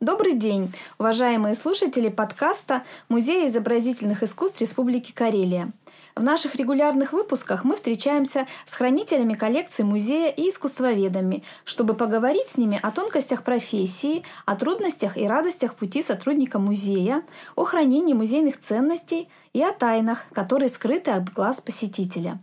Добрый 0.00 0.34
день, 0.34 0.74
уважаемые 0.98 1.54
слушатели 1.54 2.10
подкаста 2.10 2.82
Музея 3.08 3.48
изобразительных 3.48 4.22
искусств 4.22 4.60
Республики 4.60 5.10
Карелия. 5.10 5.72
В 6.14 6.22
наших 6.22 6.54
регулярных 6.56 7.14
выпусках 7.14 7.64
мы 7.64 7.76
встречаемся 7.76 8.46
с 8.66 8.74
хранителями 8.74 9.32
коллекции 9.32 9.84
музея 9.84 10.30
и 10.30 10.50
искусствоведами, 10.50 11.42
чтобы 11.64 11.94
поговорить 11.94 12.48
с 12.48 12.58
ними 12.58 12.78
о 12.82 12.90
тонкостях 12.90 13.42
профессии, 13.42 14.22
о 14.44 14.54
трудностях 14.56 15.16
и 15.16 15.26
радостях 15.26 15.74
пути 15.74 16.02
сотрудника 16.02 16.58
музея, 16.58 17.22
о 17.54 17.64
хранении 17.64 18.12
музейных 18.12 18.60
ценностей 18.60 19.30
и 19.54 19.62
о 19.62 19.72
тайнах, 19.72 20.26
которые 20.34 20.68
скрыты 20.68 21.12
от 21.12 21.32
глаз 21.32 21.62
посетителя. 21.62 22.38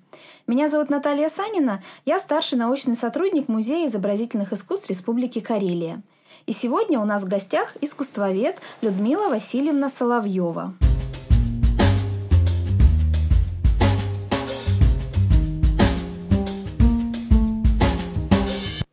Меня 0.47 0.69
зовут 0.69 0.89
Наталья 0.89 1.29
Санина, 1.29 1.83
я 2.03 2.17
старший 2.17 2.57
научный 2.57 2.95
сотрудник 2.95 3.47
Музея 3.47 3.87
изобразительных 3.87 4.53
искусств 4.53 4.89
Республики 4.89 5.39
Карелия. 5.39 6.01
И 6.45 6.51
сегодня 6.51 6.99
у 6.99 7.05
нас 7.05 7.23
в 7.23 7.29
гостях 7.29 7.73
искусствовед 7.79 8.59
Людмила 8.81 9.29
Васильевна 9.29 9.87
Соловьева. 9.87 10.73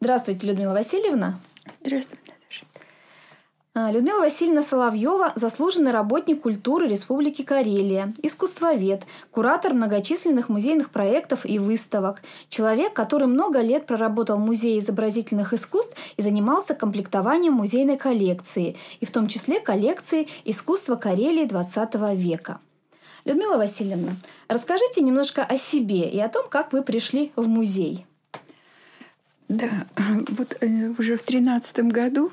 Здравствуйте, 0.01 0.47
Людмила 0.47 0.73
Васильевна. 0.75 1.41
Здравствуйте. 1.81 2.40
А, 3.73 3.93
Людмила 3.93 4.19
Васильевна 4.19 4.63
Соловьева– 4.63 5.33
заслуженный 5.37 5.93
работник 5.93 6.43
культуры 6.43 6.89
Республики 6.89 7.43
Карелия, 7.43 8.13
искусствовед, 8.21 9.05
куратор 9.31 9.75
многочисленных 9.75 10.49
музейных 10.49 10.91
проектов 10.91 11.47
и 11.47 11.61
выставок, 11.61 12.21
человек, 12.49 12.93
который 12.93 13.29
много 13.29 13.61
лет 13.61 13.87
проработал 13.87 14.39
в 14.39 14.41
Музее 14.41 14.81
изобразительных 14.81 15.53
искусств 15.53 15.97
и 16.17 16.23
занимался 16.23 16.75
комплектованием 16.75 17.53
музейной 17.53 17.97
коллекции, 17.97 18.77
и 18.99 19.07
в 19.07 19.13
том 19.13 19.29
числе 19.29 19.61
коллекции 19.61 20.27
искусства 20.45 20.97
Карелии 20.97 21.47
XX 21.47 22.17
века. 22.17 22.59
Людмила 23.25 23.57
Васильевна, 23.57 24.17
расскажите 24.49 25.01
немножко 25.01 25.45
о 25.45 25.57
себе 25.57 26.11
и 26.11 26.19
о 26.19 26.29
том, 26.29 26.49
как 26.49 26.73
вы 26.73 26.83
пришли 26.83 27.31
в 27.37 27.47
музей. 27.47 28.05
Да, 29.51 29.69
вот 30.29 30.57
э, 30.61 30.95
уже 30.97 31.17
в 31.17 31.23
тринадцатом 31.25 31.89
году 31.89 32.31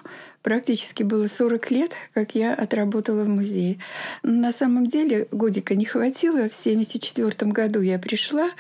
практически 0.48 1.03
было 1.03 1.28
40 1.28 1.72
лет, 1.72 1.92
как 2.14 2.34
я 2.34 2.53
отработала 2.53 3.23
в 3.23 3.28
музее. 3.28 3.80
На 4.23 4.53
самом 4.53 4.88
деле 4.88 5.28
годика 5.30 5.76
не 5.76 5.84
хватило. 5.84 6.48
В 6.48 6.56
1974 6.56 7.52
году 7.52 7.81
я 7.81 8.00
пришла, 8.00 8.52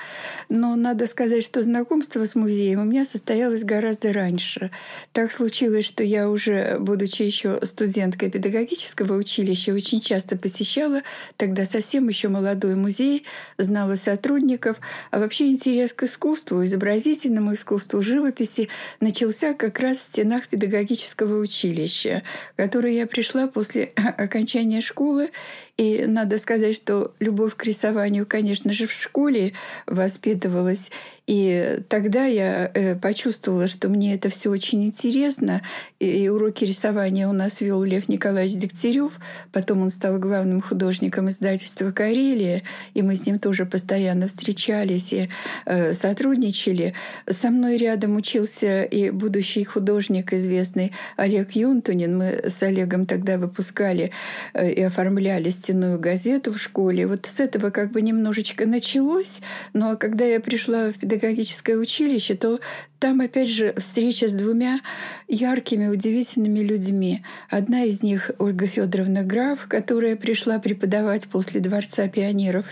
но 0.49 0.75
надо 0.75 1.07
сказать, 1.07 1.45
что 1.45 1.63
знакомство 1.63 2.25
с 2.25 2.35
музеем 2.35 2.81
у 2.81 2.83
меня 2.83 3.05
состоялось 3.05 3.63
гораздо 3.63 4.11
раньше. 4.11 4.69
Так 5.13 5.31
случилось, 5.31 5.85
что 5.85 6.03
я 6.03 6.29
уже, 6.29 6.75
будучи 6.77 7.21
еще 7.21 7.57
студенткой 7.63 8.31
педагогического 8.31 9.15
училища, 9.15 9.71
очень 9.71 10.01
часто 10.01 10.35
посещала 10.35 11.03
тогда 11.37 11.65
совсем 11.65 12.09
еще 12.09 12.27
молодой 12.27 12.75
музей, 12.75 13.23
знала 13.57 13.95
сотрудников, 13.95 14.75
а 15.09 15.19
вообще 15.19 15.47
интерес 15.47 15.93
к 15.93 16.03
искусству, 16.03 16.65
изобразительному 16.65 17.53
искусству, 17.53 18.01
живописи 18.01 18.67
начался 18.99 19.53
как 19.53 19.79
раз 19.79 19.99
в 19.99 20.01
стенах 20.01 20.49
педагогического 20.49 21.39
училища 21.39 21.76
училище, 21.77 22.23
которое 22.55 22.93
я 22.93 23.07
пришла 23.07 23.47
после 23.47 23.93
окончания 24.17 24.81
школы 24.81 25.29
и 25.77 26.05
надо 26.07 26.39
сказать, 26.39 26.75
что 26.75 27.13
любовь 27.19 27.55
к 27.55 27.63
рисованию, 27.63 28.25
конечно 28.25 28.73
же, 28.73 28.87
в 28.87 28.91
школе 28.91 29.53
воспитывалась. 29.85 30.89
И 31.27 31.81
тогда 31.89 32.25
я 32.25 32.71
э, 32.73 32.95
почувствовала, 32.95 33.67
что 33.67 33.89
мне 33.89 34.15
это 34.15 34.29
все 34.29 34.49
очень 34.49 34.85
интересно. 34.85 35.61
И 35.99 36.29
уроки 36.29 36.63
рисования 36.63 37.27
у 37.27 37.33
нас 37.33 37.59
вел 37.59 37.83
Лев 37.83 38.07
Николаевич 38.07 38.55
Дегтярев. 38.55 39.19
Потом 39.51 39.81
он 39.81 39.89
стал 39.89 40.19
главным 40.19 40.61
художником 40.61 41.29
издательства 41.29 41.91
«Карелия». 41.91 42.63
И 42.93 43.01
мы 43.01 43.17
с 43.17 43.25
ним 43.25 43.39
тоже 43.39 43.65
постоянно 43.65 44.27
встречались 44.27 45.11
и 45.11 45.29
э, 45.65 45.93
сотрудничали. 45.93 46.93
Со 47.29 47.49
мной 47.49 47.75
рядом 47.75 48.15
учился 48.15 48.83
и 48.83 49.09
будущий 49.09 49.65
художник 49.65 50.31
известный 50.31 50.93
Олег 51.17 51.51
Юнтунин. 51.51 52.17
Мы 52.17 52.41
с 52.45 52.63
Олегом 52.63 53.05
тогда 53.05 53.37
выпускали 53.37 54.11
э, 54.53 54.71
и 54.71 54.81
оформляли 54.81 55.49
истинную 55.67 55.99
газету 55.99 56.53
в 56.53 56.57
школе. 56.57 57.07
Вот 57.07 57.25
с 57.25 57.39
этого 57.41 57.71
как 57.71 57.91
бы 57.91 58.01
немножечко 58.01 58.65
началось. 58.65 59.41
Но 59.73 59.87
ну, 59.87 59.91
а 59.91 59.95
когда 59.97 60.23
я 60.23 60.39
пришла 60.39 60.91
в 60.91 60.93
педагогическое 60.93 61.75
училище, 61.75 62.35
то 62.35 62.59
там, 62.99 63.19
опять 63.19 63.49
же, 63.49 63.73
встреча 63.77 64.29
с 64.29 64.33
двумя 64.33 64.79
яркими, 65.27 65.87
удивительными 65.87 66.59
людьми. 66.59 67.23
Одна 67.49 67.83
из 67.83 68.01
них— 68.01 68.31
Ольга 68.39 68.65
Федоровна 68.67 69.23
Граф, 69.23 69.67
которая 69.67 70.15
пришла 70.15 70.59
преподавать 70.59 71.27
после 71.27 71.59
Дворца 71.59 72.07
пионеров 72.07 72.65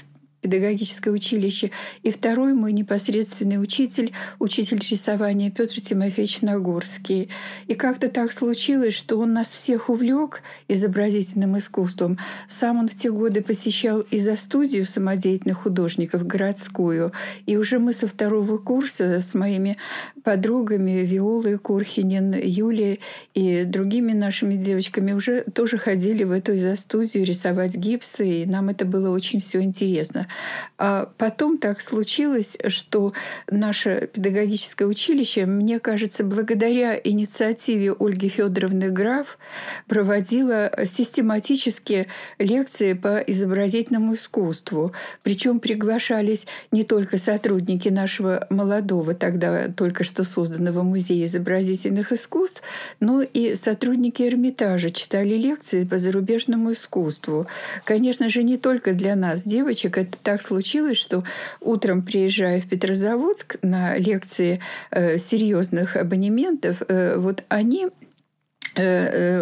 педагогическое 0.46 1.12
училище, 1.12 1.72
и 2.04 2.12
второй 2.12 2.54
мой 2.54 2.72
непосредственный 2.72 3.60
учитель, 3.60 4.12
учитель 4.38 4.80
рисования 4.88 5.50
Петр 5.50 5.82
Тимофеевич 5.82 6.42
Нагорский. 6.42 7.30
И 7.66 7.74
как-то 7.74 8.10
так 8.10 8.32
случилось, 8.32 8.94
что 8.94 9.18
он 9.18 9.34
нас 9.34 9.48
всех 9.48 9.90
увлек 9.90 10.44
изобразительным 10.68 11.58
искусством. 11.58 12.20
Сам 12.48 12.78
он 12.78 12.88
в 12.88 12.94
те 12.94 13.10
годы 13.10 13.42
посещал 13.42 14.02
и 14.02 14.20
за 14.20 14.36
студию 14.36 14.86
самодеятельных 14.86 15.64
художников 15.64 16.28
городскую, 16.28 17.12
и 17.48 17.58
уже 17.58 17.80
мы 17.80 17.94
со 17.94 18.08
второго 18.08 18.58
курса 18.58 19.22
с 19.22 19.34
моими 19.34 19.78
подругами 20.24 21.04
Виолой 21.04 21.58
Курхинин, 21.58 22.36
Юлией 22.36 23.00
и 23.34 23.64
другими 23.64 24.14
нашими 24.14 24.58
девочками 24.58 25.14
уже 25.14 25.42
тоже 25.42 25.80
ходили 25.80 26.24
в 26.24 26.32
эту 26.32 26.54
изо-студию 26.54 27.26
рисовать 27.26 27.76
гипсы, 27.76 28.44
и 28.44 28.46
нам 28.46 28.70
это 28.70 28.86
было 28.86 29.10
очень 29.10 29.42
все 29.42 29.62
интересно. 29.62 30.28
А 30.78 31.10
потом 31.18 31.58
так 31.58 31.82
случилось, 31.82 32.58
что 32.68 33.14
наше 33.50 34.10
педагогическое 34.14 34.88
училище, 34.88 35.46
мне 35.46 35.80
кажется, 35.80 36.24
благодаря 36.24 37.00
инициативе 37.02 37.94
Ольги 37.98 38.28
Федоровны 38.28 38.90
Граф, 38.90 39.38
проводило 39.88 40.72
систематические 40.86 42.08
лекции 42.40 42.94
по 42.94 43.20
изобразительному 43.20 44.16
искусству. 44.16 44.92
Причем 45.24 45.60
приглашались 45.60 46.46
не 46.72 46.84
только 46.84 47.18
сотрудники 47.18 47.90
нашего 47.90 48.46
молодого, 48.50 49.14
тогда 49.14 49.70
только 49.70 50.04
что 50.04 50.24
созданного 50.24 50.84
музея 50.84 51.26
изобразительных 51.26 52.12
искусств, 52.12 52.62
но 53.00 53.22
и 53.22 53.56
сотрудники 53.56 54.24
Эрмитажа 54.24 54.92
читали 54.92 55.36
лекции 55.36 55.86
по 55.86 55.98
зарубежному 55.98 56.74
искусству. 56.74 57.48
Конечно 57.86 58.30
же, 58.30 58.44
не 58.44 58.58
только 58.58 58.94
для 58.94 59.16
нас, 59.16 59.44
девочек, 59.44 59.98
это 59.98 60.15
так 60.24 60.42
случилось, 60.42 60.98
что 60.98 61.24
утром 61.62 62.04
приезжая 62.04 62.62
в 62.62 62.70
Петрозаводск 62.70 63.58
на 63.62 63.98
лекции 63.98 64.62
э, 64.92 65.18
серьезных 65.18 65.96
абонементов, 65.96 66.82
э, 66.88 67.18
вот 67.18 67.44
они 67.50 67.88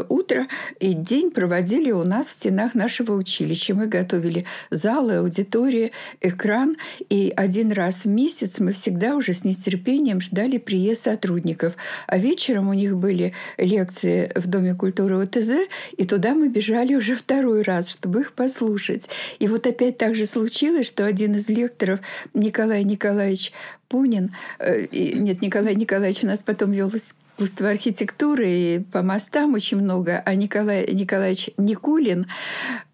утро 0.10 0.48
и 0.80 0.94
день 0.94 1.32
проводили 1.32 1.92
у 1.92 2.04
нас 2.04 2.28
в 2.28 2.32
стенах 2.32 2.74
нашего 2.74 3.14
училища. 3.14 3.74
Мы 3.74 3.88
готовили 3.88 4.46
залы, 4.70 5.16
аудитории, 5.16 5.92
экран. 6.22 6.76
И 7.10 7.34
один 7.36 7.72
раз 7.72 8.06
в 8.06 8.08
месяц 8.08 8.60
мы 8.60 8.74
всегда 8.74 9.16
уже 9.16 9.34
с 9.34 9.44
нетерпением 9.44 10.22
ждали 10.22 10.58
приезд 10.58 11.04
сотрудников. 11.04 11.74
А 12.08 12.18
вечером 12.18 12.70
у 12.70 12.74
них 12.74 12.98
были 12.98 13.34
лекции 13.58 14.32
в 14.36 14.48
Доме 14.48 14.76
культуры 14.76 15.24
ОТЗ, 15.24 15.68
и 15.98 16.06
туда 16.06 16.34
мы 16.34 16.50
бежали 16.50 16.96
уже 16.96 17.16
второй 17.16 17.64
раз, 17.64 17.90
чтобы 17.90 18.22
их 18.22 18.34
послушать. 18.34 19.10
И 19.40 19.48
вот 19.48 19.68
опять 19.68 19.98
так 19.98 20.16
же 20.16 20.26
случилось, 20.26 20.88
что 20.88 21.06
один 21.06 21.36
из 21.36 21.50
лекторов, 21.50 22.00
Николай 22.34 22.84
Николаевич 22.84 23.52
Пунин, 23.88 24.36
э, 24.60 24.88
нет, 24.92 25.42
Николай 25.42 25.76
Николаевич 25.76 26.24
у 26.24 26.28
нас 26.28 26.44
потом 26.44 26.72
вел 26.72 26.90
искусства 27.38 27.70
архитектуры 27.70 28.50
и 28.50 28.80
по 28.80 29.02
мостам 29.02 29.54
очень 29.54 29.78
много, 29.78 30.22
а 30.26 30.36
Николай 30.36 30.86
Николаевич 30.92 31.50
Никулин, 31.58 32.28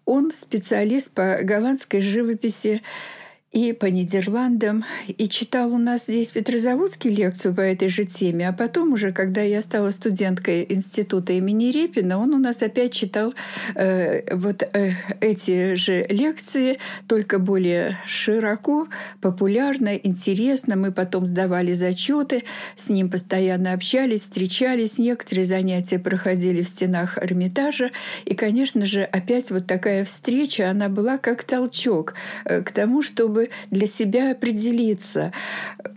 он 0.04 0.32
специалист 0.32 1.10
по 1.10 1.38
голландской 1.42 2.00
живописи 2.00 2.82
и 3.52 3.72
по 3.72 3.86
Нидерландам, 3.86 4.84
и 5.08 5.28
читал 5.28 5.74
у 5.74 5.78
нас 5.78 6.04
здесь 6.04 6.30
в 6.30 6.36
лекцию 6.36 7.54
по 7.54 7.60
этой 7.60 7.88
же 7.88 8.04
теме, 8.04 8.48
а 8.48 8.52
потом 8.52 8.92
уже, 8.92 9.12
когда 9.12 9.42
я 9.42 9.60
стала 9.60 9.90
студенткой 9.90 10.64
института 10.68 11.32
имени 11.32 11.72
Репина, 11.72 12.18
он 12.18 12.32
у 12.32 12.38
нас 12.38 12.62
опять 12.62 12.92
читал 12.92 13.34
э, 13.74 14.36
вот 14.36 14.62
э, 14.62 14.92
эти 15.20 15.74
же 15.74 16.06
лекции, 16.08 16.78
только 17.08 17.40
более 17.40 17.98
широко, 18.06 18.86
популярно, 19.20 19.96
интересно. 19.96 20.76
Мы 20.76 20.92
потом 20.92 21.26
сдавали 21.26 21.72
зачеты, 21.72 22.44
с 22.76 22.88
ним 22.88 23.10
постоянно 23.10 23.72
общались, 23.72 24.22
встречались, 24.22 24.98
некоторые 24.98 25.44
занятия 25.44 25.98
проходили 25.98 26.62
в 26.62 26.68
стенах 26.68 27.18
Эрмитажа, 27.20 27.90
и, 28.24 28.34
конечно 28.34 28.86
же, 28.86 29.02
опять 29.02 29.50
вот 29.50 29.66
такая 29.66 30.04
встреча, 30.04 30.70
она 30.70 30.88
была 30.88 31.18
как 31.18 31.42
толчок 31.42 32.14
э, 32.44 32.62
к 32.62 32.70
тому, 32.70 33.02
чтобы 33.02 33.39
чтобы 33.40 33.50
для 33.70 33.86
себя 33.86 34.32
определиться, 34.32 35.32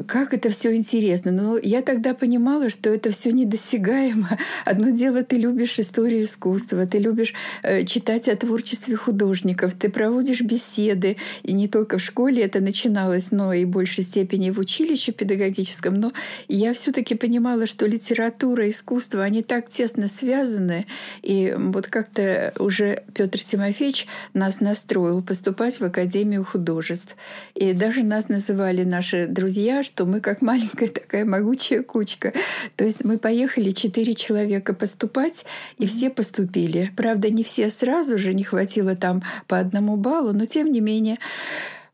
как 0.07 0.33
это 0.33 0.49
все 0.49 0.75
интересно. 0.75 1.31
Но 1.31 1.57
я 1.57 1.81
тогда 1.81 2.13
понимала, 2.13 2.69
что 2.69 2.89
это 2.89 3.11
все 3.11 3.31
недосягаемо. 3.31 4.37
Одно 4.65 4.89
дело, 4.89 5.23
ты 5.23 5.37
любишь 5.37 5.79
историю 5.79 6.25
искусства, 6.25 6.85
ты 6.85 6.99
любишь 6.99 7.33
э, 7.63 7.83
читать 7.85 8.29
о 8.29 8.35
творчестве 8.35 8.95
художников, 8.95 9.73
ты 9.73 9.89
проводишь 9.89 10.41
беседы, 10.41 11.17
и 11.43 11.53
не 11.53 11.67
только 11.67 11.97
в 11.97 12.01
школе 12.01 12.43
это 12.43 12.61
начиналось, 12.61 13.31
но 13.31 13.53
и 13.53 13.65
в 13.65 13.69
большей 13.69 14.03
степени 14.03 14.51
в 14.51 14.59
училище 14.59 15.11
педагогическом. 15.11 15.99
Но 15.99 16.11
я 16.47 16.73
все-таки 16.73 17.15
понимала, 17.15 17.67
что 17.67 17.85
литература, 17.85 18.69
искусство, 18.69 19.23
они 19.23 19.43
так 19.43 19.69
тесно 19.69 20.07
связаны. 20.07 20.85
И 21.21 21.55
вот 21.57 21.87
как-то 21.87 22.53
уже 22.59 23.03
Петр 23.13 23.39
Тимофеевич 23.39 24.07
нас 24.33 24.59
настроил 24.59 25.21
поступать 25.21 25.79
в 25.79 25.83
Академию 25.83 26.45
художеств. 26.53 27.17
И 27.55 27.73
даже 27.73 28.03
нас 28.03 28.29
называли 28.29 28.83
наши 28.83 29.27
друзья, 29.27 29.83
что 29.83 30.05
мы 30.05 30.19
как 30.19 30.41
маленькая 30.41 30.89
такая 30.89 31.25
могучая 31.25 31.83
кучка. 31.83 32.33
То 32.75 32.83
есть 32.83 33.03
мы 33.03 33.17
поехали 33.17 33.71
четыре 33.71 34.15
человека 34.15 34.73
поступать, 34.73 35.45
и 35.77 35.87
все 35.87 36.09
поступили. 36.09 36.91
Правда, 36.95 37.29
не 37.29 37.43
все 37.43 37.69
сразу 37.69 38.17
же, 38.17 38.33
не 38.33 38.43
хватило 38.43 38.95
там 38.95 39.23
по 39.47 39.59
одному 39.59 39.97
баллу, 39.97 40.33
но 40.33 40.45
тем 40.45 40.71
не 40.71 40.81
менее 40.81 41.17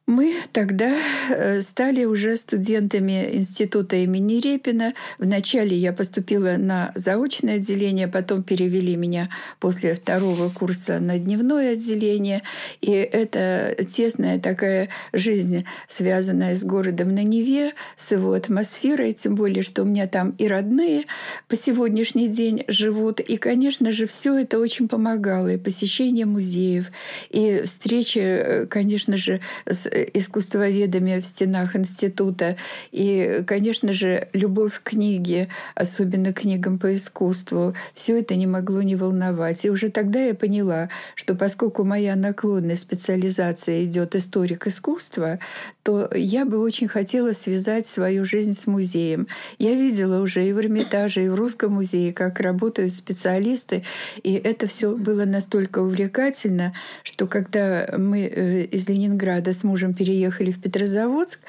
мы 0.10 0.34
тогда 0.54 0.92
э, 1.30 1.62
стали 1.62 2.04
уже 2.04 2.36
студентами 2.36 3.30
института 3.32 3.96
имени 3.98 4.40
Репина. 4.40 4.96
Вначале 5.20 5.78
я 5.78 5.94
поступила 5.94 6.56
на 6.58 6.92
заочное 6.96 7.58
отделение, 7.58 8.08
потом 8.08 8.42
перевели 8.42 8.96
меня 8.96 9.30
после 9.60 9.94
второго 9.94 10.50
курса 10.50 11.00
на 11.00 11.20
дневное 11.20 11.74
отделение. 11.74 12.42
И 12.82 12.90
это 12.90 13.76
тесная 13.88 14.40
такая 14.40 14.90
жизнь, 15.14 15.66
связанная 15.88 16.56
с 16.56 16.64
городом 16.64 17.14
на 17.14 17.24
Неве, 17.24 17.74
с 17.96 18.12
его 18.12 18.34
атмосферой, 18.34 19.14
тем 19.14 19.36
более, 19.36 19.62
что 19.62 19.84
у 19.84 19.86
меня 19.86 20.08
там 20.08 20.32
и 20.40 20.48
родные 20.48 21.04
по 21.48 21.56
сегодняшний 21.56 22.30
день 22.30 22.64
живут. 22.68 23.20
И, 23.20 23.38
конечно 23.38 23.92
же, 23.92 24.08
все 24.08 24.40
это 24.40 24.58
очень 24.58 24.88
помогало. 24.88 25.54
И 25.54 25.58
посещение 25.58 26.26
музеев, 26.26 26.86
и 27.30 27.62
встречи, 27.64 28.18
э, 28.18 28.66
конечно 28.66 29.16
же, 29.16 29.40
с 29.68 29.88
искусствоведами 30.04 31.20
в 31.20 31.26
стенах 31.26 31.76
института. 31.76 32.56
И, 32.92 33.44
конечно 33.46 33.94
же, 33.94 34.28
любовь 34.34 34.80
к 34.82 34.90
книге, 34.90 35.50
особенно 35.76 36.34
книгам 36.34 36.80
по 36.80 36.94
искусству, 36.94 37.74
все 37.94 38.20
это 38.20 38.36
не 38.36 38.48
могло 38.48 38.82
не 38.82 38.96
волновать. 38.96 39.66
И 39.66 39.70
уже 39.70 39.90
тогда 39.90 40.20
я 40.20 40.34
поняла, 40.34 40.90
что 41.16 41.36
поскольку 41.36 41.84
моя 41.84 42.16
наклонная 42.16 42.76
специализация 42.76 43.86
идет 43.86 44.16
историк 44.16 44.68
искусства, 44.68 45.40
то 45.84 46.10
я 46.14 46.46
бы 46.46 46.60
очень 46.60 46.88
хотела 46.88 47.32
связать 47.32 47.88
свою 47.88 48.26
жизнь 48.26 48.54
с 48.54 48.68
музеем. 48.68 49.28
Я 49.58 49.74
видела 49.74 50.22
уже 50.22 50.48
и 50.48 50.54
в 50.54 50.60
Эрмитаже, 50.60 51.26
и 51.26 51.30
в 51.30 51.36
Русском 51.36 51.74
музее, 51.74 52.14
как 52.14 52.40
работают 52.40 52.94
специалисты, 52.94 53.84
и 54.24 54.34
это 54.34 54.68
все 54.68 54.96
было 54.96 55.26
настолько 55.26 55.80
увлекательно, 55.80 56.74
что 57.04 57.28
когда 57.28 57.88
мы 57.98 58.22
э, 58.22 58.64
из 58.66 58.88
Ленинграда 58.88 59.54
с 59.54 59.64
мужем 59.64 59.89
переехали 59.94 60.52
в 60.52 60.62
Петрозаводск, 60.62 61.40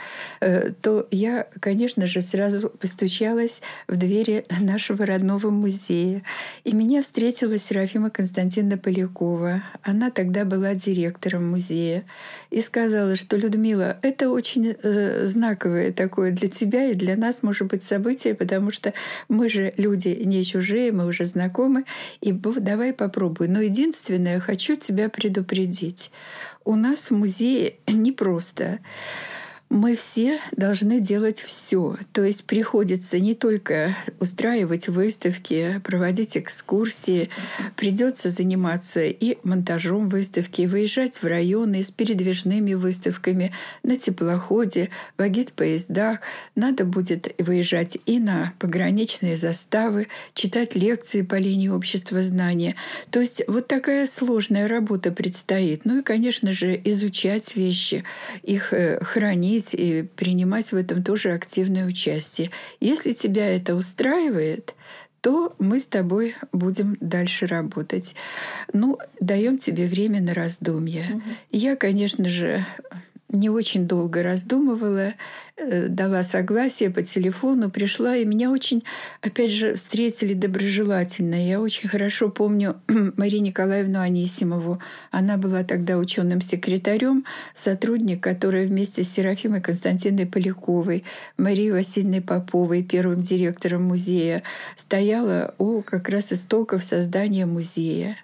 э, 0.40 0.72
то 0.81 1.06
я, 1.10 1.46
конечно 1.60 2.06
же, 2.06 2.22
сразу 2.22 2.70
постучалась 2.70 3.62
в 3.88 3.96
двери 3.96 4.44
нашего 4.60 5.06
родного 5.06 5.50
музея. 5.50 6.22
И 6.64 6.72
меня 6.72 7.02
встретила 7.02 7.58
Серафима 7.58 8.10
Константиновна 8.10 8.78
Полякова. 8.78 9.62
Она 9.82 10.10
тогда 10.10 10.44
была 10.44 10.75
директором 10.75 11.50
музея. 11.50 12.04
И 12.50 12.60
сказала, 12.60 13.16
что 13.16 13.37
«Людмила, 13.37 13.98
это 14.02 14.31
очень 14.31 14.76
э, 14.82 15.26
знаковое 15.26 15.92
такое 15.92 16.32
для 16.32 16.48
тебя 16.48 16.87
и 16.87 16.94
для 16.94 17.16
нас, 17.16 17.42
может 17.42 17.69
быть, 17.69 17.84
событие, 17.84 18.34
потому 18.34 18.70
что 18.70 18.92
мы 19.28 19.48
же 19.48 19.72
люди 19.76 20.08
не 20.08 20.44
чужие, 20.44 20.92
мы 20.92 21.06
уже 21.06 21.25
знакомы, 21.25 21.84
и 22.20 22.32
давай 22.32 22.92
попробуй. 22.92 23.48
Но 23.48 23.60
единственное, 23.60 24.40
хочу 24.40 24.76
тебя 24.76 25.08
предупредить. 25.08 26.10
У 26.65 26.75
нас 26.77 27.11
в 27.11 27.15
музее 27.15 27.77
непросто 27.87 28.81
мы 29.70 29.94
все 29.94 30.40
должны 30.50 30.99
делать 30.99 31.40
все. 31.40 31.96
То 32.12 32.25
есть 32.25 32.43
приходится 32.43 33.20
не 33.20 33.37
только 33.37 33.96
устраивать 34.19 34.88
выставки, 34.88 35.81
проводить 35.84 36.37
экскурсии, 36.37 37.31
придется 37.76 38.31
заниматься 38.31 39.05
и 39.05 39.38
монтажом 39.44 40.08
выставки, 40.08 40.62
выезжать 40.62 41.22
в 41.22 41.25
районы 41.25 41.84
с 41.84 41.93
передвижными 41.93 42.75
выставками 42.75 43.52
на 43.84 43.96
теплоходе, 43.96 44.90
в 45.17 45.22
агит-поездах. 45.22 46.19
Надо 46.56 46.84
будет 46.84 47.32
выезжать 47.38 47.96
и 48.06 48.19
на 48.19 48.52
пограничные 48.58 49.37
заставы, 49.37 50.08
читать 50.34 50.75
лекции 50.75 51.23
по 51.23 51.37
линии 51.37 51.69
общества 51.69 52.25
знания. 52.25 52.75
То 53.11 53.20
есть 53.20 53.43
вот 53.46 53.69
такая 53.69 54.08
сложная 54.08 54.66
работа 54.66 55.12
предстоит. 55.12 55.84
Ну 55.84 56.00
и, 56.00 56.02
конечно 56.02 56.52
же, 56.52 56.81
изучать 56.84 57.55
вещи, 57.55 58.02
их 58.43 58.73
э, 58.73 58.99
хранить, 59.05 59.60
следить 59.61 59.75
и 59.75 60.03
принимать 60.03 60.73
в 60.73 60.77
этом 60.77 61.03
тоже 61.03 61.33
активное 61.33 61.87
участие. 61.87 62.51
Если 62.81 63.12
тебя 63.12 63.55
это 63.55 63.75
устраивает, 63.75 64.75
то 65.21 65.55
мы 65.59 65.81
с 65.81 65.87
тобой 65.87 66.35
будем 66.53 66.97
дальше 67.01 67.47
работать. 67.47 68.15
Ну, 68.73 68.99
даем 69.21 69.59
тебе 69.59 69.87
время 69.87 70.21
на 70.23 70.33
раздумье. 70.33 71.05
Угу. 71.12 71.23
Я, 71.53 71.77
конечно 71.77 72.29
же, 72.29 72.65
не 73.32 73.49
очень 73.49 73.87
долго 73.87 74.23
раздумывала, 74.23 75.15
э, 75.56 75.88
дала 75.88 76.23
согласие 76.23 76.91
по 76.91 77.03
телефону, 77.03 77.71
пришла, 77.71 78.17
и 78.17 78.25
меня 78.25 78.50
очень, 78.50 78.82
опять 79.21 79.53
же, 79.53 79.75
встретили 79.75 80.35
доброжелательно. 80.35 81.35
Я 81.35 81.61
очень 81.61 81.88
хорошо 81.88 82.29
помню 82.29 82.81
Марию 83.17 83.43
Николаевну 83.43 84.00
Анисимову. 84.00 84.81
Она 85.11 85.37
была 85.37 85.65
тогда 85.65 85.97
ученым 85.97 86.41
секретарем, 86.41 87.25
сотрудник, 87.55 88.23
который 88.23 88.67
вместе 88.67 89.05
с 89.05 89.11
Серафимой 89.11 89.61
Константиной 89.61 90.26
Поляковой, 90.26 91.05
Марией 91.37 91.71
Васильевной 91.71 92.21
Поповой, 92.21 92.83
первым 92.83 93.23
директором 93.23 93.85
музея, 93.85 94.43
стояла 94.76 95.55
у 95.59 95.83
как 95.83 96.09
раз 96.09 96.33
истоков 96.33 96.83
создания 96.83 97.47
музея. 97.47 98.17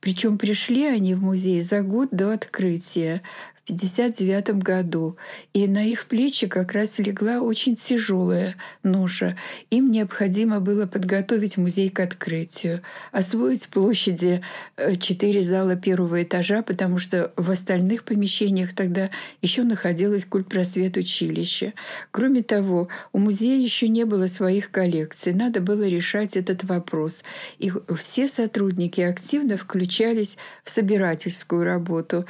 Причем 0.00 0.38
пришли 0.38 0.84
они 0.84 1.14
в 1.14 1.22
музей 1.22 1.60
за 1.60 1.82
год 1.82 2.10
до 2.12 2.32
открытия. 2.32 3.22
1959 3.66 4.62
году, 4.62 5.16
и 5.52 5.66
на 5.66 5.84
их 5.84 6.06
плечи 6.06 6.46
как 6.46 6.70
раз 6.70 7.00
легла 7.00 7.40
очень 7.40 7.74
тяжелая 7.74 8.54
ноша. 8.84 9.36
Им 9.70 9.90
необходимо 9.90 10.60
было 10.60 10.86
подготовить 10.86 11.56
музей 11.56 11.90
к 11.90 11.98
открытию, 11.98 12.82
освоить 13.10 13.66
площади 13.68 14.40
э, 14.76 14.94
четыре 14.94 15.42
зала 15.42 15.74
первого 15.74 16.22
этажа, 16.22 16.62
потому 16.62 17.00
что 17.00 17.32
в 17.36 17.50
остальных 17.50 18.04
помещениях 18.04 18.72
тогда 18.72 19.10
еще 19.42 19.64
находилось 19.64 20.26
культпросвет 20.26 20.96
училище. 20.96 21.74
Кроме 22.12 22.44
того, 22.44 22.86
у 23.12 23.18
музея 23.18 23.58
еще 23.60 23.88
не 23.88 24.04
было 24.04 24.28
своих 24.28 24.70
коллекций, 24.70 25.32
надо 25.32 25.60
было 25.60 25.88
решать 25.88 26.36
этот 26.36 26.62
вопрос. 26.62 27.24
И 27.58 27.72
все 27.98 28.28
сотрудники 28.28 29.00
активно 29.00 29.56
включались 29.56 30.36
в 30.62 30.70
собирательскую 30.70 31.64
работу. 31.64 32.26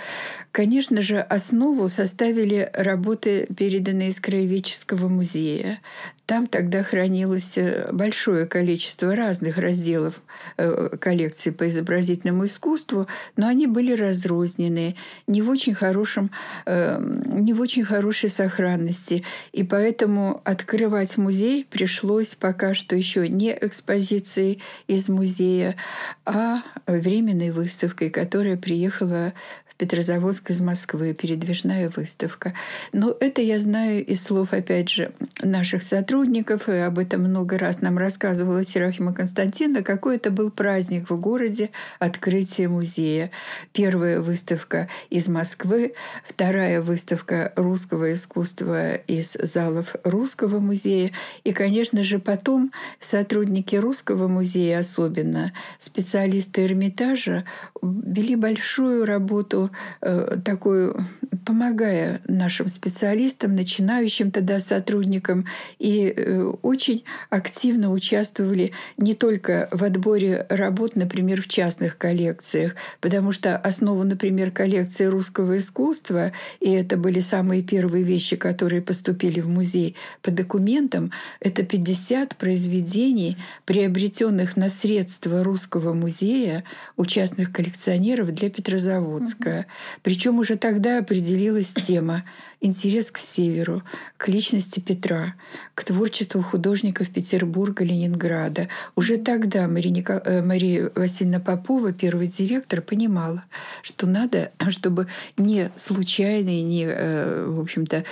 Конечно 0.51 1.03
же, 1.03 1.26
основу 1.29 1.89
составили 1.89 2.71
работы, 2.73 3.47
переданные 3.57 4.11
из 4.11 4.21
Краеведческого 4.21 5.09
музея. 5.09 5.81
Там 6.27 6.49
тогда 6.49 6.83
хранилось 6.83 7.57
э, 7.57 7.89
большое 7.93 8.47
количество 8.47 9.15
разных 9.15 9.59
разделов 9.59 10.15
э, 10.57 10.97
коллекции 11.01 11.51
по 11.51 11.69
изобразительному 11.69 12.47
искусству, 12.47 13.07
но 13.37 13.47
они 13.47 13.69
были 13.69 13.93
разрознены, 13.93 14.97
не 15.29 15.41
в 15.41 15.49
очень, 15.49 15.75
хорошем, 15.75 16.33
э, 16.67 17.01
не 17.27 17.53
в 17.53 17.61
очень 17.61 17.85
хорошей 17.85 18.29
сохранности. 18.29 19.25
И 19.53 19.63
поэтому 19.63 20.41
открывать 20.45 21.17
музей 21.17 21.65
пришлось 21.65 22.35
пока 22.35 22.75
что 22.75 22.97
еще 22.97 23.29
не 23.29 23.57
экспозицией 23.57 24.61
из 24.89 25.09
музея, 25.09 25.77
а 26.25 26.63
временной 26.89 27.51
выставкой, 27.51 28.11
которая 28.11 28.57
приехала 28.57 29.33
Петрозаводск 29.79 30.51
из 30.51 30.61
Москвы, 30.61 31.13
передвижная 31.13 31.93
выставка. 31.95 32.55
Но 32.93 33.15
это 33.21 33.43
я 33.43 33.59
знаю 33.59 34.05
из 34.05 34.23
слов, 34.23 34.53
опять 34.53 34.89
же, 34.89 35.13
наших 35.43 35.83
сотрудников, 35.83 36.69
и 36.69 36.73
об 36.73 36.99
этом 36.99 37.23
много 37.23 37.59
раз 37.59 37.83
нам 37.83 37.99
рассказывала 37.99 38.65
Серафима 38.65 39.13
Константиновна, 39.13 39.83
какой 39.83 40.17
это 40.17 40.31
был 40.31 40.51
праздник 40.51 41.11
в 41.11 41.21
городе 41.21 41.71
открытие 41.99 42.69
музея. 42.69 43.31
Первая 43.73 44.21
выставка 44.21 44.89
из 45.11 45.29
Москвы, 45.29 45.93
вторая 46.27 46.81
выставка 46.81 47.53
русского 47.57 48.15
искусства 48.15 48.95
из 48.95 49.33
залов 49.35 49.95
Русского 50.05 50.59
музея. 50.59 51.11
И, 51.45 51.53
конечно 51.53 52.03
же, 52.03 52.19
потом 52.19 52.73
сотрудники 53.01 53.77
Русского 53.77 54.29
музея, 54.29 54.79
особенно 54.79 55.53
специалисты 55.79 56.65
Эрмитажа, 56.65 57.45
вели 57.83 58.37
большую 58.37 59.05
работу 59.05 59.66
Э, 60.03 60.37
такую 60.45 60.97
помогая 61.45 62.21
нашим 62.27 62.69
специалистам, 62.69 63.55
начинающим 63.55 64.31
тогда 64.31 64.59
сотрудникам, 64.61 65.47
и 65.79 66.13
э, 66.15 66.53
очень 66.63 67.05
активно 67.31 67.93
участвовали 67.93 68.73
не 68.97 69.15
только 69.15 69.69
в 69.71 69.85
отборе 69.85 70.45
работ, 70.49 70.97
например, 70.97 71.41
в 71.41 71.49
частных 71.49 71.99
коллекциях, 71.99 72.75
потому 73.01 73.33
что 73.33 73.57
основу, 73.57 74.03
например, 74.03 74.51
коллекции 74.51 75.05
русского 75.05 75.59
искусства, 75.59 76.33
и 76.61 76.71
это 76.73 76.97
были 76.97 77.21
самые 77.21 77.63
первые 77.63 78.05
вещи, 78.05 78.37
которые 78.37 78.83
поступили 78.83 79.41
в 79.41 79.49
музей 79.49 79.95
по 80.23 80.31
документам, 80.31 81.13
это 81.41 81.63
50 81.63 82.37
произведений, 82.37 83.37
приобретенных 83.65 84.57
на 84.57 84.69
средства 84.69 85.45
Русского 85.45 85.93
музея 85.93 86.65
у 86.97 87.07
частных 87.07 87.53
коллекционеров 87.53 88.33
для 88.33 88.51
Петрозаводска. 88.51 89.56
Причем 90.03 90.39
уже 90.39 90.57
тогда 90.57 90.99
определилась 90.99 91.73
тема 91.73 92.25
интерес 92.61 93.11
к 93.11 93.19
северу, 93.19 93.83
к 94.17 94.29
личности 94.29 94.81
Петра, 94.81 95.35
к 95.75 95.85
творчеству 95.85 96.43
художников 96.43 97.11
Петербурга, 97.11 97.85
Ленинграда. 97.85 98.69
Уже 98.95 99.19
тогда 99.19 99.69
Мария, 99.69 99.93
Никол... 99.93 100.21
Э, 100.25 100.43
Мария 100.43 100.91
Васильевна 100.95 101.41
Попова, 101.41 101.93
первый 101.93 102.29
директор, 102.29 102.81
понимала, 102.81 103.45
что 103.83 104.07
надо, 104.07 104.53
чтобы 104.69 105.07
не 105.37 105.71
случайные, 105.77 106.63
не, 106.63 106.87
э, 106.89 107.47
в 107.49 107.61
общем-то, 107.61 108.05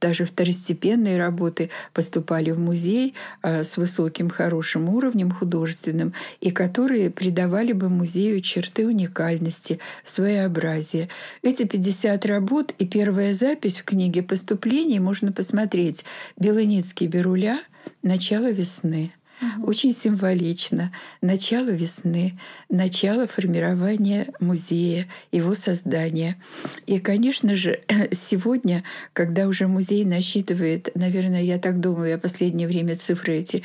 даже 0.00 0.24
второстепенные 0.24 1.18
работы 1.18 1.70
поступали 1.92 2.50
в 2.50 2.58
музей 2.58 3.14
а, 3.42 3.64
с 3.64 3.76
высоким, 3.76 4.30
хорошим 4.30 4.88
уровнем 4.88 5.30
художественным, 5.30 6.14
и 6.40 6.50
которые 6.50 7.10
придавали 7.10 7.72
бы 7.72 7.88
музею 7.88 8.40
черты 8.40 8.86
уникальности, 8.86 9.78
своеобразия. 10.04 11.08
Эти 11.42 11.64
50 11.64 12.24
работ 12.26 12.74
и 12.78 12.86
первая 12.86 13.34
запись 13.34 13.80
в 13.80 13.84
книге 13.90 14.22
поступлений 14.22 15.00
можно 15.00 15.32
посмотреть 15.32 16.04
«Белыницкий 16.38 17.08
Беруля. 17.08 17.58
Начало 18.02 18.52
весны». 18.52 19.10
Угу. 19.40 19.70
Очень 19.70 19.92
символично. 19.92 20.92
Начало 21.20 21.70
весны, 21.70 22.38
начало 22.68 23.26
формирования 23.26 24.28
музея, 24.38 25.06
его 25.32 25.54
создания. 25.54 26.36
И, 26.86 26.98
конечно 26.98 27.56
же, 27.56 27.80
сегодня, 28.12 28.84
когда 29.12 29.46
уже 29.46 29.66
музей 29.66 30.04
насчитывает, 30.04 30.90
наверное, 30.94 31.42
я 31.42 31.58
так 31.58 31.80
думаю, 31.80 32.10
я 32.10 32.18
последнее 32.18 32.68
время 32.68 32.96
цифры 32.96 33.38
эти 33.38 33.62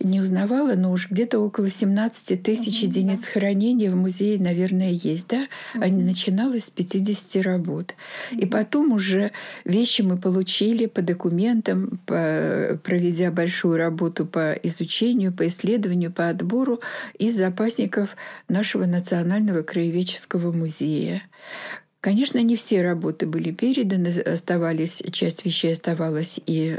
не 0.00 0.20
узнавала, 0.20 0.74
но 0.74 0.92
уж 0.92 1.10
где-то 1.10 1.40
около 1.40 1.70
17 1.70 2.42
тысяч 2.42 2.82
угу, 2.82 2.86
единиц 2.86 3.20
да. 3.22 3.30
хранения 3.32 3.90
в 3.90 3.96
музее, 3.96 4.38
наверное, 4.38 4.90
есть, 4.90 5.28
да? 5.28 5.46
Угу. 5.74 5.84
Они 5.84 6.02
начиналось 6.04 6.64
с 6.64 6.70
50 6.70 7.44
работ. 7.44 7.94
Угу. 8.30 8.40
И 8.40 8.46
потом 8.46 8.92
уже 8.92 9.32
вещи 9.64 10.02
мы 10.02 10.18
получили 10.18 10.86
по 10.86 11.02
документам, 11.02 11.98
по, 12.06 12.78
проведя 12.84 13.30
большую 13.30 13.76
работу 13.76 14.24
по 14.24 14.52
изучению 14.62 15.15
изучению, 15.16 15.32
по 15.32 15.46
исследованию, 15.46 16.12
по 16.12 16.28
отбору 16.28 16.80
из 17.18 17.36
запасников 17.36 18.16
нашего 18.48 18.86
Национального 18.86 19.62
краеведческого 19.62 20.52
музея. 20.52 21.22
Конечно, 22.00 22.40
не 22.42 22.56
все 22.56 22.82
работы 22.82 23.26
были 23.26 23.50
переданы, 23.50 24.08
оставались, 24.20 25.02
часть 25.12 25.44
вещей 25.44 25.72
оставалась 25.72 26.38
и 26.46 26.78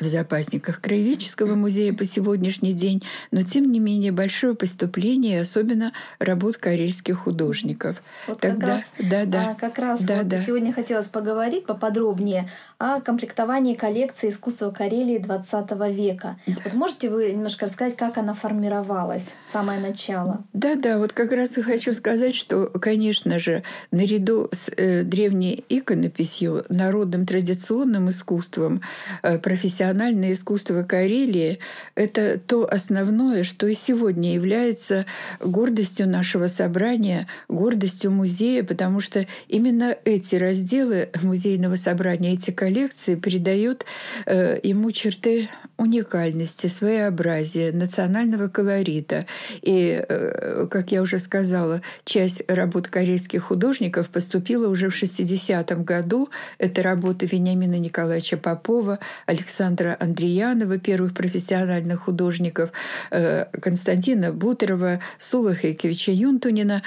в 0.00 0.06
запасниках 0.06 0.80
Краеведческого 0.80 1.54
музея 1.54 1.92
по 1.92 2.04
сегодняшний 2.04 2.72
день, 2.72 3.02
но 3.30 3.42
тем 3.42 3.70
не 3.70 3.78
менее 3.78 4.12
большое 4.12 4.54
поступление, 4.54 5.40
особенно 5.40 5.92
работ 6.18 6.56
карельских 6.56 7.20
художников. 7.20 8.02
Вот 8.26 8.40
Тогда, 8.40 8.66
как 8.66 8.68
раз, 8.68 8.92
да, 8.98 9.24
да, 9.24 9.50
а, 9.50 9.54
как 9.54 9.78
раз 9.78 10.02
да, 10.02 10.18
вот 10.18 10.28
да. 10.28 10.42
сегодня 10.42 10.72
хотелось 10.72 11.06
поговорить 11.06 11.66
поподробнее 11.66 12.50
о 12.78 13.00
комплектовании 13.00 13.74
коллекции 13.74 14.30
искусства 14.30 14.70
Карелии 14.70 15.20
XX 15.20 15.92
века. 15.92 16.38
Да. 16.46 16.54
Вот 16.64 16.74
можете 16.74 17.08
вы 17.08 17.32
немножко 17.32 17.66
рассказать, 17.66 17.96
как 17.96 18.18
она 18.18 18.34
формировалась, 18.34 19.34
самое 19.44 19.80
начало? 19.80 20.44
Да, 20.52 20.74
да, 20.74 20.98
вот 20.98 21.12
как 21.12 21.32
раз 21.32 21.56
и 21.56 21.62
хочу 21.62 21.94
сказать, 21.94 22.34
что, 22.34 22.66
конечно 22.66 23.38
же, 23.38 23.62
наряду 23.92 24.48
с 24.50 24.70
э, 24.76 25.02
древней 25.02 25.64
иконописью, 25.68 26.64
народным 26.68 27.26
традиционным 27.26 28.10
искусством, 28.10 28.82
э, 29.22 29.38
профессиональным 29.38 29.73
профессиональное 29.74 30.34
искусство 30.34 30.84
Карелии— 30.84 31.58
это 31.96 32.38
то 32.38 32.64
основное, 32.70 33.42
что 33.42 33.66
и 33.66 33.74
сегодня 33.74 34.32
является 34.32 35.04
гордостью 35.40 36.08
нашего 36.08 36.46
собрания, 36.46 37.26
гордостью 37.48 38.12
музея, 38.12 38.62
потому 38.62 39.00
что 39.00 39.26
именно 39.48 39.96
эти 40.04 40.36
разделы 40.36 41.08
музейного 41.22 41.74
собрания, 41.74 42.34
эти 42.34 42.52
коллекции 42.52 43.16
придают 43.16 43.84
э, 44.26 44.60
ему 44.62 44.92
черты 44.92 45.48
уникальности, 45.76 46.66
своеобразия, 46.66 47.72
национального 47.72 48.48
колорита. 48.48 49.26
И, 49.62 50.04
э, 50.08 50.66
как 50.70 50.92
я 50.92 51.02
уже 51.02 51.18
сказала, 51.18 51.80
часть 52.04 52.42
работ 52.48 52.88
корейских 52.88 53.44
художников 53.44 54.08
поступила 54.08 54.68
уже 54.68 54.90
в 54.90 54.94
60-м 54.94 55.84
году. 55.84 56.28
Это 56.58 56.82
работы 56.82 57.26
Вениамина 57.26 57.78
Николаевича 57.78 58.36
Попова, 58.36 58.98
Александра 59.26 59.96
Андреянова, 59.98 60.78
первых 60.78 61.14
профессиональных 61.14 62.02
художников, 62.02 62.70
э, 63.10 63.46
Константина 63.60 64.32
Бутерова, 64.32 65.00
Сула 65.18 65.54
Хайкевича 65.54 66.12
Юнтунина. 66.12 66.82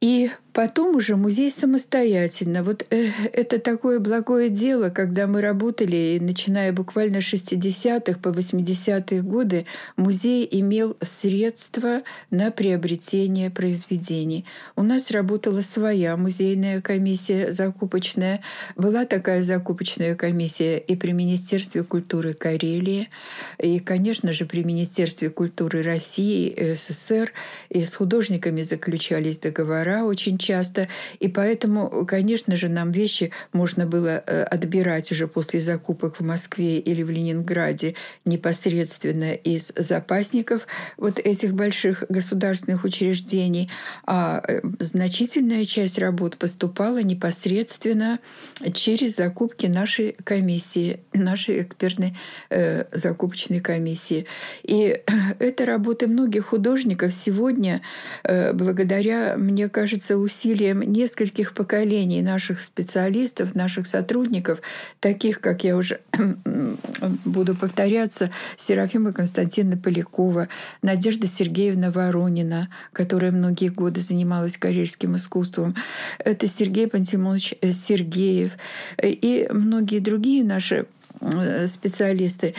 И 0.00 0.30
Потом 0.56 0.96
уже 0.96 1.16
музей 1.16 1.50
самостоятельно. 1.50 2.62
Вот 2.62 2.86
э, 2.88 3.10
это 3.34 3.58
такое 3.58 3.98
благое 3.98 4.48
дело, 4.48 4.88
когда 4.88 5.26
мы 5.26 5.42
работали, 5.42 6.16
и 6.16 6.18
начиная 6.18 6.72
буквально 6.72 7.20
с 7.20 7.30
60-х 7.30 8.18
по 8.20 8.28
80-е 8.28 9.20
годы, 9.20 9.66
музей 9.98 10.48
имел 10.50 10.96
средства 11.02 12.04
на 12.30 12.50
приобретение 12.50 13.50
произведений. 13.50 14.46
У 14.76 14.82
нас 14.82 15.10
работала 15.10 15.60
своя 15.60 16.16
музейная 16.16 16.80
комиссия 16.80 17.52
закупочная. 17.52 18.40
Была 18.76 19.04
такая 19.04 19.42
закупочная 19.42 20.14
комиссия 20.14 20.78
и 20.78 20.96
при 20.96 21.12
Министерстве 21.12 21.82
культуры 21.82 22.32
Карелии, 22.32 23.10
и, 23.62 23.78
конечно 23.78 24.32
же, 24.32 24.46
при 24.46 24.64
Министерстве 24.64 25.28
культуры 25.28 25.82
России, 25.82 26.74
СССР. 26.74 27.34
И 27.68 27.84
с 27.84 27.94
художниками 27.94 28.62
заключались 28.62 29.38
договора 29.38 30.04
очень 30.04 30.38
часто. 30.46 30.88
И 31.18 31.28
поэтому, 31.28 32.06
конечно 32.06 32.56
же, 32.56 32.68
нам 32.68 32.92
вещи 32.92 33.32
можно 33.52 33.86
было 33.86 34.22
э, 34.26 34.42
отбирать 34.42 35.12
уже 35.12 35.26
после 35.26 35.60
закупок 35.60 36.20
в 36.20 36.24
Москве 36.24 36.78
или 36.78 37.02
в 37.02 37.10
Ленинграде 37.10 37.94
непосредственно 38.24 39.32
из 39.32 39.72
запасников 39.76 40.66
вот 40.96 41.18
этих 41.18 41.54
больших 41.54 42.04
государственных 42.08 42.84
учреждений. 42.84 43.70
А 44.06 44.42
э, 44.46 44.60
значительная 44.80 45.64
часть 45.64 45.98
работ 45.98 46.36
поступала 46.36 47.02
непосредственно 47.02 48.18
через 48.74 49.16
закупки 49.16 49.66
нашей 49.66 50.16
комиссии, 50.24 51.00
нашей 51.12 51.62
экспертной 51.62 52.16
э, 52.50 52.84
закупочной 52.92 53.60
комиссии. 53.60 54.26
И 54.62 55.00
это 55.38 55.66
работы 55.66 56.06
многих 56.06 56.46
художников 56.46 57.12
сегодня, 57.12 57.82
э, 58.22 58.52
благодаря, 58.52 59.36
мне 59.36 59.68
кажется, 59.68 60.16
усилиям 60.16 60.35
усилием 60.36 60.80
нескольких 60.80 61.54
поколений 61.54 62.20
наших 62.20 62.62
специалистов, 62.62 63.54
наших 63.54 63.86
сотрудников, 63.86 64.60
таких, 65.00 65.40
как 65.40 65.64
я 65.64 65.76
уже 65.76 66.00
буду 67.24 67.54
повторяться, 67.54 68.30
Серафима 68.56 69.12
Константиновна 69.12 69.78
Полякова, 69.78 70.48
Надежда 70.82 71.26
Сергеевна 71.26 71.90
Воронина, 71.90 72.68
которая 72.92 73.32
многие 73.32 73.68
годы 73.68 74.00
занималась 74.00 74.58
карельским 74.58 75.16
искусством, 75.16 75.74
это 76.18 76.46
Сергей 76.46 76.86
Пантимонович 76.86 77.54
Сергеев 77.62 78.52
и 79.02 79.48
многие 79.50 80.00
другие 80.00 80.44
наши 80.44 80.86
э, 81.20 81.66
специалисты 81.66 82.54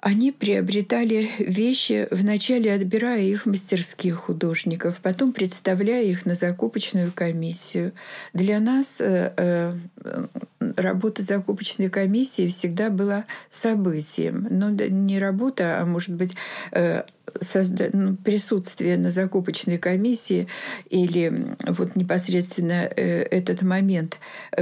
они 0.00 0.32
приобретали 0.32 1.30
вещи, 1.38 2.06
вначале 2.10 2.72
отбирая 2.72 3.22
их 3.22 3.42
в 3.42 3.46
мастерских 3.46 4.16
художников, 4.16 5.00
потом 5.02 5.32
представляя 5.32 6.04
их 6.04 6.26
на 6.26 6.34
закупочную 6.34 7.12
комиссию. 7.12 7.92
Для 8.32 8.60
нас 8.60 9.00
э, 9.00 9.32
э, 9.36 9.74
работа 10.60 11.22
закупочной 11.22 11.88
комиссии 11.88 12.48
всегда 12.48 12.90
была 12.90 13.24
событием. 13.50 14.46
Но 14.50 14.70
не 14.70 15.18
работа, 15.18 15.80
а 15.80 15.86
может 15.86 16.14
быть 16.14 16.34
э, 16.72 17.02
созда... 17.40 17.90
ну, 17.92 18.16
присутствие 18.16 18.96
на 18.96 19.10
закупочной 19.10 19.78
комиссии 19.78 20.48
или 20.90 21.54
вот 21.66 21.96
непосредственно 21.96 22.88
э, 22.96 23.22
этот 23.22 23.62
момент 23.62 24.18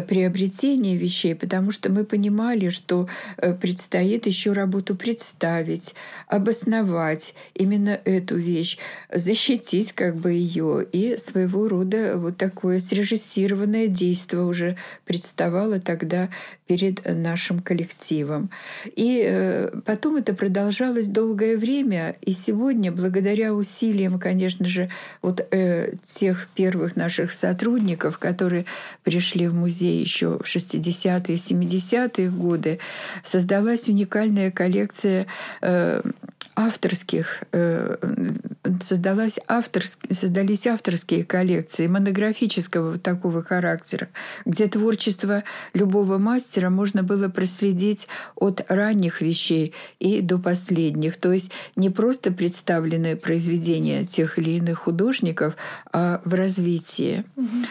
приобретения 0.08 0.96
вещей, 0.96 1.34
потому 1.34 1.72
что 1.72 1.90
мы 1.90 2.04
понимали, 2.04 2.68
что 2.70 3.08
э, 3.36 3.54
предстоит 3.54 4.26
еще 4.26 4.52
работу 4.52 4.96
представить, 4.96 5.94
обосновать 6.26 7.34
именно 7.54 8.00
эту 8.04 8.36
вещь, 8.36 8.78
защитить 9.12 9.92
как 9.92 10.16
бы 10.16 10.32
ее 10.32 10.86
и 10.90 11.16
своего 11.16 11.68
рода 11.68 12.14
вот 12.16 12.36
такое 12.36 12.80
срежиссированное 12.80 13.86
действие 13.86 14.42
уже 14.42 14.76
представало 15.04 15.80
тогда 15.86 16.28
перед 16.66 17.04
нашим 17.06 17.60
коллективом. 17.60 18.50
И 18.96 19.24
э, 19.26 19.70
потом 19.84 20.16
это 20.16 20.34
продолжалось 20.34 21.06
долгое 21.06 21.56
время, 21.56 22.16
и 22.20 22.32
сегодня, 22.32 22.90
благодаря 22.92 23.54
усилиям, 23.54 24.18
конечно 24.18 24.66
же, 24.66 24.90
вот 25.22 25.46
э, 25.50 25.92
тех 26.04 26.48
первых 26.54 26.96
наших 26.96 27.32
сотрудников, 27.32 28.18
которые 28.18 28.64
пришли 29.04 29.46
в 29.46 29.54
музей 29.54 30.00
еще 30.00 30.38
в 30.38 30.42
60-е, 30.42 31.36
70-е 31.36 32.30
годы, 32.30 32.80
создалась 33.22 33.88
уникальная 33.88 34.50
коллекция 34.50 35.26
э, 35.62 36.02
авторских, 36.56 37.42
э, 37.52 37.96
создалась 38.82 39.38
авторск, 39.46 39.98
создались 40.10 40.66
авторские 40.66 41.24
коллекции 41.24 41.86
монографического 41.86 42.98
такого 42.98 43.42
характера, 43.42 44.08
где 44.46 44.66
творчество 44.66 45.44
любого 45.76 46.18
мастера 46.18 46.70
можно 46.70 47.02
было 47.02 47.28
проследить 47.28 48.08
от 48.34 48.62
ранних 48.68 49.20
вещей 49.20 49.74
и 50.00 50.20
до 50.20 50.38
последних. 50.38 51.16
То 51.18 51.32
есть 51.32 51.50
не 51.76 51.90
просто 51.90 52.32
представлены 52.32 53.14
произведения 53.16 54.04
тех 54.04 54.38
или 54.38 54.50
иных 54.50 54.78
художников, 54.78 55.56
а 55.92 56.20
в 56.24 56.34
развитии. 56.34 57.24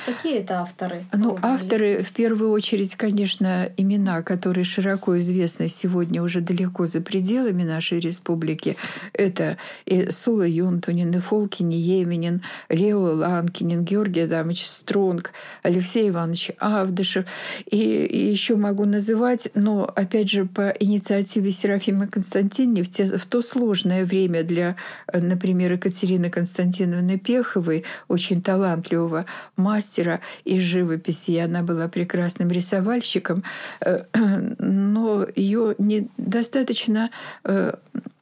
Какие 0.05 0.39
это 0.39 0.61
авторы? 0.61 1.03
Ну, 1.13 1.37
авторы, 1.41 2.03
в 2.03 2.13
первую 2.13 2.51
очередь, 2.51 2.95
конечно, 2.95 3.69
имена, 3.77 4.21
которые 4.21 4.63
широко 4.63 5.19
известны 5.19 5.67
сегодня 5.67 6.21
уже 6.21 6.41
далеко 6.41 6.85
за 6.85 7.01
пределами 7.01 7.63
нашей 7.63 7.99
республики, 7.99 8.77
это 9.13 9.57
и 9.85 10.11
Сула 10.11 10.47
Юнтунин, 10.47 11.11
и 11.15 11.19
Фолкин, 11.19 11.69
и 11.69 11.75
Еменин, 11.75 12.43
Лео 12.69 13.15
Ланкинин, 13.15 13.83
Георгий 13.83 14.21
Адамович 14.21 14.65
Стронг, 14.65 15.31
Алексей 15.63 16.09
Иванович 16.09 16.51
Авдышев. 16.59 17.25
И, 17.71 17.94
и 18.03 18.25
еще 18.31 18.55
могу 18.55 18.85
называть, 18.85 19.49
но 19.53 19.85
опять 19.95 20.29
же 20.29 20.45
по 20.45 20.69
инициативе 20.69 21.51
Серафима 21.51 22.07
Константиновны 22.07 22.83
в, 22.83 22.89
те, 22.89 23.05
в 23.05 23.25
то 23.25 23.41
сложное 23.41 24.05
время 24.05 24.43
для, 24.43 24.75
например, 25.13 25.73
Екатерины 25.73 26.29
Константиновны 26.29 27.17
Пеховой, 27.17 27.83
очень 28.07 28.41
талантливого 28.41 29.25
мастера 29.55 30.21
из 30.43 30.61
живописи, 30.61 31.31
и 31.31 31.37
она 31.37 31.63
была 31.63 31.87
прекрасным 31.87 32.49
рисовальщиком, 32.49 33.43
э, 33.81 34.03
но 34.59 35.25
ее 35.35 35.75
недостаточно 35.77 37.11
э, 37.43 37.73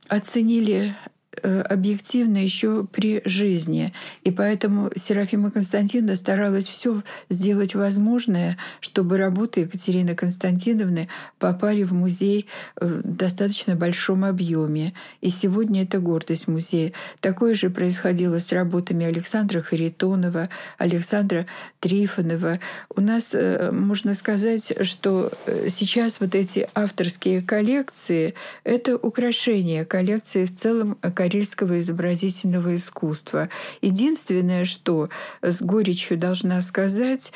оценили 0.07 0.95
Э, 0.95 1.12
объективно 1.41 2.37
еще 2.37 2.85
при 2.85 3.21
жизни. 3.25 3.93
И 4.23 4.31
поэтому 4.31 4.91
Серафима 4.95 5.51
Константиновна 5.51 6.15
старалась 6.15 6.65
все 6.67 7.03
сделать 7.29 7.75
возможное, 7.75 8.57
чтобы 8.79 9.17
работы 9.17 9.61
Екатерины 9.61 10.15
Константиновны 10.15 11.07
попали 11.39 11.83
в 11.83 11.93
музей 11.93 12.47
в 12.79 13.01
достаточно 13.03 13.75
большом 13.75 14.25
объеме. 14.25 14.93
И 15.21 15.29
сегодня 15.29 15.83
это 15.83 15.99
гордость 15.99 16.47
музея. 16.47 16.93
Такое 17.19 17.55
же 17.55 17.69
происходило 17.69 18.39
с 18.39 18.51
работами 18.51 19.05
Александра 19.05 19.61
Харитонова, 19.61 20.49
Александра 20.77 21.45
Трифонова. 21.79 22.59
У 22.95 23.01
нас 23.01 23.29
э, 23.33 23.71
можно 23.71 24.13
сказать, 24.13 24.73
что 24.85 25.31
э, 25.45 25.67
сейчас 25.69 26.19
вот 26.19 26.35
эти 26.35 26.67
авторские 26.73 27.41
коллекции— 27.41 28.33
это 28.63 28.97
украшение 28.97 29.85
коллекции 29.85 30.45
в 30.45 30.55
целом 30.55 30.97
карельского 31.23 31.79
изобразительного 31.79 32.75
искусства. 32.75 33.47
Единственное, 33.81 34.65
что 34.65 35.09
с 35.41 35.61
горечью 35.61 36.17
должна 36.17 36.61
сказать, 36.61 37.31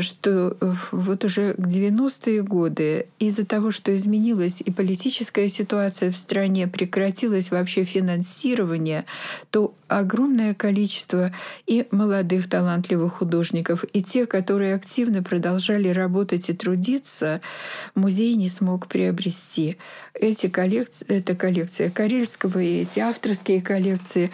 что 0.00 0.56
э, 0.58 0.72
вот 0.90 1.22
уже 1.26 1.52
к 1.52 1.58
90-е 1.58 2.42
годы 2.42 3.08
из-за 3.18 3.44
того, 3.44 3.72
что 3.72 3.94
изменилась 3.94 4.62
и 4.62 4.70
политическая 4.70 5.50
ситуация 5.50 6.10
в 6.10 6.16
стране, 6.16 6.66
прекратилось 6.66 7.50
вообще 7.50 7.84
финансирование, 7.84 9.04
то 9.50 9.74
огромное 9.88 10.54
количество 10.54 11.30
и 11.66 11.86
молодых 11.90 12.48
талантливых 12.48 13.18
художников, 13.18 13.84
и 13.92 14.02
тех, 14.02 14.30
которые 14.30 14.74
активно 14.74 15.22
продолжали 15.22 15.88
работать 15.88 16.48
и 16.48 16.54
трудиться, 16.54 17.42
музей 17.94 18.34
не 18.34 18.48
смог 18.48 18.86
приобрести. 18.86 19.76
Эти 20.14 20.48
коллекции, 20.48 21.04
эта 21.08 21.34
коллекция 21.34 21.90
Карельского 21.90 22.60
и 22.60 22.82
эти 22.82 23.00
авторские 23.26 23.60
коллекции 23.60 24.30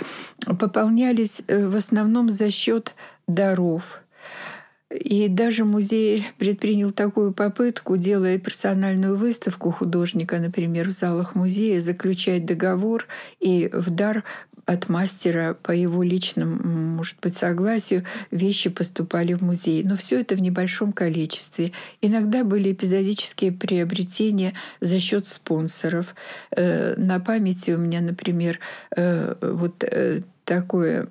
пополнялись 0.59 1.41
э, 1.49 1.67
в 1.67 1.77
основном 1.77 2.29
за 2.29 2.51
счет 2.51 2.95
даров. 3.27 4.01
И 4.91 5.29
даже 5.29 5.65
музей 5.65 6.27
предпринял 6.37 6.93
такую 6.93 7.33
попытку, 7.33 7.97
делая 7.97 8.39
персональную 8.39 9.17
выставку 9.17 9.71
художника, 9.71 10.39
например, 10.39 10.89
в 10.89 10.91
залах 10.91 11.35
музея, 11.35 11.81
заключать 11.81 12.45
договор 12.45 13.07
и 13.41 13.71
в 13.73 13.89
дар 13.89 14.25
от 14.67 14.89
мастера 14.89 15.57
по 15.63 15.73
его 15.73 16.03
личному, 16.03 16.57
может 16.63 17.17
быть, 17.21 17.37
согласию 17.37 18.05
вещи 18.31 18.71
поступали 18.71 19.33
в 19.33 19.43
музей. 19.43 19.83
Но 19.83 19.97
все 19.97 20.21
это 20.21 20.35
в 20.35 20.43
небольшом 20.43 20.93
количестве. 20.93 21.73
Иногда 22.01 22.45
были 22.45 22.73
эпизодические 22.73 23.53
приобретения 23.53 24.55
за 24.81 25.01
счет 25.01 25.27
спонсоров. 25.27 26.15
Э, 26.51 26.95
на 26.97 27.19
памяти 27.21 27.73
у 27.73 27.79
меня, 27.79 28.01
например, 28.01 28.61
э, 28.97 29.35
вот 29.41 29.85
э, 29.85 30.23
такое 30.45 31.09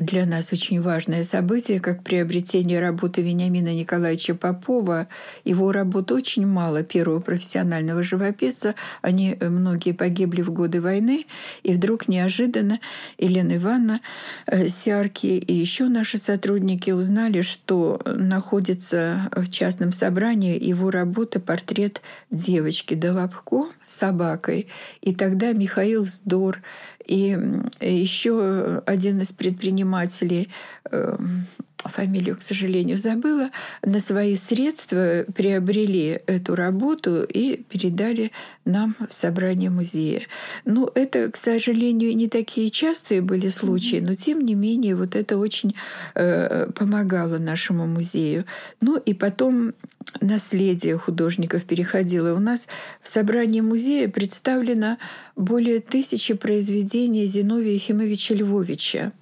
для 0.00 0.26
нас 0.26 0.52
очень 0.52 0.80
важное 0.80 1.24
событие, 1.24 1.80
как 1.80 2.04
приобретение 2.04 2.80
работы 2.80 3.22
Вениамина 3.22 3.74
Николаевича 3.74 4.34
Попова. 4.34 5.08
Его 5.44 5.72
работ 5.72 6.12
очень 6.12 6.46
мало, 6.46 6.82
первого 6.82 7.20
профессионального 7.20 8.02
живописца. 8.02 8.74
Они 9.02 9.36
э, 9.38 9.48
многие 9.48 9.92
погибли 9.92 10.42
в 10.42 10.52
годы 10.52 10.80
войны. 10.80 11.26
И 11.62 11.74
вдруг 11.74 12.08
неожиданно 12.08 12.80
Елена 13.18 13.56
Ивановна 13.56 14.00
э, 14.46 14.68
Сиарки 14.68 15.26
и 15.26 15.52
еще 15.52 15.88
наши 15.88 16.18
сотрудники 16.18 16.90
узнали, 16.90 17.42
что 17.42 18.00
находится 18.04 19.28
в 19.34 19.50
частном 19.50 19.92
собрании 19.92 20.62
его 20.62 20.90
работа 20.90 21.40
«Портрет 21.40 22.02
девочки 22.30 22.94
Долобко» 22.94 23.66
с 23.84 23.94
собакой. 23.94 24.68
И 25.00 25.14
тогда 25.14 25.52
Михаил 25.52 26.04
Здор 26.04 26.62
и 27.08 27.36
еще 27.80 28.82
один 28.86 29.20
из 29.20 29.32
предпринимателей 29.32 30.50
эм, 30.90 31.46
фамилию, 31.84 32.36
к 32.36 32.42
сожалению, 32.42 32.98
забыла, 32.98 33.50
на 33.82 34.00
свои 34.00 34.36
средства 34.36 35.24
приобрели 35.34 36.20
эту 36.26 36.54
работу 36.54 37.22
и 37.22 37.62
передали 37.68 38.32
нам 38.64 38.96
в 39.08 39.12
собрание 39.12 39.70
музея. 39.70 40.22
Ну, 40.64 40.90
это, 40.94 41.30
к 41.30 41.36
сожалению, 41.36 42.16
не 42.16 42.28
такие 42.28 42.70
частые 42.70 43.20
были 43.20 43.48
случаи, 43.48 44.00
но 44.04 44.14
тем 44.14 44.40
не 44.40 44.54
менее 44.54 44.96
вот 44.96 45.14
это 45.14 45.38
очень 45.38 45.74
э, 46.14 46.70
помогало 46.74 47.38
нашему 47.38 47.86
музею. 47.86 48.44
Ну 48.80 48.96
и 48.96 49.14
потом 49.14 49.74
наследие 50.20 50.96
художников 50.96 51.64
переходило. 51.64 52.34
У 52.34 52.40
нас 52.40 52.66
в 53.02 53.08
собрании 53.08 53.60
музея 53.60 54.08
представлено 54.08 54.98
более 55.36 55.80
тысячи 55.80 56.34
произведений 56.34 57.26
Зиновия 57.26 57.74
Ефимовича 57.74 58.34
Львовича. 58.34 59.12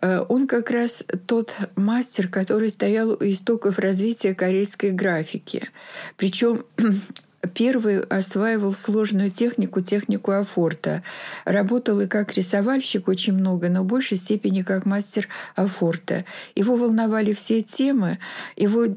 Э, 0.00 0.24
он 0.28 0.46
как 0.46 0.70
раз 0.70 1.04
тот 1.26 1.52
мастер, 1.88 2.28
который 2.28 2.68
стоял 2.68 3.12
у 3.12 3.24
истоков 3.24 3.78
развития 3.78 4.34
корейской 4.34 4.90
графики. 4.90 5.70
Причем 6.18 6.66
первый 7.54 8.00
осваивал 8.00 8.74
сложную 8.74 9.30
технику, 9.30 9.80
технику 9.80 10.32
афорта. 10.32 11.02
Работал 11.46 11.98
и 12.00 12.06
как 12.06 12.34
рисовальщик 12.34 13.08
очень 13.08 13.32
много, 13.32 13.70
но 13.70 13.84
в 13.84 13.86
большей 13.86 14.18
степени 14.18 14.60
как 14.60 14.84
мастер 14.84 15.28
афорта. 15.56 16.26
Его 16.54 16.76
волновали 16.76 17.32
все 17.32 17.62
темы, 17.62 18.18
его 18.54 18.88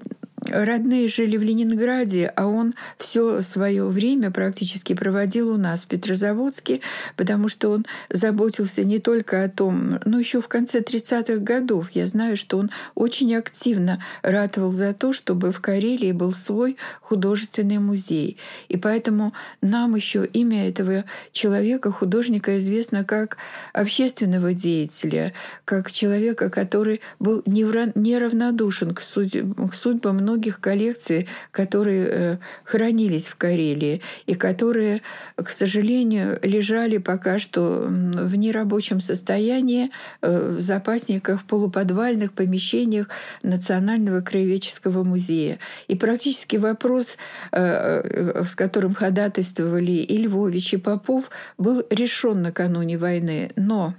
родные 0.49 1.07
жили 1.07 1.37
в 1.37 1.43
Ленинграде, 1.43 2.31
а 2.35 2.47
он 2.47 2.73
все 2.97 3.41
свое 3.43 3.85
время 3.85 4.31
практически 4.31 4.93
проводил 4.93 5.53
у 5.53 5.57
нас 5.57 5.81
в 5.81 5.87
Петрозаводске, 5.87 6.81
потому 7.15 7.47
что 7.47 7.71
он 7.71 7.85
заботился 8.09 8.83
не 8.83 8.99
только 8.99 9.43
о 9.43 9.49
том, 9.49 9.99
но 10.05 10.19
еще 10.19 10.41
в 10.41 10.47
конце 10.47 10.79
30-х 10.79 11.37
годов 11.37 11.91
я 11.93 12.07
знаю, 12.07 12.37
что 12.37 12.57
он 12.57 12.71
очень 12.95 13.35
активно 13.35 14.03
ратовал 14.23 14.73
за 14.73 14.93
то, 14.93 15.13
чтобы 15.13 15.51
в 15.51 15.61
Карелии 15.61 16.11
был 16.11 16.33
свой 16.33 16.77
художественный 17.01 17.77
музей. 17.77 18.37
И 18.69 18.77
поэтому 18.77 19.33
нам 19.61 19.95
еще 19.95 20.25
имя 20.25 20.67
этого 20.67 21.05
человека, 21.31 21.91
художника, 21.91 22.57
известно 22.59 23.03
как 23.03 23.37
общественного 23.73 24.53
деятеля, 24.53 25.33
как 25.65 25.91
человека, 25.91 26.49
который 26.49 27.01
был 27.19 27.43
неравнодушен 27.45 28.95
к 28.95 29.01
судьбам 29.01 30.17
многих 30.31 30.61
коллекций, 30.61 31.27
которые 31.51 32.07
э, 32.07 32.37
хранились 32.63 33.27
в 33.27 33.35
Карелии 33.35 34.01
и 34.27 34.35
которые, 34.35 35.01
к 35.35 35.49
сожалению, 35.49 36.39
лежали 36.41 36.97
пока 36.97 37.37
что 37.39 37.85
в 37.87 38.35
нерабочем 38.35 39.01
состоянии 39.01 39.91
э, 40.21 40.55
в 40.57 40.61
запасниках, 40.61 41.43
полуподвальных 41.43 42.31
помещениях 42.31 43.09
Национального 43.43 44.21
краеведческого 44.21 45.03
музея. 45.03 45.59
И 45.89 45.95
практически 45.95 46.55
вопрос, 46.55 47.17
э, 47.51 48.43
с 48.47 48.55
которым 48.55 48.93
ходатайствовали 48.93 49.91
и 49.91 50.17
Львович, 50.17 50.75
и 50.75 50.77
Попов, 50.77 51.29
был 51.57 51.83
решен 51.89 52.41
накануне 52.41 52.97
войны. 52.97 53.51
Но 53.57 53.93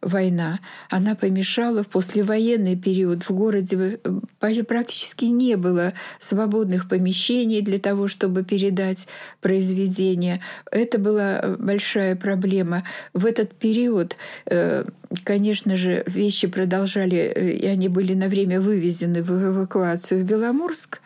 война, 0.00 0.60
она 0.90 1.14
помешала 1.14 1.82
в 1.82 1.88
послевоенный 1.88 2.76
период 2.76 3.24
в 3.24 3.30
городе 3.30 4.00
э, 4.02 4.62
практически 4.64 5.26
не 5.26 5.56
было 5.56 5.92
свободных 6.20 6.88
помещений 6.88 7.60
для 7.60 7.78
того, 7.78 8.08
чтобы 8.08 8.44
передать 8.44 9.08
произведения. 9.40 10.40
Это 10.70 10.98
была 10.98 11.40
э, 11.40 11.56
большая 11.58 12.16
проблема. 12.16 12.84
В 13.12 13.26
этот 13.26 13.54
период, 13.54 14.16
э, 14.46 14.84
конечно 15.24 15.76
же, 15.76 16.04
вещи 16.06 16.46
продолжали, 16.46 17.58
и 17.62 17.66
они 17.66 17.88
были 17.88 18.14
на 18.14 18.28
время 18.28 18.60
вывезены 18.60 19.22
в 19.22 19.30
эвакуацию 19.30 20.22
в 20.22 20.26
Беломорск 20.26 21.00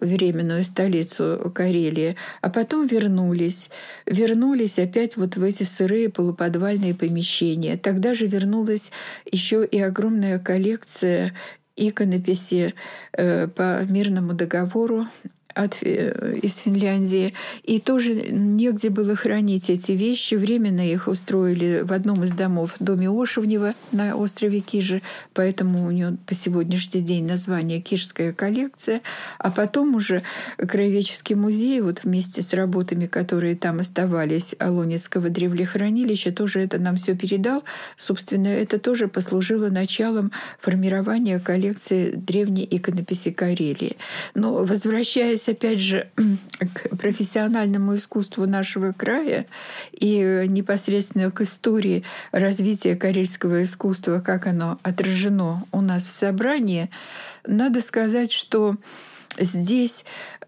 временную 0.00 0.64
столицу 0.64 1.52
Карелии, 1.54 2.16
а 2.40 2.50
потом 2.50 2.86
вернулись. 2.86 3.70
Вернулись 4.06 4.78
опять 4.78 5.16
вот 5.16 5.36
в 5.36 5.42
эти 5.42 5.62
сырые 5.62 6.08
полуподвальные 6.08 6.94
помещения. 6.94 7.76
Тогда 7.76 8.14
же 8.14 8.26
вернулась 8.26 8.90
еще 9.30 9.64
и 9.64 9.80
огромная 9.80 10.38
коллекция 10.38 11.34
иконописи 11.76 12.74
э, 13.12 13.48
по 13.48 13.84
мирному 13.84 14.32
договору 14.32 15.06
от, 15.56 15.78
э, 15.80 16.38
из 16.42 16.58
Финляндии. 16.58 17.32
И 17.64 17.80
тоже 17.80 18.14
негде 18.14 18.90
было 18.90 19.14
хранить 19.14 19.70
эти 19.70 19.92
вещи. 19.92 20.34
Временно 20.34 20.86
их 20.86 21.08
устроили 21.08 21.80
в 21.82 21.92
одном 21.92 22.24
из 22.24 22.32
домов, 22.32 22.74
доме 22.78 23.08
Ошевнева 23.10 23.74
на 23.90 24.16
острове 24.16 24.60
Кижи. 24.60 25.00
Поэтому 25.32 25.86
у 25.86 25.90
него 25.90 26.16
по 26.26 26.34
сегодняшний 26.34 27.00
день 27.00 27.26
название 27.26 27.80
«Кижская 27.80 28.32
коллекция». 28.32 29.00
А 29.38 29.50
потом 29.50 29.94
уже 29.94 30.22
Краеведческий 30.58 31.34
музей 31.34 31.80
вот 31.80 32.04
вместе 32.04 32.42
с 32.42 32.52
работами, 32.52 33.06
которые 33.06 33.56
там 33.56 33.80
оставались 33.80 34.54
Алонецкого 34.58 35.30
древлехранилища, 35.30 36.32
тоже 36.32 36.60
это 36.60 36.78
нам 36.78 36.96
все 36.96 37.16
передал. 37.16 37.64
Собственно, 37.96 38.48
это 38.48 38.78
тоже 38.78 39.08
послужило 39.08 39.70
началом 39.70 40.32
формирования 40.60 41.38
коллекции 41.38 42.10
древней 42.10 42.66
иконописи 42.70 43.30
Карелии. 43.30 43.96
Но 44.34 44.64
возвращаясь 44.64 45.45
возвращаясь 45.46 45.48
опять 45.48 45.78
же 45.78 46.08
к 46.74 46.96
профессиональному 46.96 47.96
искусству 47.96 48.46
нашего 48.46 48.92
края 48.92 49.46
и 49.92 50.44
непосредственно 50.48 51.30
к 51.30 51.40
истории 51.40 52.04
развития 52.32 52.96
карельского 52.96 53.62
искусства, 53.62 54.20
как 54.20 54.46
оно 54.46 54.78
отражено 54.82 55.64
у 55.72 55.80
нас 55.80 56.06
в 56.06 56.12
собрании, 56.12 56.90
надо 57.46 57.80
сказать, 57.80 58.32
что 58.32 58.76
здесь 59.38 60.04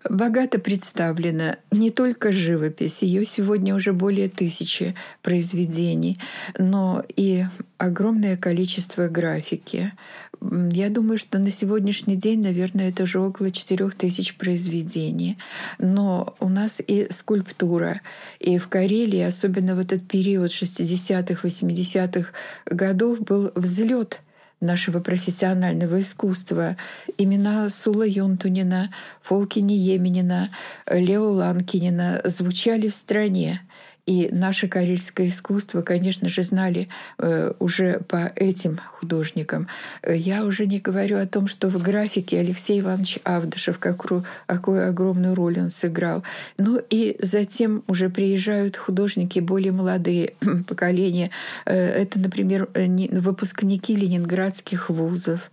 богато 0.09 0.59
представлена 0.59 1.57
не 1.71 1.91
только 1.91 2.33
живопись, 2.33 3.03
ее 3.03 3.25
сегодня 3.25 3.75
уже 3.75 3.93
более 3.93 4.29
тысячи 4.29 4.95
произведений, 5.23 6.19
но 6.59 7.05
и 7.17 7.45
огромное 7.79 8.37
количество 8.37 9.09
графики. 9.09 9.93
Я 10.41 10.89
думаю, 10.89 11.19
что 11.19 11.39
на 11.39 11.51
сегодняшний 11.51 12.17
день, 12.17 12.43
наверное, 12.43 12.91
это 12.91 13.05
уже 13.05 13.19
около 13.19 13.51
4 13.51 13.89
тысяч 13.91 14.37
произведений. 14.37 15.37
Но 15.79 16.37
у 16.39 16.49
нас 16.49 16.81
и 16.85 17.09
скульптура. 17.11 18.01
И 18.39 18.59
в 18.59 18.69
Карелии, 18.69 19.21
особенно 19.21 19.75
в 19.75 19.81
этот 19.81 20.07
период 20.07 20.51
60-х, 20.51 21.47
80-х 21.47 22.31
годов, 22.67 23.21
был 23.21 23.51
взлет 23.55 24.21
нашего 24.61 25.01
профессионального 25.01 26.01
искусства. 26.01 26.77
Имена 27.17 27.69
Сула 27.71 28.07
Юнтунина, 28.07 28.91
Фолкини 29.23 29.75
Еменина, 29.75 30.51
Лео 30.91 31.31
Ланкинина 31.31 32.21
звучали 32.25 32.89
в 32.89 32.95
стране. 32.95 33.63
И 34.09 34.31
наше 34.33 34.69
карельское 34.69 35.29
искусство, 35.29 35.83
конечно 35.83 36.31
же, 36.31 36.43
знали 36.43 36.89
э, 37.19 37.53
уже 37.59 38.01
по 38.09 38.33
этим 38.37 38.81
художникам. 38.95 39.69
Э, 40.01 40.17
я 40.17 40.47
уже 40.47 40.65
не 40.67 40.81
говорю 40.81 41.19
о 41.19 41.27
том, 41.27 41.47
что 41.47 41.69
в 41.69 41.83
графике 41.83 42.41
Алексей 42.41 42.81
Иванович 42.81 43.19
Авдышев, 43.25 43.79
какую, 43.79 44.25
огромную 44.47 45.35
роль 45.35 45.61
он 45.61 45.69
сыграл. 45.69 46.23
Ну 46.57 46.81
и 46.89 47.17
затем 47.21 47.85
уже 47.87 48.09
приезжают 48.09 48.79
художники 48.79 49.41
более 49.41 49.73
молодые 49.73 50.33
поколения. 50.67 51.29
Э, 51.67 51.77
это, 51.77 52.19
например, 52.19 52.71
выпускники 52.75 53.95
ленинградских 53.95 54.89
вузов, 54.89 55.51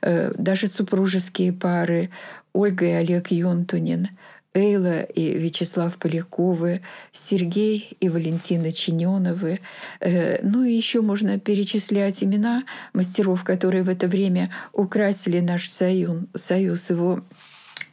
даже 0.00 0.68
супружеские 0.68 1.52
пары 1.52 2.10
Ольга 2.52 2.86
и 2.86 2.90
Олег 2.90 3.32
Юнтунин— 3.32 4.10
Эйла 4.56 5.02
и 5.02 5.36
Вячеслав 5.38 5.98
Поляковы, 5.98 6.80
Сергей 7.12 7.96
и 8.00 8.08
Валентина 8.08 8.72
Чиненовы. 8.72 9.60
Э, 10.00 10.38
ну 10.42 10.64
и 10.64 10.72
еще 10.72 11.02
можно 11.02 11.38
перечислять 11.38 12.24
имена 12.24 12.64
мастеров, 12.94 13.44
которые 13.44 13.82
в 13.82 13.90
это 13.90 14.08
время 14.08 14.50
украсили 14.72 15.40
наш 15.40 15.68
союз, 15.68 16.22
союз 16.34 16.88
его 16.88 17.20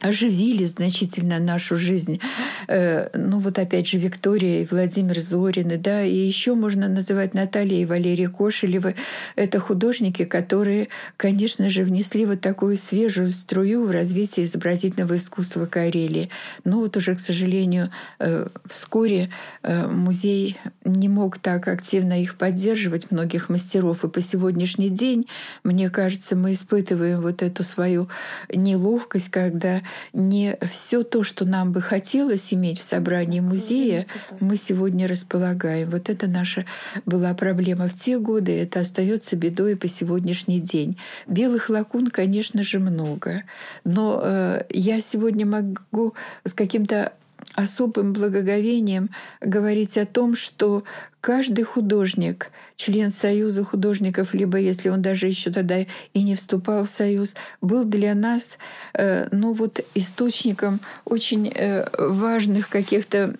оживили 0.00 0.64
значительно 0.64 1.38
нашу 1.38 1.76
жизнь. 1.76 2.20
Э, 2.68 3.08
ну 3.14 3.38
вот 3.38 3.58
опять 3.58 3.88
же 3.88 3.98
Виктория 3.98 4.62
и 4.62 4.66
Владимир 4.70 5.20
Зорины, 5.20 5.78
да, 5.78 6.02
и 6.04 6.14
еще 6.14 6.54
можно 6.54 6.88
называть 6.88 7.34
Наталья 7.34 7.80
и 7.80 7.86
Валерия 7.86 8.28
Кошелевы. 8.28 8.94
Это 9.36 9.60
художники, 9.60 10.24
которые, 10.24 10.88
конечно 11.16 11.70
же, 11.70 11.84
внесли 11.84 12.26
вот 12.26 12.40
такую 12.40 12.76
свежую 12.76 13.30
струю 13.30 13.86
в 13.86 13.90
развитие 13.90 14.46
изобразительного 14.46 15.16
искусства 15.16 15.66
Карелии. 15.66 16.30
Но 16.64 16.80
вот 16.80 16.96
уже, 16.96 17.14
к 17.14 17.20
сожалению, 17.20 17.90
э, 18.18 18.46
вскоре 18.66 19.30
э, 19.62 19.86
музей 19.88 20.58
не 20.84 21.08
мог 21.08 21.38
так 21.38 21.68
активно 21.68 22.20
их 22.20 22.36
поддерживать, 22.36 23.10
многих 23.10 23.48
мастеров. 23.48 24.04
И 24.04 24.08
по 24.08 24.20
сегодняшний 24.20 24.90
день, 24.90 25.26
мне 25.62 25.90
кажется, 25.90 26.36
мы 26.36 26.52
испытываем 26.52 27.20
вот 27.20 27.42
эту 27.42 27.62
свою 27.62 28.08
неловкость, 28.52 29.30
когда 29.30 29.80
не 30.12 30.56
все 30.70 31.02
то, 31.02 31.22
что 31.22 31.44
нам 31.44 31.72
бы 31.72 31.80
хотелось 31.80 32.52
иметь 32.52 32.78
в 32.78 32.84
собрании 32.84 33.40
музея, 33.40 34.06
мы 34.40 34.56
сегодня 34.56 35.08
располагаем. 35.08 35.90
Вот 35.90 36.08
это 36.08 36.26
наша 36.26 36.64
была 37.06 37.34
проблема 37.34 37.88
в 37.88 37.94
те 37.94 38.18
годы, 38.18 38.60
это 38.60 38.80
остается 38.80 39.36
бедой 39.36 39.72
и 39.72 39.76
по 39.76 39.88
сегодняшний 39.88 40.60
день. 40.60 40.98
Белых 41.26 41.70
лакун, 41.70 42.08
конечно 42.08 42.62
же, 42.62 42.78
много, 42.78 43.44
но 43.84 44.20
э, 44.22 44.64
я 44.70 45.00
сегодня 45.00 45.46
могу 45.46 46.14
с 46.44 46.52
каким-то 46.52 47.12
особым 47.54 48.12
благоговением 48.12 49.10
говорить 49.40 49.98
о 49.98 50.06
том, 50.06 50.34
что 50.36 50.84
каждый 51.20 51.64
художник, 51.64 52.50
член 52.76 53.10
Союза 53.10 53.62
художников, 53.62 54.34
либо 54.34 54.58
если 54.58 54.88
он 54.88 55.02
даже 55.02 55.26
еще 55.26 55.50
тогда 55.50 55.78
и 55.78 56.22
не 56.22 56.34
вступал 56.34 56.84
в 56.84 56.90
Союз, 56.90 57.34
был 57.60 57.84
для 57.84 58.14
нас 58.14 58.58
э, 58.94 59.28
ну 59.30 59.52
вот 59.52 59.80
источником 59.94 60.80
очень 61.04 61.52
э, 61.54 61.86
важных 61.98 62.68
каких-то 62.68 63.34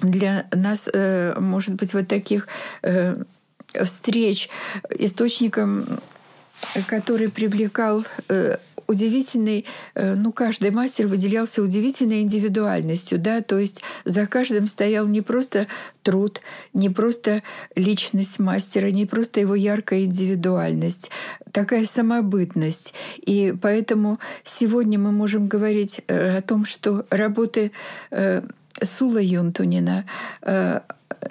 для 0.00 0.46
нас, 0.52 0.88
э, 0.92 1.38
может 1.38 1.74
быть, 1.74 1.94
вот 1.94 2.08
таких 2.08 2.48
э, 2.82 3.22
встреч, 3.84 4.48
источником, 4.90 6.00
который 6.86 7.30
привлекал 7.30 8.04
э, 8.28 8.56
удивительный, 8.86 9.64
э, 9.94 10.14
ну, 10.14 10.32
каждый 10.32 10.70
мастер 10.70 11.06
выделялся 11.06 11.62
удивительной 11.62 12.22
индивидуальностью, 12.22 13.18
да, 13.18 13.40
то 13.40 13.58
есть 13.58 13.82
за 14.04 14.26
каждым 14.26 14.68
стоял 14.68 15.06
не 15.06 15.20
просто 15.20 15.66
труд, 16.02 16.40
не 16.72 16.90
просто 16.90 17.42
личность 17.74 18.38
мастера, 18.38 18.90
не 18.90 19.06
просто 19.06 19.40
его 19.40 19.54
яркая 19.54 20.04
индивидуальность, 20.04 21.10
такая 21.52 21.84
самобытность. 21.86 22.94
И 23.16 23.54
поэтому 23.60 24.18
сегодня 24.42 24.98
мы 24.98 25.12
можем 25.12 25.48
говорить 25.48 26.00
э, 26.06 26.38
о 26.38 26.42
том, 26.42 26.66
что 26.66 27.06
работы 27.10 27.72
э, 28.10 28.42
Сула 28.82 29.22
Юнтунина 29.22 30.04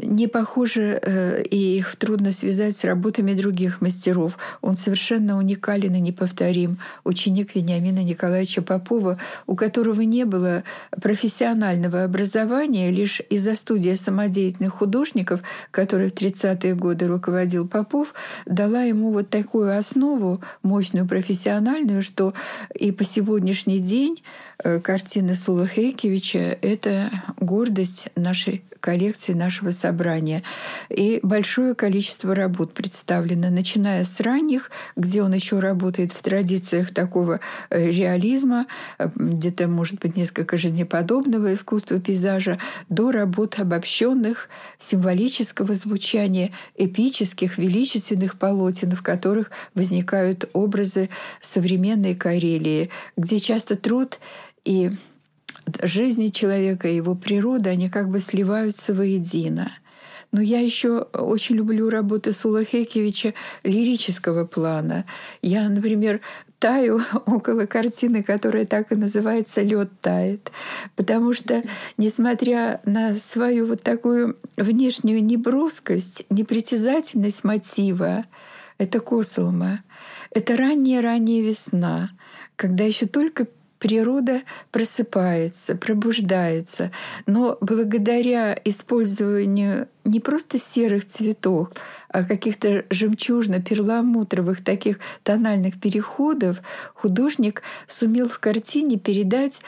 не 0.01 0.27
похожи, 0.27 0.99
э, 1.01 1.43
и 1.43 1.77
их 1.77 1.95
трудно 1.95 2.31
связать 2.31 2.77
с 2.77 2.83
работами 2.83 3.33
других 3.33 3.81
мастеров. 3.81 4.38
Он 4.62 4.75
совершенно 4.75 5.38
уникален 5.38 5.95
и 5.95 5.99
неповторим. 5.99 6.77
Ученик 7.03 7.55
Вениамина 7.55 8.03
Николаевича 8.03 8.62
Попова, 8.62 9.17
у 9.47 9.55
которого 9.55 10.01
не 10.01 10.25
было 10.25 10.63
профессионального 11.01 12.03
образования, 12.03 12.91
лишь 12.91 13.21
из-за 13.29 13.55
студии 13.55 13.95
самодеятельных 13.95 14.73
художников, 14.73 15.41
который 15.71 16.09
в 16.09 16.13
30-е 16.13 16.75
годы 16.75 17.07
руководил 17.07 17.67
Попов, 17.67 18.13
дала 18.45 18.83
ему 18.83 19.12
вот 19.12 19.29
такую 19.29 19.77
основу, 19.77 20.41
мощную 20.63 21.07
профессиональную, 21.07 22.01
что 22.01 22.33
и 22.73 22.91
по 22.91 23.03
сегодняшний 23.03 23.79
день 23.79 24.23
картины 24.83 25.35
Сула 25.35 25.67
Хейкевича— 25.67 26.57
это 26.61 27.09
гордость 27.39 28.07
нашей 28.15 28.63
коллекции, 28.83 29.31
нашего 29.31 29.71
собрания. 29.71 30.43
И 30.89 31.21
большое 31.23 31.73
количество 31.73 32.35
работ 32.35 32.73
представлено, 32.73 33.49
начиная 33.49 34.03
с 34.03 34.19
ранних, 34.19 34.71
где 34.97 35.23
он 35.23 35.33
еще 35.33 35.59
работает 35.59 36.11
в 36.11 36.21
традициях 36.21 36.93
такого 36.93 37.39
э, 37.69 37.91
реализма, 37.91 38.65
э, 38.99 39.07
где-то, 39.15 39.69
может 39.69 40.01
быть, 40.01 40.17
несколько 40.17 40.57
жизнеподобного 40.57 41.53
искусства 41.53 41.97
пейзажа, 42.01 42.59
до 42.89 43.13
работ 43.13 43.57
обобщенных, 43.57 44.49
символического 44.79 45.75
звучания, 45.75 46.51
эпических, 46.75 47.57
величественных 47.57 48.37
полотен, 48.37 48.91
в 48.91 49.01
которых 49.01 49.49
возникают 49.75 50.49
образы 50.51 51.07
современной 51.39 52.15
Карелии, 52.15 52.89
где 53.15 53.39
часто 53.39 53.77
труд 53.77 54.19
и 54.65 54.91
жизни 55.82 56.28
человека, 56.28 56.88
и 56.88 56.95
его 56.95 57.15
природа, 57.15 57.71
они 57.71 57.89
как 57.89 58.10
бы 58.10 58.19
сливаются 58.19 58.93
воедино. 58.93 59.71
Но 60.32 60.41
я 60.41 60.60
еще 60.60 61.02
очень 61.13 61.56
люблю 61.56 61.91
работы 61.91 62.32
Сула 62.32 62.65
Хекевича 62.65 63.36
лирического 63.63 64.45
плана. 64.45 65.06
Я, 65.43 65.69
например, 65.69 66.21
таю 66.58 67.02
около 67.28 67.67
картины, 67.67 68.23
которая 68.23 68.65
так 68.65 68.91
и 68.91 68.95
называется 68.95 69.62
Лед 69.62 69.91
тает. 70.02 70.52
Потому 70.95 71.34
что, 71.34 71.62
несмотря 71.97 72.82
на 72.84 73.13
свою 73.13 73.67
вот 73.67 73.84
такую 73.84 74.38
внешнюю 74.58 75.23
неброскость, 75.23 76.26
непритязательность 76.32 77.43
мотива, 77.43 78.26
это 78.80 79.02
Косолма, 79.02 79.84
это 80.32 80.58
ранняя-ранняя 80.58 81.43
весна, 81.43 82.10
когда 82.56 82.86
еще 82.86 83.06
только 83.06 83.45
природа 83.83 84.43
просыпается, 84.71 85.75
пробуждается. 85.75 86.89
Но 87.25 87.57
благодаря 87.59 88.57
использованию 88.63 89.89
не 90.05 90.21
просто 90.21 90.57
серых 90.57 91.05
цветов, 91.05 91.69
а 92.07 92.23
каких-то 92.23 92.85
жемчужно-перламутровых 92.89 94.63
таких 94.63 94.99
тональных 95.23 95.81
переходов, 95.81 96.61
художник 96.93 97.61
сумел 97.85 98.29
в 98.29 98.39
картине 98.39 98.97
передать 98.97 99.61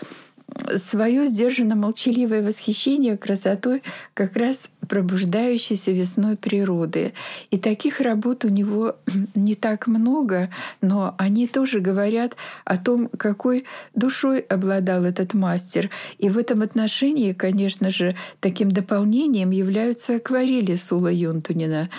свое 0.78 1.28
сдержанно 1.28 1.76
молчаливое 1.76 2.42
восхищение 2.42 3.18
красотой 3.18 3.84
как 4.14 4.36
раз 4.36 4.70
пробуждающейся 4.88 5.92
весной 5.92 6.38
природы. 6.38 7.14
И 7.52 7.58
таких 7.58 8.00
работ 8.00 8.46
у 8.46 8.50
него 8.50 8.96
не 9.36 9.56
так 9.56 9.88
много, 9.88 10.50
но 10.82 11.16
они 11.18 11.48
тоже 11.48 11.80
говорят 11.80 12.36
о 12.64 12.78
том, 12.78 13.10
какой 13.18 13.66
душой 13.94 14.40
обладал 14.40 15.04
этот 15.04 15.34
мастер. 15.34 15.90
И 16.18 16.30
в 16.30 16.38
этом 16.38 16.62
отношении, 16.62 17.34
конечно 17.34 17.90
же, 17.90 18.16
таким 18.40 18.70
дополнением 18.70 19.52
являются 19.52 20.16
акварели 20.16 20.76
Сула 20.76 21.12
Юнтунина. 21.12 21.90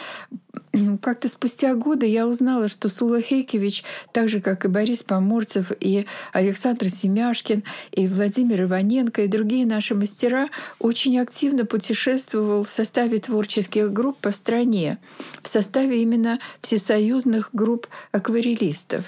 Как-то 1.00 1.28
спустя 1.28 1.74
годы 1.74 2.06
я 2.06 2.26
узнала, 2.26 2.68
что 2.68 2.88
Сула 2.88 3.20
Хейкевич, 3.20 3.84
так 4.12 4.28
же, 4.28 4.40
как 4.40 4.64
и 4.64 4.68
Борис 4.68 5.02
Поморцев, 5.02 5.72
и 5.80 6.06
Александр 6.32 6.90
Семяшкин, 6.90 7.62
и 7.92 8.06
Владимир 8.06 8.62
Иваненко, 8.62 9.22
и 9.22 9.28
другие 9.28 9.64
наши 9.64 9.94
мастера, 9.94 10.48
очень 10.78 11.18
активно 11.18 11.64
путешествовал 11.64 12.64
в 12.64 12.70
составе 12.70 13.18
творческих 13.18 13.92
групп 13.92 14.18
по 14.18 14.32
стране, 14.32 14.98
в 15.42 15.48
составе 15.48 16.02
именно 16.02 16.38
всесоюзных 16.60 17.50
групп 17.52 17.86
акварелистов. 18.12 19.04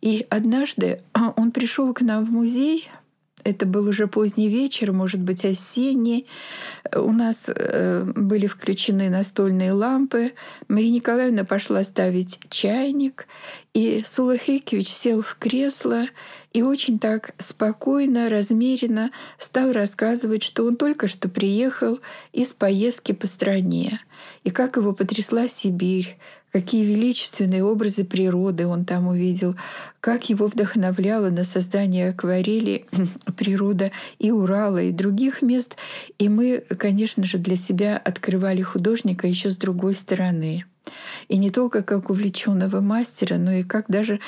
И 0.00 0.26
однажды 0.28 1.00
он 1.36 1.52
пришел 1.52 1.92
к 1.94 2.02
нам 2.02 2.24
в 2.24 2.30
музей 2.30 2.88
это 3.44 3.66
был 3.66 3.88
уже 3.88 4.06
поздний 4.06 4.48
вечер, 4.48 4.92
может 4.92 5.20
быть, 5.20 5.44
осенний. 5.44 6.26
У 6.94 7.12
нас 7.12 7.48
э, 7.48 8.04
были 8.04 8.46
включены 8.46 9.10
настольные 9.10 9.72
лампы. 9.72 10.32
Мария 10.68 10.92
Николаевна 10.92 11.44
пошла 11.44 11.82
ставить 11.84 12.38
чайник, 12.50 13.26
и 13.74 14.02
Сула 14.06 14.36
Хейкевич 14.36 14.88
сел 14.88 15.22
в 15.22 15.36
кресло 15.38 16.06
и 16.52 16.62
очень 16.62 16.98
так 16.98 17.34
спокойно, 17.38 18.28
размеренно 18.28 19.10
стал 19.38 19.72
рассказывать, 19.72 20.42
что 20.42 20.64
он 20.64 20.76
только 20.76 21.06
что 21.06 21.28
приехал 21.28 22.00
из 22.32 22.48
поездки 22.48 23.12
по 23.12 23.26
стране, 23.26 24.00
и 24.42 24.50
как 24.50 24.76
его 24.76 24.92
потрясла 24.92 25.46
Сибирь, 25.46 26.18
какие 26.52 26.84
величественные 26.84 27.64
образы 27.64 28.04
природы 28.04 28.66
он 28.66 28.84
там 28.84 29.08
увидел, 29.08 29.56
как 30.00 30.30
его 30.30 30.46
вдохновляло 30.46 31.30
на 31.30 31.44
создание 31.44 32.10
акварели 32.10 32.86
природа 33.36 33.90
и 34.18 34.30
Урала, 34.30 34.82
и 34.82 34.92
других 34.92 35.42
мест. 35.42 35.76
И 36.18 36.28
мы, 36.28 36.62
конечно 36.78 37.24
же, 37.24 37.38
для 37.38 37.56
себя 37.56 37.96
открывали 37.96 38.62
художника 38.62 39.26
еще 39.26 39.50
с 39.50 39.56
другой 39.56 39.94
стороны. 39.94 40.64
И 41.30 41.36
не 41.36 41.50
только 41.50 41.82
как 41.84 42.10
увлеченного 42.10 42.80
мастера, 42.80 43.36
но 43.36 43.52
и 43.52 43.62
как 43.62 43.84
даже 43.86 44.18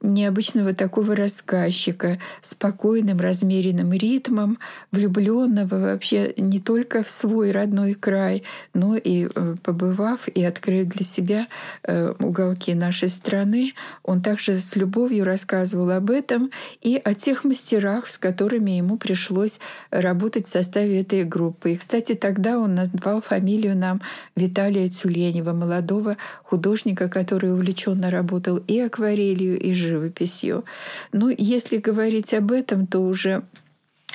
необычного 0.00 0.74
такого 0.74 1.16
рассказчика, 1.16 2.20
спокойным, 2.40 3.18
размеренным 3.18 3.92
ритмом, 3.92 4.58
влюбленного 4.92 5.74
вообще 5.74 6.32
не 6.36 6.60
только 6.60 7.02
в 7.02 7.10
свой 7.10 7.50
родной 7.50 7.94
край, 7.94 8.44
но 8.74 8.94
и 8.94 9.26
э, 9.26 9.56
побывав 9.64 10.28
и 10.28 10.44
открыв 10.44 10.86
для 10.86 11.04
себя 11.04 11.48
э, 11.82 12.14
уголки 12.20 12.74
нашей 12.74 13.08
страны, 13.08 13.74
он 14.04 14.22
также 14.22 14.56
с 14.58 14.76
любовью 14.76 15.24
рассказывал 15.24 15.90
об 15.90 16.12
этом 16.12 16.52
и 16.80 17.00
о 17.02 17.14
тех 17.14 17.42
мастерах, 17.42 18.06
с 18.06 18.18
которыми 18.18 18.70
ему 18.70 18.98
пришлось 18.98 19.58
работать 19.90 20.46
в 20.46 20.50
составе 20.50 21.00
этой 21.00 21.24
группы. 21.24 21.72
И, 21.72 21.76
кстати, 21.76 22.14
тогда 22.14 22.60
он 22.60 22.76
назвал 22.76 23.20
фамилию 23.20 23.76
нам 23.76 24.00
Виталия 24.36 24.88
Тюленева, 24.88 25.52
молодого 25.52 26.16
художника, 26.52 27.08
который 27.08 27.50
увлеченно 27.50 28.10
работал 28.10 28.58
и 28.58 28.78
акварелью, 28.78 29.58
и 29.58 29.72
живописью. 29.72 30.64
Но 31.10 31.30
если 31.30 31.78
говорить 31.78 32.34
об 32.34 32.52
этом, 32.52 32.86
то 32.86 33.00
уже 33.00 33.42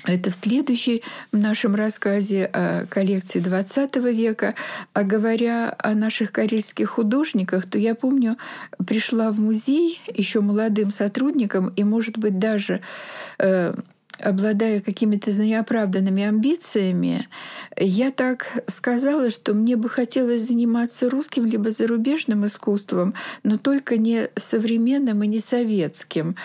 это 0.04 0.30
в 0.30 0.36
следующем 0.36 1.00
нашем 1.32 1.74
рассказе 1.74 2.46
о 2.46 2.86
коллекции 2.86 3.42
XX 3.42 4.14
века. 4.14 4.54
А 4.94 5.02
говоря 5.02 5.76
о 5.80 5.96
наших 5.96 6.32
карельских 6.32 6.90
художниках, 6.92 7.66
то 7.66 7.80
я 7.80 7.96
помню, 7.96 8.38
пришла 8.86 9.32
в 9.32 9.40
музей 9.40 10.00
еще 10.14 10.42
молодым 10.42 10.92
сотрудником, 10.92 11.70
и, 11.70 11.84
может 11.84 12.20
быть, 12.20 12.38
даже 12.38 12.82
э, 13.40 13.74
обладая 14.20 14.80
какими-то 14.80 15.32
неоправданными 15.32 16.24
амбициями, 16.24 17.28
я 17.78 18.12
так 18.12 18.64
сказала, 18.68 19.30
что 19.30 19.54
мне 19.54 19.76
бы 19.76 19.90
хотелось 19.90 20.48
заниматься 20.48 21.10
русским 21.10 21.46
либо 21.46 21.70
зарубежным 21.70 22.46
искусством, 22.46 23.14
но 23.44 23.58
только 23.58 23.98
не 23.98 24.30
современным 24.36 25.24
и 25.24 25.28
не 25.28 25.40
советским. 25.40 26.36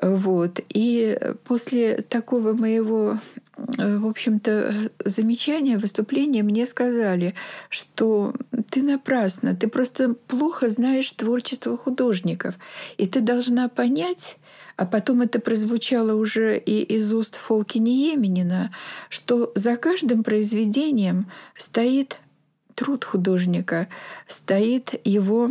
Вот. 0.00 0.60
И 0.68 1.18
после 1.44 1.96
такого 2.08 2.52
моего 2.52 3.18
в 3.56 4.06
общем-то, 4.06 4.90
замечания, 5.04 5.76
выступления 5.76 6.42
мне 6.42 6.66
сказали, 6.66 7.34
что 7.68 8.34
ты 8.70 8.82
напрасно, 8.82 9.54
ты 9.54 9.68
просто 9.68 10.14
плохо 10.14 10.70
знаешь 10.70 11.12
творчество 11.12 11.76
художников, 11.76 12.54
и 12.96 13.06
ты 13.06 13.20
должна 13.20 13.68
понять, 13.68 14.38
а 14.82 14.84
потом 14.84 15.22
это 15.22 15.38
прозвучало 15.38 16.14
уже 16.14 16.58
и 16.58 16.82
из 16.82 17.12
уст 17.12 17.36
Фолкини 17.36 18.10
Еменина, 18.10 18.74
что 19.10 19.52
за 19.54 19.76
каждым 19.76 20.24
произведением 20.24 21.30
стоит 21.56 22.18
труд 22.74 23.04
художника, 23.04 23.86
стоит 24.26 24.94
его 25.04 25.50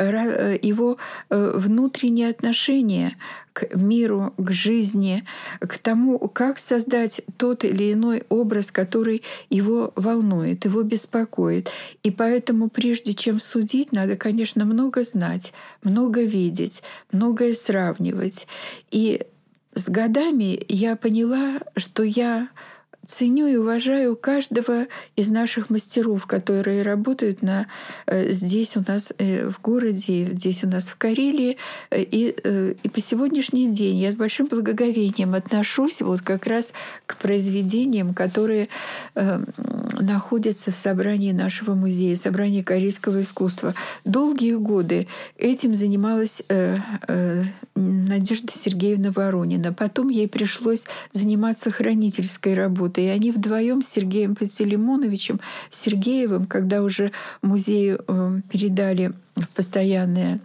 его 0.00 0.96
внутреннее 1.28 2.30
отношение 2.30 3.16
к 3.52 3.74
миру, 3.74 4.32
к 4.38 4.50
жизни, 4.52 5.24
к 5.60 5.78
тому, 5.78 6.18
как 6.18 6.58
создать 6.58 7.20
тот 7.36 7.64
или 7.64 7.92
иной 7.92 8.22
образ, 8.28 8.70
который 8.70 9.22
его 9.50 9.92
волнует, 9.96 10.64
его 10.64 10.82
беспокоит. 10.82 11.70
И 12.02 12.10
поэтому 12.10 12.68
прежде 12.68 13.12
чем 13.12 13.40
судить, 13.40 13.92
надо, 13.92 14.16
конечно, 14.16 14.64
много 14.64 15.02
знать, 15.02 15.52
много 15.82 16.22
видеть, 16.22 16.82
многое 17.12 17.54
сравнивать. 17.54 18.46
И 18.90 19.22
с 19.74 19.88
годами 19.88 20.64
я 20.68 20.96
поняла, 20.96 21.60
что 21.76 22.02
я 22.02 22.48
ценю 23.10 23.46
и 23.46 23.56
уважаю 23.56 24.16
каждого 24.16 24.86
из 25.16 25.28
наших 25.28 25.70
мастеров, 25.70 26.26
которые 26.26 26.82
работают 26.82 27.42
на, 27.42 27.66
э, 28.06 28.30
здесь 28.30 28.76
у 28.76 28.84
нас 28.86 29.12
э, 29.18 29.48
в 29.48 29.60
городе, 29.60 30.30
здесь 30.32 30.64
у 30.64 30.68
нас 30.68 30.84
в 30.84 30.96
Карелии. 30.96 31.56
И, 31.92 32.34
э, 32.42 32.74
и 32.82 32.88
по 32.88 33.00
сегодняшний 33.00 33.68
день 33.68 33.98
я 33.98 34.12
с 34.12 34.16
большим 34.16 34.46
благоговением 34.46 35.34
отношусь 35.34 36.00
вот 36.00 36.20
как 36.20 36.46
раз 36.46 36.72
к 37.06 37.16
произведениям, 37.16 38.14
которые 38.14 38.68
находятся 40.00 40.70
в 40.70 40.76
собрании 40.76 41.32
нашего 41.32 41.74
музея, 41.74 42.16
собрании 42.16 42.62
корейского 42.62 43.22
искусства. 43.22 43.74
Долгие 44.04 44.54
годы 44.54 45.08
этим 45.36 45.74
занималась 45.74 46.42
Надежда 47.80 48.52
Сергеевна 48.52 49.10
Воронина. 49.10 49.72
Потом 49.72 50.08
ей 50.08 50.28
пришлось 50.28 50.84
заниматься 51.12 51.70
хранительской 51.70 52.54
работой. 52.54 53.04
И 53.04 53.08
они 53.08 53.30
вдвоем 53.30 53.82
с 53.82 53.88
Сергеем 53.88 54.36
Пантелеймоновичем 54.36 55.40
Сергеевым, 55.70 56.46
когда 56.46 56.82
уже 56.82 57.12
музею 57.42 58.04
э, 58.06 58.40
передали 58.50 59.12
в 59.36 59.48
постоянное 59.50 60.40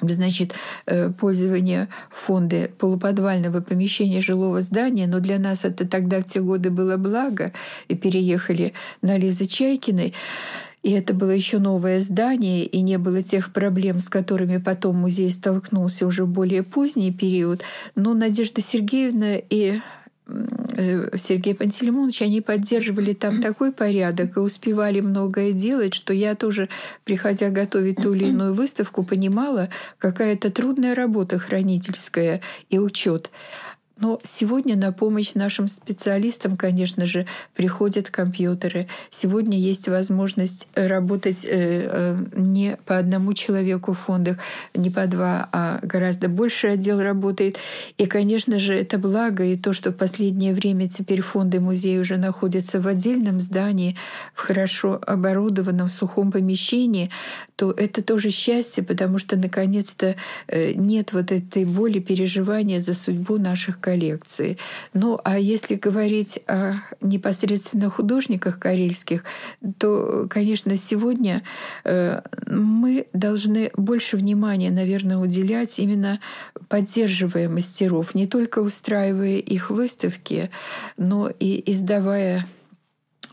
значит, 0.00 0.54
э, 0.86 1.10
пользование 1.10 1.88
фонды 2.10 2.70
полуподвального 2.78 3.60
помещения 3.60 4.20
жилого 4.20 4.60
здания, 4.60 5.06
но 5.06 5.20
для 5.20 5.38
нас 5.38 5.64
это 5.64 5.86
тогда 5.86 6.20
в 6.20 6.24
те 6.24 6.40
годы 6.40 6.70
было 6.70 6.96
благо, 6.96 7.52
и 7.88 7.94
переехали 7.94 8.72
на 9.00 9.16
Лизы 9.16 9.46
Чайкиной. 9.46 10.14
И 10.82 10.90
это 10.90 11.14
было 11.14 11.30
еще 11.30 11.58
новое 11.58 12.00
здание, 12.00 12.64
и 12.64 12.80
не 12.80 12.98
было 12.98 13.22
тех 13.22 13.52
проблем, 13.52 14.00
с 14.00 14.08
которыми 14.08 14.56
потом 14.56 14.96
музей 14.96 15.30
столкнулся 15.30 16.06
уже 16.06 16.24
в 16.24 16.28
более 16.28 16.64
поздний 16.64 17.12
период. 17.12 17.62
Но 17.94 18.14
Надежда 18.14 18.60
Сергеевна 18.60 19.36
и 19.36 19.80
э, 20.26 21.16
Сергей 21.16 21.54
Пантелеймонович, 21.54 22.22
они 22.22 22.40
поддерживали 22.40 23.12
там 23.12 23.40
такой 23.42 23.70
порядок 23.70 24.36
и 24.36 24.40
успевали 24.40 25.00
многое 25.00 25.52
делать, 25.52 25.94
что 25.94 26.12
я 26.12 26.34
тоже, 26.34 26.68
приходя 27.04 27.50
готовить 27.50 28.02
ту 28.02 28.12
или 28.12 28.24
иную 28.24 28.52
выставку, 28.52 29.04
понимала, 29.04 29.68
какая 29.98 30.34
это 30.34 30.50
трудная 30.50 30.96
работа 30.96 31.38
хранительская 31.38 32.40
и 32.70 32.80
учет. 32.80 33.30
Но 34.02 34.18
сегодня 34.24 34.76
на 34.76 34.90
помощь 34.92 35.34
нашим 35.34 35.68
специалистам, 35.68 36.56
конечно 36.56 37.06
же, 37.06 37.24
приходят 37.54 38.10
компьютеры. 38.10 38.88
Сегодня 39.10 39.56
есть 39.56 39.86
возможность 39.86 40.66
работать 40.74 41.44
э, 41.44 41.88
э, 41.88 42.16
не 42.34 42.76
по 42.84 42.98
одному 42.98 43.32
человеку 43.32 43.92
в 43.92 44.00
фондах, 44.00 44.38
не 44.74 44.90
по 44.90 45.06
два, 45.06 45.48
а 45.52 45.78
гораздо 45.84 46.28
больше 46.28 46.66
отдел 46.66 47.00
работает. 47.00 47.58
И, 47.96 48.06
конечно 48.06 48.58
же, 48.58 48.74
это 48.74 48.98
благо. 48.98 49.44
И 49.44 49.56
то, 49.56 49.72
что 49.72 49.92
в 49.92 49.96
последнее 49.96 50.52
время 50.52 50.88
теперь 50.88 51.20
фонды 51.20 51.60
музея 51.60 52.00
уже 52.00 52.16
находятся 52.16 52.80
в 52.80 52.88
отдельном 52.88 53.38
здании, 53.38 53.96
в 54.34 54.40
хорошо 54.40 55.00
оборудованном 55.06 55.88
сухом 55.88 56.32
помещении, 56.32 57.10
то 57.54 57.70
это 57.70 58.02
тоже 58.02 58.30
счастье, 58.30 58.82
потому 58.82 59.18
что 59.18 59.36
наконец-то 59.36 60.16
э, 60.48 60.72
нет 60.72 61.12
вот 61.12 61.30
этой 61.30 61.64
боли, 61.64 62.00
переживания 62.00 62.80
за 62.80 62.94
судьбу 62.94 63.38
наших 63.38 63.78
коллекций. 63.92 64.58
Ну 64.94 65.20
а 65.22 65.38
если 65.38 65.74
говорить 65.74 66.40
о 66.46 66.74
непосредственно 67.02 67.90
художниках 67.90 68.58
карельских, 68.58 69.24
то, 69.78 70.26
конечно, 70.30 70.76
сегодня 70.78 71.42
э, 71.84 72.22
мы 72.46 73.06
должны 73.12 73.70
больше 73.76 74.16
внимания, 74.16 74.70
наверное, 74.70 75.18
уделять 75.18 75.78
именно 75.78 76.20
поддерживая 76.68 77.50
мастеров, 77.50 78.14
не 78.14 78.26
только 78.26 78.60
устраивая 78.60 79.38
их 79.38 79.68
выставки, 79.68 80.50
но 80.96 81.30
и 81.38 81.62
издавая 81.70 82.46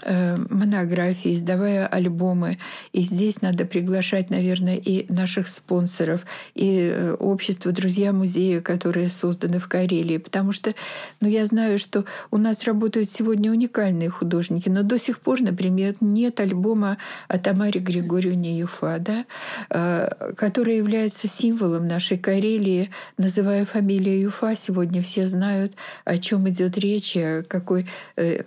монографии, 0.05 1.33
издавая 1.33 1.85
альбомы. 1.87 2.57
И 2.93 3.03
здесь 3.03 3.41
надо 3.41 3.65
приглашать, 3.65 4.29
наверное, 4.29 4.77
и 4.77 5.11
наших 5.11 5.47
спонсоров, 5.47 6.25
и 6.55 6.89
э, 6.91 7.13
общество 7.13 7.71
«Друзья 7.71 8.13
музея», 8.13 8.61
которые 8.61 9.09
созданы 9.09 9.59
в 9.59 9.67
Карелии. 9.67 10.17
Потому 10.17 10.51
что 10.51 10.73
ну, 11.19 11.27
я 11.27 11.45
знаю, 11.45 11.79
что 11.79 12.05
у 12.31 12.37
нас 12.37 12.63
работают 12.63 13.09
сегодня 13.09 13.51
уникальные 13.51 14.09
художники, 14.09 14.69
но 14.69 14.83
до 14.83 14.97
сих 14.97 15.19
пор, 15.19 15.41
например, 15.41 15.95
нет 16.01 16.39
альбома 16.39 16.97
о 17.27 17.37
Тамаре 17.37 17.79
Григорьевне 17.79 18.57
Юфа, 18.57 18.97
да, 18.99 19.25
э, 19.69 20.33
который 20.35 20.77
является 20.77 21.27
символом 21.27 21.87
нашей 21.87 22.17
Карелии. 22.17 22.89
Называя 23.17 23.65
фамилию 23.65 24.21
Юфа, 24.21 24.55
сегодня 24.55 25.01
все 25.01 25.27
знают, 25.27 25.73
о 26.05 26.17
чем 26.17 26.47
идет 26.49 26.77
речь, 26.77 27.17
какой 27.47 27.85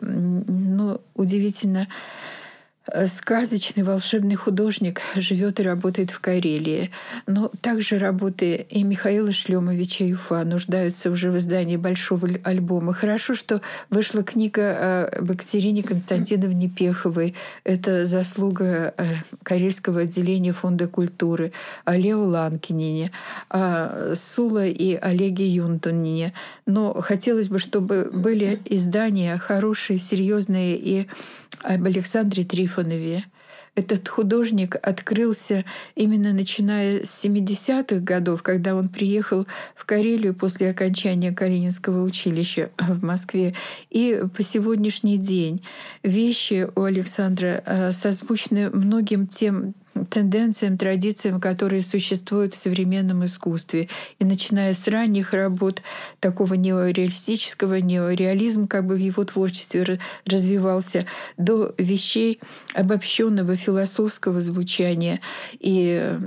ну, 0.00 1.00
удивительный 1.14 1.41
удивительно 1.42 1.88
сказочный 3.06 3.84
волшебный 3.84 4.34
художник 4.34 5.00
живет 5.14 5.60
и 5.60 5.62
работает 5.62 6.10
в 6.10 6.20
Карелии. 6.20 6.90
Но 7.26 7.50
также 7.60 7.98
работы 7.98 8.66
и 8.68 8.82
Михаила 8.82 9.32
Шлемовича 9.32 10.04
Юфа 10.04 10.44
нуждаются 10.44 11.10
уже 11.10 11.30
в 11.30 11.38
издании 11.38 11.76
большого 11.76 12.28
альбома. 12.42 12.92
Хорошо, 12.92 13.34
что 13.34 13.60
вышла 13.90 14.22
книга 14.22 15.06
об 15.06 15.30
Екатерине 15.30 15.82
Константиновне 15.82 16.68
Пеховой. 16.68 17.34
Это 17.64 18.04
заслуга 18.06 18.94
э, 18.96 19.04
Карельского 19.42 20.00
отделения 20.00 20.52
Фонда 20.52 20.88
культуры. 20.88 21.52
О 21.84 21.96
Лео 21.96 22.24
Ланкинине, 22.24 23.12
о 23.48 24.14
Сула 24.14 24.66
и 24.66 24.94
Олеге 24.94 25.46
Юнтонине. 25.46 26.32
Но 26.66 26.94
хотелось 27.00 27.48
бы, 27.48 27.58
чтобы 27.58 28.10
были 28.12 28.58
издания 28.64 29.36
хорошие, 29.36 29.98
серьезные 29.98 30.76
и 30.76 31.08
об 31.62 31.86
Александре 31.86 32.44
Трифонове. 32.44 33.24
Этот 33.74 34.06
художник 34.06 34.76
открылся 34.82 35.64
именно 35.94 36.34
начиная 36.34 37.06
с 37.06 37.24
70-х 37.24 38.00
годов, 38.00 38.42
когда 38.42 38.74
он 38.74 38.90
приехал 38.90 39.46
в 39.74 39.86
Карелию 39.86 40.34
после 40.34 40.68
окончания 40.68 41.32
Калининского 41.32 42.04
училища 42.04 42.70
в 42.76 43.02
Москве. 43.02 43.54
И 43.88 44.22
по 44.36 44.42
сегодняшний 44.42 45.16
день 45.16 45.64
вещи 46.02 46.68
у 46.74 46.82
Александра 46.82 47.62
э, 47.64 47.92
созвучны 47.92 48.68
многим 48.68 49.26
тем 49.26 49.74
тенденциям, 50.10 50.78
традициям, 50.78 51.40
которые 51.40 51.82
существуют 51.82 52.54
в 52.54 52.56
современном 52.56 53.24
искусстве. 53.24 53.88
И 54.18 54.24
начиная 54.24 54.74
с 54.74 54.88
ранних 54.88 55.32
работ 55.32 55.82
такого 56.20 56.54
неореалистического, 56.54 57.76
неореализм 57.76 58.66
как 58.66 58.86
бы 58.86 58.94
в 58.94 58.98
его 58.98 59.24
творчестве 59.24 59.98
развивался, 60.26 61.06
до 61.36 61.74
вещей 61.78 62.40
обобщенного 62.74 63.56
философского 63.56 64.40
звучания 64.40 65.20
и 65.58 66.18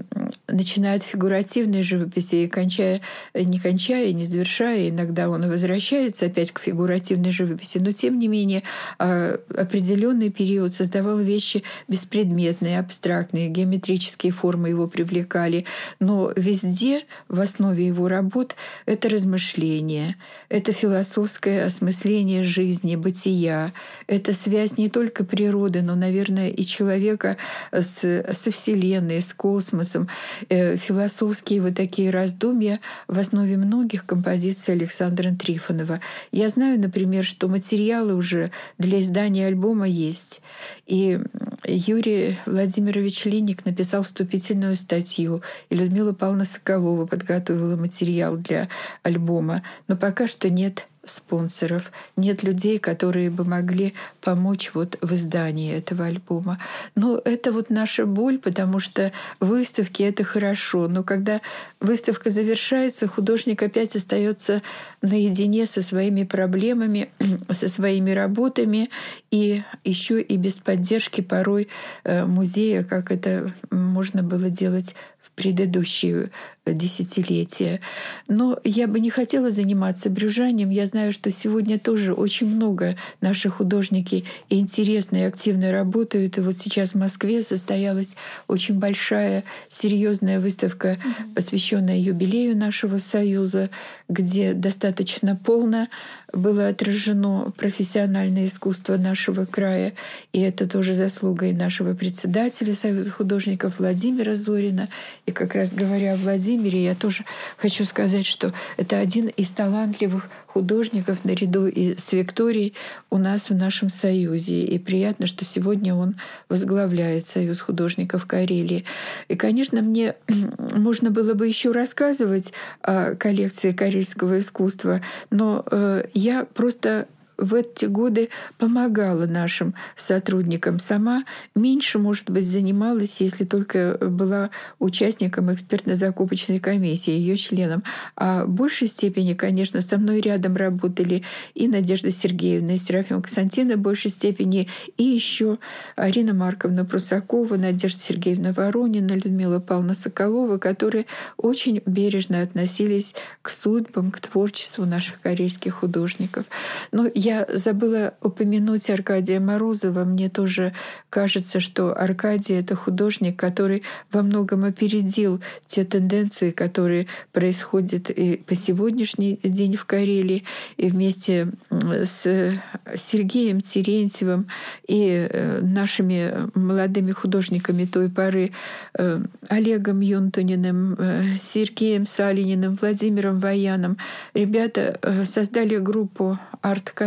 начиная 0.47 0.97
от 0.97 1.03
фигуративной 1.03 1.83
живописи 1.83 2.35
и 2.35 2.47
кончая, 2.47 3.01
не 3.33 3.59
кончая, 3.59 4.13
не 4.13 4.23
завершая, 4.23 4.89
иногда 4.89 5.29
он 5.29 5.47
возвращается 5.49 6.25
опять 6.25 6.51
к 6.51 6.59
фигуративной 6.59 7.31
живописи, 7.31 7.79
но 7.79 7.91
тем 7.91 8.19
не 8.19 8.27
менее 8.27 8.63
а, 8.99 9.39
определенный 9.55 10.29
период 10.29 10.73
создавал 10.73 11.19
вещи 11.19 11.63
беспредметные, 11.87 12.79
абстрактные, 12.79 13.49
геометрические 13.55 14.31
формы 14.31 14.69
его 14.69 14.87
привлекали, 14.87 15.65
но 15.99 16.31
везде 16.35 17.03
в 17.29 17.39
основе 17.39 17.87
его 17.87 18.07
работ 18.07 18.55
это 18.85 19.09
размышление, 19.09 20.15
это 20.49 20.73
философское 20.73 21.65
осмысление 21.65 22.43
жизни, 22.43 22.95
бытия, 22.95 23.71
это 24.07 24.33
связь 24.33 24.77
не 24.77 24.89
только 24.89 25.23
природы, 25.23 25.81
но, 25.81 25.95
наверное, 25.95 26.49
и 26.49 26.65
человека 26.65 27.37
с, 27.71 28.23
со 28.33 28.51
Вселенной, 28.51 29.21
с 29.21 29.33
космосом, 29.33 30.09
э, 30.49 30.77
философские 30.77 31.61
вот 31.61 31.75
такие 31.75 32.09
раздумья 32.09 32.79
в 33.07 33.17
основе 33.17 33.57
многих 33.57 34.05
композиций 34.05 34.73
Александра 34.73 35.31
Трифонова. 35.31 35.99
Я 36.31 36.49
знаю, 36.49 36.79
например, 36.79 37.23
что 37.23 37.47
материалы 37.47 38.15
уже 38.15 38.51
для 38.77 38.99
издания 38.99 39.47
альбома 39.47 39.87
есть. 39.87 40.41
И 40.87 41.19
Юрий 41.65 42.37
Владимирович 42.45 43.25
Линь 43.25 43.44
Линник 43.45 43.63
написал 43.63 44.01
вступительную 44.01 44.75
статью, 44.75 45.43
и 45.69 45.75
Людмила 45.75 46.13
Павловна 46.13 46.45
Соколова 46.45 47.05
подготовила 47.05 47.75
материал 47.75 48.37
для 48.37 48.69
альбома. 49.03 49.61
Но 49.87 49.95
пока 49.95 50.27
что 50.27 50.49
нет 50.49 50.87
спонсоров, 51.05 51.91
нет 52.15 52.43
людей, 52.43 52.79
которые 52.79 53.29
бы 53.29 53.45
могли 53.45 53.93
помочь 54.21 54.71
вот 54.73 54.97
в 55.01 55.13
издании 55.13 55.73
этого 55.73 56.05
альбома. 56.05 56.59
Но 56.95 57.21
это 57.23 57.51
вот 57.51 57.69
наша 57.69 58.05
боль, 58.05 58.39
потому 58.39 58.79
что 58.79 59.11
выставки— 59.39 60.03
это 60.03 60.23
хорошо. 60.23 60.87
Но 60.87 61.03
когда 61.03 61.41
выставка 61.79 62.29
завершается, 62.29 63.07
художник 63.07 63.61
опять 63.63 63.95
остается 63.95 64.61
наедине 65.01 65.65
со 65.65 65.81
своими 65.81 66.23
проблемами, 66.23 67.09
со 67.49 67.69
своими 67.69 68.11
работами 68.11 68.89
и 69.31 69.63
еще 69.83 70.21
и 70.21 70.37
без 70.37 70.53
поддержки 70.53 71.21
порой 71.21 71.67
э, 72.03 72.25
музея, 72.25 72.83
как 72.83 73.11
это 73.11 73.53
можно 73.71 74.23
было 74.23 74.49
делать 74.49 74.95
предыдущие 75.35 76.31
десятилетия. 76.73 77.79
Но 78.27 78.59
я 78.63 78.87
бы 78.87 78.99
не 78.99 79.09
хотела 79.09 79.49
заниматься 79.49 80.09
брюжанием. 80.09 80.69
Я 80.69 80.85
знаю, 80.85 81.13
что 81.13 81.31
сегодня 81.31 81.79
тоже 81.79 82.13
очень 82.13 82.47
много 82.47 82.95
наших 83.21 83.55
художники 83.55 84.25
интересно 84.49 85.17
и 85.17 85.21
активно 85.21 85.71
работают. 85.71 86.37
И 86.37 86.41
вот 86.41 86.57
сейчас 86.57 86.91
в 86.91 86.95
Москве 86.95 87.43
состоялась 87.43 88.15
очень 88.47 88.79
большая, 88.79 89.43
серьезная 89.69 90.39
выставка, 90.39 90.97
посвященная 91.35 91.97
юбилею 91.97 92.57
нашего 92.57 92.97
союза, 92.97 93.69
где 94.09 94.53
достаточно 94.53 95.35
полно 95.35 95.87
было 96.33 96.67
отражено 96.67 97.53
профессиональное 97.55 98.45
искусство 98.45 98.97
нашего 98.97 99.45
края. 99.45 99.93
И 100.33 100.41
это 100.41 100.67
тоже 100.67 100.93
заслуга 100.93 101.47
и 101.47 101.53
нашего 101.53 101.93
председателя 101.93 102.73
Союза 102.75 103.11
художников 103.11 103.79
Владимира 103.79 104.35
Зорина. 104.35 104.87
И 105.25 105.31
как 105.31 105.55
раз 105.55 105.73
говоря 105.73 106.13
о 106.13 106.17
Владимире, 106.17 106.54
я 106.63 106.95
тоже 106.95 107.25
хочу 107.57 107.85
сказать, 107.85 108.25
что 108.25 108.53
это 108.77 108.99
один 108.99 109.27
из 109.27 109.49
талантливых 109.49 110.29
художников 110.47 111.25
наряду 111.25 111.67
и 111.67 111.97
с 111.97 112.13
Викторией 112.13 112.73
у 113.09 113.17
нас 113.17 113.49
в 113.49 113.55
нашем 113.55 113.89
Союзе. 113.89 114.63
И 114.63 114.79
приятно, 114.79 115.27
что 115.27 115.43
сегодня 115.43 115.93
он 115.93 116.15
возглавляет 116.49 117.27
Союз 117.27 117.59
художников 117.59 118.25
Карелии. 118.25 118.85
И, 119.27 119.35
конечно, 119.35 119.81
мне 119.81 120.15
можно 120.75 121.11
было 121.11 121.33
бы 121.33 121.47
еще 121.47 121.71
рассказывать 121.71 122.53
о 122.81 123.15
коллекции 123.15 123.71
карельского 123.71 124.39
искусства, 124.39 125.01
но 125.29 125.65
э, 125.69 126.05
я 126.13 126.45
просто 126.45 127.07
в 127.37 127.53
эти 127.53 127.85
годы 127.85 128.29
помогала 128.57 129.25
нашим 129.25 129.75
сотрудникам 129.95 130.79
сама, 130.79 131.23
меньше, 131.55 131.99
может 131.99 132.29
быть, 132.29 132.45
занималась, 132.45 133.17
если 133.19 133.43
только 133.43 133.97
была 134.01 134.49
участником 134.79 135.53
экспертно-закупочной 135.53 136.59
комиссии, 136.59 137.11
ее 137.11 137.37
членом. 137.37 137.83
А 138.15 138.45
в 138.45 138.49
большей 138.49 138.87
степени, 138.87 139.33
конечно, 139.33 139.81
со 139.81 139.97
мной 139.97 140.21
рядом 140.21 140.55
работали 140.55 141.23
и 141.53 141.67
Надежда 141.67 142.11
Сергеевна, 142.11 142.73
и 142.73 142.77
Серафим 142.77 143.21
Константина 143.21 143.75
в 143.75 143.79
большей 143.79 144.11
степени, 144.11 144.67
и 144.97 145.03
еще 145.03 145.57
Арина 145.95 146.33
Марковна 146.33 146.85
Прусакова, 146.85 147.55
Надежда 147.55 147.99
Сергеевна 147.99 148.51
Воронина, 148.53 149.13
Людмила 149.13 149.59
Павловна 149.59 149.95
Соколова, 149.95 150.57
которые 150.57 151.05
очень 151.37 151.81
бережно 151.85 152.41
относились 152.41 153.13
к 153.41 153.49
судьбам, 153.49 154.11
к 154.11 154.19
творчеству 154.19 154.85
наших 154.85 155.19
корейских 155.21 155.75
художников. 155.75 156.45
Но 156.91 157.07
я 157.25 157.47
забыла 157.51 158.13
упомянуть 158.21 158.87
Аркадия 158.91 159.39
Морозова. 159.39 160.03
Мне 160.03 160.29
тоже 160.29 160.73
кажется, 161.09 161.59
что 161.59 161.99
Аркадий— 161.99 162.53
это 162.59 162.75
художник, 162.75 163.35
который 163.35 163.81
во 164.11 164.21
многом 164.21 164.63
опередил 164.63 165.41
те 165.65 165.85
тенденции, 165.85 166.51
которые 166.51 167.07
происходят 167.33 168.11
и 168.11 168.37
по 168.37 168.53
сегодняшний 168.53 169.39
день 169.43 169.75
в 169.75 169.85
Карелии. 169.85 170.43
И 170.77 170.89
вместе 170.89 171.47
с 171.71 172.59
Сергеем 172.95 173.61
Терентьевым 173.61 174.47
и 174.87 175.27
э, 175.27 175.61
нашими 175.61 176.31
молодыми 176.53 177.11
художниками 177.11 177.85
той 177.85 178.09
поры 178.09 178.51
э, 178.93 179.19
Олегом 179.49 180.01
Юнтуниным, 180.01 180.95
э, 180.99 181.23
Сергеем 181.41 182.05
Салининым, 182.05 182.77
Владимиром 182.79 183.39
Ваяном, 183.39 183.97
ребята 184.35 184.99
создали 185.25 185.77
группу 185.77 186.37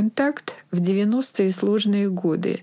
«Арт-контакт» 0.09 0.55
в 0.71 0.81
90-е 0.81 1.53
сложные 1.53 2.09
годы. 2.09 2.61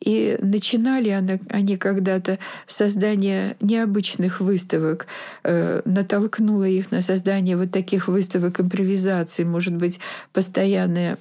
И 0.00 0.38
начинали 0.40 1.10
они 1.50 1.76
когда-то 1.76 2.38
создание 2.66 3.56
необычных 3.60 4.40
выставок, 4.40 5.06
э, 5.44 5.82
натолкнуло 5.84 6.64
их 6.64 6.90
на 6.90 7.00
создание 7.00 7.56
вот 7.56 7.70
таких 7.72 8.08
выставок 8.08 8.60
импровизации, 8.60 9.44
может 9.44 9.74
быть, 9.74 10.00
постоянное 10.32 11.18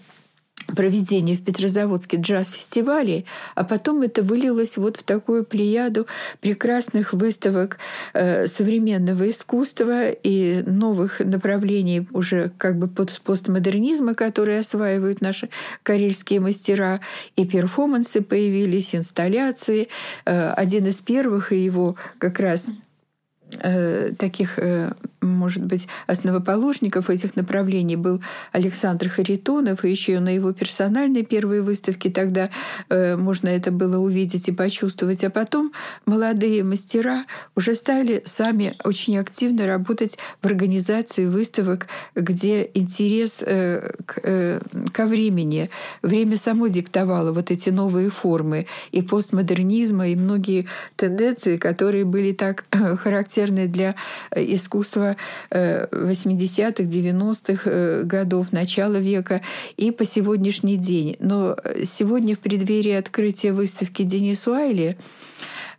проведение 0.76 1.38
в 1.38 1.44
Петрозаводске 1.44 2.18
джаз-фестивалей, 2.18 3.26
а 3.56 3.64
потом 3.64 4.02
это 4.02 4.22
вылилось 4.22 4.78
вот 4.78 4.98
в 4.98 5.04
такую 5.04 5.46
плеяду 5.46 6.08
прекрасных 6.42 7.14
выставок 7.14 7.78
э, 8.14 8.48
современного 8.48 9.30
искусства 9.30 10.10
и 10.10 10.64
новых 10.66 11.20
направлений 11.20 12.08
уже 12.12 12.52
как 12.58 12.78
бы 12.78 12.88
под 12.88 13.22
постмодернизма, 13.22 14.14
которые 14.14 14.60
осваивают 14.60 15.22
наши 15.22 15.50
карельские 15.84 16.40
мастера, 16.40 17.00
и 17.36 17.46
перформансы 17.46 18.22
появились, 18.22 18.94
инсталляции. 18.94 19.88
Э, 20.26 20.52
один 20.52 20.86
из 20.88 20.96
первых, 20.96 21.54
и 21.54 21.64
его 21.64 21.96
как 22.20 22.40
раз 22.40 22.66
Э, 23.62 24.12
таких, 24.18 24.60
э, 24.60 24.92
может 25.22 25.64
быть, 25.64 25.88
основоположников 26.08 27.10
этих 27.10 27.36
направлений 27.36 27.96
был 27.96 28.22
Александр 28.52 29.10
Харитонов, 29.10 29.84
и 29.84 29.90
еще 29.90 30.20
на 30.20 30.30
его 30.30 30.54
персональной 30.54 31.24
первой 31.24 31.62
выставке 31.62 32.10
тогда 32.10 32.50
э, 32.90 33.16
можно 33.16 33.50
это 33.50 33.72
было 33.72 33.98
увидеть 33.98 34.48
и 34.48 34.52
почувствовать. 34.52 35.24
А 35.24 35.30
потом 35.30 35.72
молодые 36.06 36.64
мастера 36.64 37.26
уже 37.56 37.76
стали 37.76 38.24
сами 38.26 38.76
очень 38.84 39.18
активно 39.18 39.68
работать 39.68 40.18
в 40.42 40.46
организации 40.46 41.26
выставок, 41.26 41.88
где 42.16 42.70
интерес 42.74 43.38
ко 43.38 45.06
времени, 45.06 45.70
время 46.02 46.38
само 46.38 46.68
диктовало 46.68 47.32
вот 47.32 47.52
эти 47.52 47.70
новые 47.70 48.10
формы 48.10 48.68
и 48.92 49.02
постмодернизма, 49.02 50.08
и 50.10 50.16
многие 50.16 50.68
тенденции, 50.96 51.58
которые 51.58 52.06
были 52.06 52.34
так 52.34 52.66
характерны 52.72 53.18
характерны 53.28 53.68
для 53.68 53.96
э, 54.32 54.44
искусства 55.08 55.18
80-х, 55.52 56.84
э, 56.84 56.86
90-х 56.86 57.62
э, 57.66 58.04
годов, 58.04 58.52
начала 58.52 58.96
века 58.96 59.42
и 59.78 59.92
по 59.92 60.06
сегодняшний 60.06 60.78
день. 60.78 61.16
Но 61.20 61.56
сегодня 61.84 62.36
в 62.36 62.40
преддверии 62.40 62.94
открытия 62.94 63.52
выставки 63.52 64.04
Денис 64.04 64.46
Уайли 64.48 64.98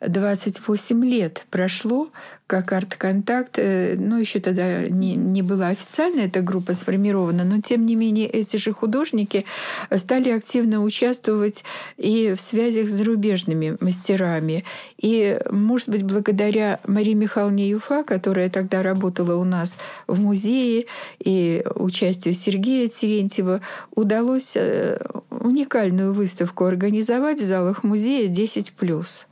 28 0.01 1.05
лет 1.05 1.44
прошло, 1.51 2.11
как 2.46 2.72
арт-контакт, 2.72 3.59
э, 3.59 3.96
ну, 3.99 4.16
еще 4.16 4.38
тогда 4.38 4.82
не, 4.86 5.16
не 5.16 5.42
была 5.42 5.68
официально 5.68 6.20
эта 6.20 6.40
группа 6.40 6.74
сформирована, 6.74 7.44
но 7.44 7.61
тем 7.61 7.84
не 7.84 7.96
менее 7.96 8.28
эти 8.28 8.57
же 8.57 8.72
художники 8.72 9.44
стали 9.94 10.30
активно 10.30 10.82
участвовать 10.82 11.64
и 11.96 12.34
в 12.36 12.40
связях 12.40 12.88
с 12.88 12.92
зарубежными 12.92 13.76
мастерами. 13.80 14.64
И, 14.99 15.38
может 15.51 15.88
быть, 15.88 16.05
благодаря 16.05 16.80
Марии 16.86 17.14
Михайловне 17.14 17.68
Юфа, 17.68 18.05
которая 18.05 18.51
тогда 18.51 18.82
работала 18.82 19.34
у 19.34 19.44
нас 19.44 19.76
в 20.07 20.20
музее, 20.20 20.86
и 21.18 21.64
участию 21.74 22.34
Сергея 22.34 22.88
Терентьева, 22.88 23.61
удалось 23.94 24.53
э, 24.55 24.99
уникальную 25.30 26.12
выставку 26.14 26.64
организовать 26.64 27.40
в 27.40 27.44
залах 27.44 27.82
музея 27.82 28.28
«10+.» 28.28 29.26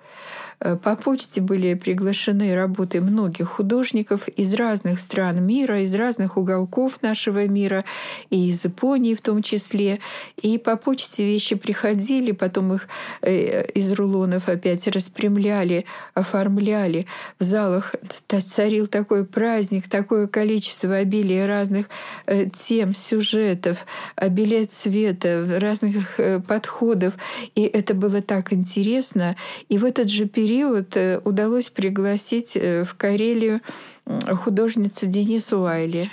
Э, 0.61 0.77
по 0.77 0.97
почте 0.97 1.41
были 1.41 1.75
приглашены 1.75 2.55
работы 2.55 3.01
многих 3.01 3.49
художников 3.49 4.29
из 4.29 4.55
разных 4.55 5.01
стран 5.01 5.45
мира, 5.45 5.83
из 5.83 5.95
разных 5.95 6.37
уголков 6.37 7.03
нашего 7.03 7.47
мира, 7.47 7.85
и 8.31 8.49
из 8.49 8.65
Японии 8.65 9.15
в 9.15 9.21
том 9.21 9.43
числе. 9.43 10.01
И 10.41 10.59
по 10.59 10.77
почте 10.77 11.25
вещи 11.25 11.57
приходили, 11.57 12.33
потом 12.33 12.75
их 12.75 12.89
э, 13.23 13.67
из 13.73 13.93
рулонов 13.93 14.49
опять 14.49 14.87
распрямляли, 14.89 15.85
оформляли. 16.15 17.07
В 17.39 17.45
залах 17.45 17.95
царил 18.29 18.87
такой 18.87 19.25
праздник, 19.25 19.89
такое 19.89 20.27
количество 20.27 20.97
обилия 20.97 21.47
разных 21.47 21.87
э, 22.27 22.47
тем, 22.47 22.95
сюжетов, 22.95 23.85
обилия 24.17 24.67
цвета, 24.67 25.59
разных 25.61 26.19
подходов. 26.47 27.15
И 27.55 27.63
это 27.63 27.95
было 27.95 28.23
так 28.23 28.53
интересно. 28.53 29.37
И 29.69 29.79
в 29.79 29.85
этот 29.85 30.09
же 30.09 30.27
период 30.27 30.45
период 30.47 30.97
э, 30.97 31.20
удалось 31.24 31.70
пригласить 31.70 32.53
э, 32.55 32.84
в 32.84 32.94
Карелию 32.94 33.61
художницу 34.05 35.07
Денису 35.07 35.59
Уайли, 35.59 36.09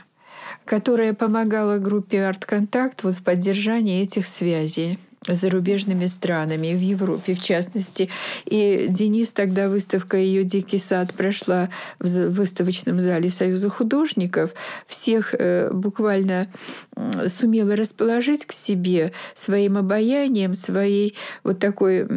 которая 0.66 1.14
помогала 1.14 1.78
группе 1.78 2.26
«Арт-контакт» 2.26 3.04
вот 3.04 3.14
в 3.14 3.24
поддержании 3.24 4.02
этих 4.02 4.26
связей 4.26 4.98
зарубежными 5.28 6.08
странами, 6.08 6.74
в 6.74 6.82
Европе 6.82 7.36
в 7.36 7.42
частности. 7.42 8.10
И 8.46 8.88
Денис 8.90 9.32
тогда 9.32 9.70
выставка 9.70 10.18
ее 10.18 10.44
«Дикий 10.44 10.78
сад» 10.78 11.14
прошла 11.14 11.70
в 12.00 12.30
выставочном 12.30 13.00
зале 13.00 13.30
Союза 13.30 13.70
художников. 13.70 14.54
Всех 14.88 15.36
э, 15.38 15.72
буквально 15.72 16.48
сумела 17.28 17.76
расположить 17.76 18.46
к 18.46 18.52
себе 18.52 19.12
своим 19.36 19.78
обаянием, 19.78 20.54
своей 20.54 21.16
вот 21.44 21.60
такой 21.60 22.08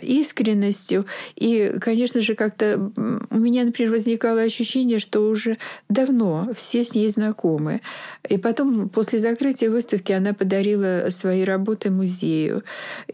искренностью. 0.00 1.06
И, 1.36 1.74
конечно 1.80 2.20
же, 2.20 2.34
как-то 2.34 2.90
у 3.30 3.38
меня, 3.38 3.64
например, 3.64 3.92
возникало 3.92 4.42
ощущение, 4.42 4.98
что 4.98 5.28
уже 5.28 5.58
давно 5.88 6.48
все 6.56 6.84
с 6.84 6.94
ней 6.94 7.08
знакомы. 7.08 7.80
И 8.28 8.38
потом, 8.38 8.88
после 8.88 9.18
закрытия 9.18 9.70
выставки, 9.70 10.12
она 10.12 10.32
подарила 10.32 11.08
свои 11.10 11.44
работы 11.44 11.90
музею. 11.90 12.43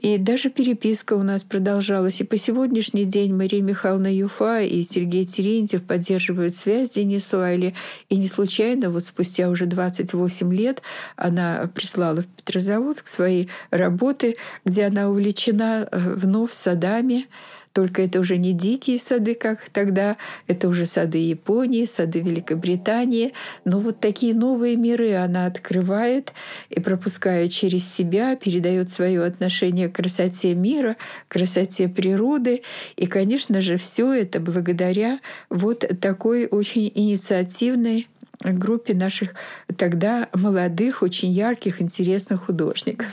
И 0.01 0.18
даже 0.18 0.51
переписка 0.51 1.14
у 1.14 1.22
нас 1.22 1.43
продолжалась. 1.43 2.20
И 2.20 2.24
по 2.24 2.37
сегодняшний 2.37 3.05
день 3.05 3.35
Мария 3.35 3.62
Михайловна 3.62 4.12
Юфа 4.12 4.62
и 4.62 4.83
Сергей 4.83 5.24
Терентьев 5.24 5.83
поддерживают 5.83 6.55
связь 6.55 6.89
с 6.89 6.93
Денису 6.93 7.41
Айли. 7.41 7.74
И 8.09 8.16
не 8.16 8.28
случайно, 8.28 8.91
вот 8.91 9.05
спустя 9.05 9.49
уже 9.49 9.66
28 9.66 10.55
лет, 10.55 10.83
она 11.16 11.70
прислала 11.74 12.22
в 12.22 12.26
Петрозаводск 12.26 13.07
свои 13.07 13.47
работы, 13.70 14.37
где 14.64 14.85
она 14.85 15.09
увлечена 15.09 15.89
э, 15.91 15.99
вновь 16.16 16.53
садами, 16.53 17.26
только 17.73 18.03
это 18.03 18.21
уже 18.21 18.37
не 18.37 18.53
дикие 18.53 18.99
сады, 18.99 19.35
как 19.35 19.68
тогда, 19.71 20.16
это 20.47 20.68
уже 20.68 20.87
сады 20.87 21.18
Японии, 21.18 21.85
сады 21.85 22.21
Великобритании. 22.21 23.33
Но 23.64 23.79
вот 23.81 24.01
такие 24.01 24.35
новые 24.35 24.77
миры 24.77 25.14
она 25.14 25.47
открывает 25.47 26.33
и, 26.68 26.81
пропуская 26.81 27.49
через 27.49 27.91
себя, 27.93 28.37
передает 28.37 28.91
свое 28.91 29.25
отношение 29.25 29.89
к 29.89 29.97
красоте 29.97 30.55
мира, 30.55 30.97
красоте 31.29 31.89
природы. 31.89 32.62
И, 32.97 33.07
конечно 33.07 33.61
же, 33.61 33.77
все 33.77 34.12
это 34.12 34.41
благодаря 34.41 35.21
вот 35.49 35.85
такой 36.01 36.47
очень 36.47 36.91
инициативной 36.95 38.09
группе 38.43 38.95
наших 38.95 39.34
тогда 39.76 40.28
молодых, 40.32 41.03
очень 41.03 41.30
ярких, 41.30 41.80
интересных 41.82 42.47
художников. 42.47 43.09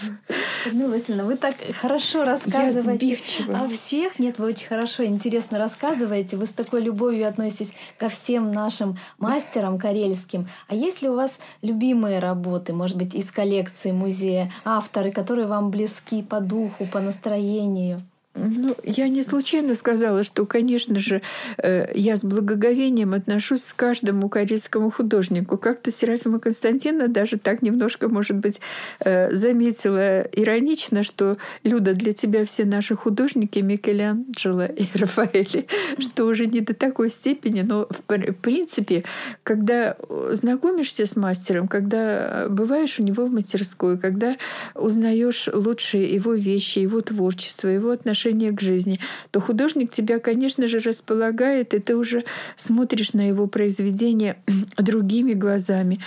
Людмила 0.65 0.91
Васильевна, 0.91 1.25
вы 1.25 1.35
так 1.35 1.55
хорошо 1.79 2.25
рассказываете 2.25 3.17
о 3.53 3.67
всех. 3.69 4.19
Нет, 4.19 4.39
вы 4.39 4.47
очень 4.47 4.67
хорошо, 4.67 5.05
интересно 5.05 5.57
рассказываете. 5.57 6.37
Вы 6.37 6.45
с 6.45 6.53
такой 6.53 6.81
любовью 6.81 7.27
относитесь 7.27 7.73
ко 7.97 8.09
всем 8.09 8.51
нашим 8.51 8.97
мастерам 9.17 9.77
карельским. 9.77 10.47
А 10.67 10.75
есть 10.75 11.01
ли 11.01 11.09
у 11.09 11.15
вас 11.15 11.39
любимые 11.61 12.19
работы, 12.19 12.73
может 12.73 12.97
быть, 12.97 13.15
из 13.15 13.31
коллекции 13.31 13.91
музея, 13.91 14.51
авторы, 14.65 15.11
которые 15.11 15.47
вам 15.47 15.71
близки 15.71 16.23
по 16.23 16.39
духу, 16.39 16.85
по 16.85 16.99
настроению? 16.99 18.01
Ну, 18.37 18.75
я 18.83 19.09
не 19.09 19.23
случайно 19.23 19.73
сказала, 19.73 20.23
что, 20.23 20.45
конечно 20.45 20.99
же, 20.99 21.21
э, 21.57 21.91
я 21.95 22.17
с 22.17 22.23
благоговением 22.23 23.13
отношусь 23.13 23.63
к 23.63 23.75
каждому 23.75 24.29
корейскому 24.29 24.91
художнику. 24.91 25.57
Как-то 25.57 25.91
Серафима 25.91 26.39
Константиновна 26.39 27.07
даже 27.07 27.37
так 27.37 27.61
немножко, 27.61 28.09
может 28.09 28.37
быть, 28.37 28.59
э, 28.99 29.33
заметила 29.33 30.21
иронично, 30.21 31.03
что 31.03 31.37
Люда, 31.63 31.93
для 31.93 32.13
тебя 32.13 32.45
все 32.45 32.65
наши 32.65 32.95
художники 32.95 33.59
Микеланджело 33.59 34.65
и 34.65 34.85
Рафаэли, 34.93 35.67
что 35.99 36.25
уже 36.25 36.45
не 36.45 36.61
до 36.61 36.73
такой 36.73 37.09
степени, 37.09 37.61
но 37.61 37.87
в 37.89 38.33
принципе, 38.33 39.03
когда 39.43 39.97
знакомишься 40.31 41.05
с 41.05 41.15
мастером, 41.15 41.67
когда 41.67 42.47
бываешь 42.49 42.99
у 42.99 43.03
него 43.03 43.25
в 43.25 43.31
мастерской, 43.31 43.97
когда 43.97 44.35
узнаешь 44.75 45.49
лучшие 45.51 46.13
его 46.13 46.33
вещи, 46.33 46.79
его 46.79 47.01
творчество, 47.01 47.67
его 47.67 47.89
отношения 47.89 48.26
отношение 48.27 48.51
к 48.51 48.61
жизни, 48.61 48.99
то 49.31 49.39
художник 49.39 49.91
тебя, 49.91 50.19
конечно 50.19 50.67
же, 50.67 50.79
располагает, 50.79 51.73
и 51.73 51.79
ты 51.79 51.95
уже 51.95 52.23
смотришь 52.55 53.13
на 53.13 53.27
его 53.27 53.47
произведение 53.47 54.37
другими 54.77 55.33
глазами. 55.33 55.99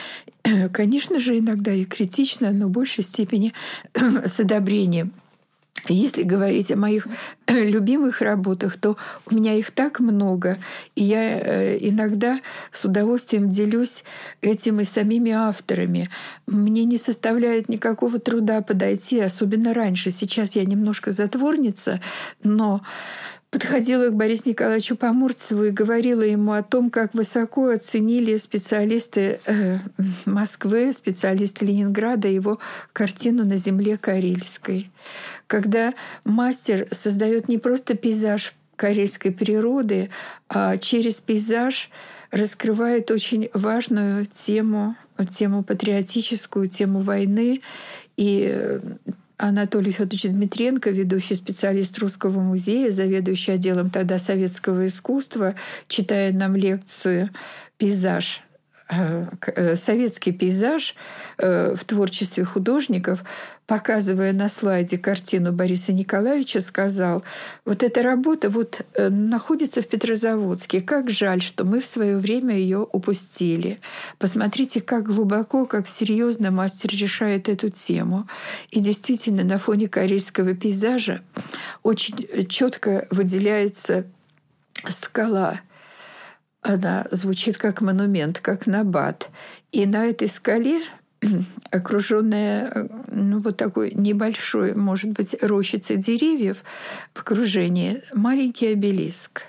Конечно 0.73 1.21
же, 1.21 1.39
иногда 1.39 1.73
и 1.73 1.85
критично, 1.85 2.51
но 2.51 2.67
в 2.67 2.71
большей 2.71 3.05
степени 3.05 3.53
с 3.95 4.41
одобрением. 4.41 5.13
Если 5.89 6.23
говорить 6.23 6.71
о 6.71 6.77
моих 6.77 7.07
любимых 7.49 8.21
работах, 8.21 8.77
то 8.77 8.97
у 9.31 9.35
меня 9.35 9.55
их 9.55 9.71
так 9.71 10.01
много, 10.01 10.59
и 10.95 11.05
я 11.05 11.41
э, 11.41 11.79
иногда 11.81 12.41
с 12.71 12.85
удовольствием 12.85 13.51
делюсь 13.51 14.05
этим 14.41 14.81
и 14.81 14.85
самими 14.85 15.33
авторами. 15.33 16.11
Мне 16.47 16.85
не 16.85 16.99
составляет 16.99 17.69
никакого 17.69 18.19
труда 18.19 18.61
подойти, 18.61 19.21
особенно 19.21 19.75
раньше. 19.75 20.11
Сейчас 20.11 20.55
я 20.55 20.65
немножко 20.65 21.13
затворница, 21.13 22.01
но 22.43 22.83
подходила 23.51 24.09
к 24.09 24.15
Борису 24.15 24.49
Николаевичу 24.51 24.97
Поморцеву 24.97 25.65
и 25.65 25.71
говорила 25.71 26.23
ему 26.23 26.53
о 26.53 26.63
том, 26.63 26.91
как 26.91 27.15
высоко 27.15 27.71
оценили 27.71 28.37
специалисты 28.37 29.41
э, 29.45 29.79
Москвы, 30.25 30.93
специалисты 30.93 31.67
Ленинграда 31.67 32.29
его 32.29 32.59
картину 32.93 33.45
«На 33.45 33.57
земле 33.57 33.97
Карельской». 33.97 34.91
Когда 35.51 35.95
мастер 36.23 36.87
создает 36.93 37.49
не 37.49 37.59
просто 37.59 37.97
пейзаж 37.97 38.55
карельской 38.77 39.33
природы, 39.33 40.09
а 40.49 40.79
через 40.79 41.17
пейзаж 41.17 41.91
раскрывает 42.31 43.11
очень 43.11 43.51
важную 43.53 44.27
тему, 44.27 44.95
тему 45.37 45.65
патриотическую, 45.65 46.69
тему 46.69 47.01
войны. 47.01 47.63
И 48.17 48.81
Анатолий 49.39 49.91
Федорович 49.91 50.27
Дмитренко, 50.31 50.91
ведущий 50.91 51.35
специалист 51.35 51.99
Русского 51.99 52.39
музея, 52.39 52.93
заведующий 52.93 53.51
отделом 53.51 53.91
тогда 53.91 54.21
советского 54.21 54.87
искусства, 54.87 55.57
читая 55.89 56.33
нам 56.33 56.55
лекцию 56.55 57.31
«Пейзаж 57.77 58.41
Э, 58.41 58.47
э, 58.47 58.50
советский 59.77 60.33
пейзаж 60.33 60.95
э, 61.39 61.75
в 61.77 61.85
творчестве 61.85 62.45
художников, 62.45 63.25
показывая 63.67 64.33
на 64.33 64.49
слайде 64.49 64.99
картину 64.99 65.53
Бориса 65.53 65.93
Николаевича, 65.93 66.61
сказал, 66.61 67.23
вот 67.65 67.85
эта 67.85 68.03
работа 68.03 68.49
вот 68.49 68.81
находится 68.97 69.81
в 69.81 69.87
Петрозаводске. 69.87 70.81
Как 70.81 71.09
жаль, 71.09 71.41
что 71.41 71.65
мы 71.65 71.81
в 71.81 71.87
свое 71.87 72.17
время 72.17 72.57
ее 72.57 72.79
упустили. 72.79 73.79
Посмотрите, 74.19 74.81
как 74.81 75.05
глубоко, 75.05 75.67
как 75.67 75.87
серьезно 75.87 76.51
мастер 76.51 76.91
решает 76.91 77.49
эту 77.49 77.71
тему. 77.71 78.27
И 78.71 78.81
действительно, 78.81 79.45
на 79.45 79.59
фоне 79.59 79.89
корейского 79.89 80.55
пейзажа 80.55 81.23
очень 81.85 82.49
четко 82.49 83.07
выделяется 83.11 84.05
скала 84.89 85.61
она 86.63 87.07
звучит 87.11 87.57
как 87.57 87.81
монумент, 87.81 88.39
как 88.41 88.67
набат. 88.67 89.31
И 89.73 89.87
на 89.87 90.07
этой 90.07 90.29
скале 90.29 90.81
окруженная 91.71 92.89
ну, 93.09 93.41
вот 93.41 93.57
такой 93.57 93.93
небольшой, 93.93 94.75
может 94.75 95.11
быть, 95.11 95.37
рощицей 95.43 95.97
деревьев 95.97 96.63
в 97.15 97.21
окружении, 97.21 98.03
маленький 98.15 98.69
обелиск 98.69 99.43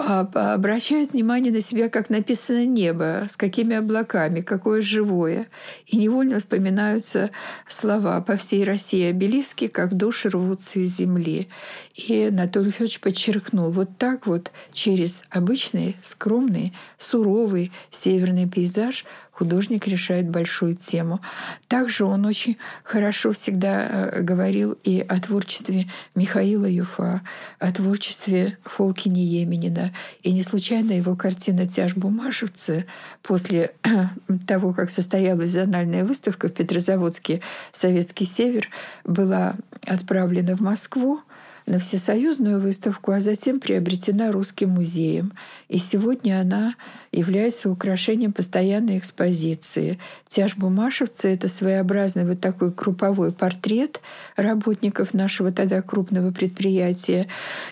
обращают 0.00 1.12
внимание 1.12 1.52
на 1.52 1.60
себя, 1.60 1.88
как 1.88 2.10
написано 2.10 2.64
небо, 2.64 3.28
с 3.30 3.36
какими 3.36 3.76
облаками, 3.76 4.40
какое 4.40 4.82
живое. 4.82 5.46
И 5.86 5.96
невольно 5.96 6.38
вспоминаются 6.38 7.30
слова 7.68 8.20
«по 8.20 8.36
всей 8.36 8.64
России 8.64 9.10
обелиски, 9.10 9.66
как 9.66 9.94
души 9.94 10.28
рвутся 10.28 10.80
из 10.80 10.96
земли». 10.96 11.48
И 11.94 12.28
Анатолий 12.30 12.70
Федорович 12.70 13.00
подчеркнул, 13.00 13.70
вот 13.70 13.98
так 13.98 14.26
вот 14.26 14.50
через 14.72 15.22
обычный, 15.30 15.96
скромный, 16.02 16.72
суровый 16.98 17.72
северный 17.90 18.48
пейзаж 18.48 19.04
художник 19.40 19.86
решает 19.86 20.28
большую 20.28 20.76
тему. 20.76 21.18
Также 21.66 22.04
он 22.04 22.26
очень 22.26 22.58
хорошо 22.84 23.32
всегда 23.32 23.86
э, 23.88 24.20
говорил 24.20 24.76
и 24.84 25.00
о 25.00 25.18
творчестве 25.18 25.90
Михаила 26.14 26.66
Юфа, 26.66 27.22
о 27.58 27.72
творчестве 27.72 28.58
Фолкини 28.64 29.20
Еменина. 29.20 29.92
И 30.22 30.30
не 30.30 30.42
случайно 30.42 30.92
его 30.92 31.16
картина 31.16 31.66
«Тяж 31.66 31.94
бумажевцы» 31.94 32.84
после 33.22 33.72
того, 34.46 34.74
как 34.74 34.90
состоялась 34.90 35.52
зональная 35.52 36.04
выставка 36.04 36.48
в 36.48 36.52
Петрозаводске 36.52 37.40
«Советский 37.72 38.26
север», 38.26 38.68
была 39.04 39.54
отправлена 39.86 40.54
в 40.54 40.60
Москву 40.60 41.22
на 41.66 41.78
всесоюзную 41.78 42.60
выставку, 42.60 43.12
а 43.12 43.20
затем 43.20 43.60
приобретена 43.60 44.32
Русским 44.32 44.70
музеем. 44.70 45.32
И 45.68 45.78
сегодня 45.78 46.40
она 46.40 46.74
является 47.12 47.70
украшением 47.70 48.32
постоянной 48.32 48.98
экспозиции. 48.98 49.98
«Тяж 50.28 50.56
бумашевцы»— 50.56 51.28
это 51.34 51.48
своеобразный 51.48 52.24
вот 52.24 52.40
такой 52.40 52.70
групповой 52.70 53.32
портрет 53.32 54.00
работников 54.36 55.12
нашего 55.12 55.50
тогда 55.52 55.82
крупного 55.82 56.30
предприятия. 56.30 57.26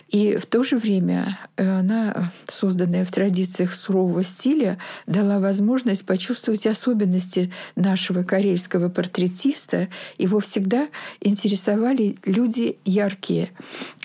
И 0.09 0.37
в 0.37 0.47
то 0.47 0.65
же 0.65 0.77
время 0.77 1.39
э, 1.57 1.79
она, 1.79 2.33
созданная 2.49 3.05
в 3.05 3.13
традициях 3.13 3.75
сурового 3.75 4.25
стиля, 4.25 4.79
дала 5.07 5.39
возможность 5.39 6.05
почувствовать 6.05 6.67
особенности 6.67 7.53
нашего 7.77 8.23
карельского 8.23 8.89
портретиста. 8.89 9.89
Его 10.19 10.41
всегда 10.41 10.89
интересовали 11.21 12.17
люди 12.25 12.79
яркие— 12.85 13.51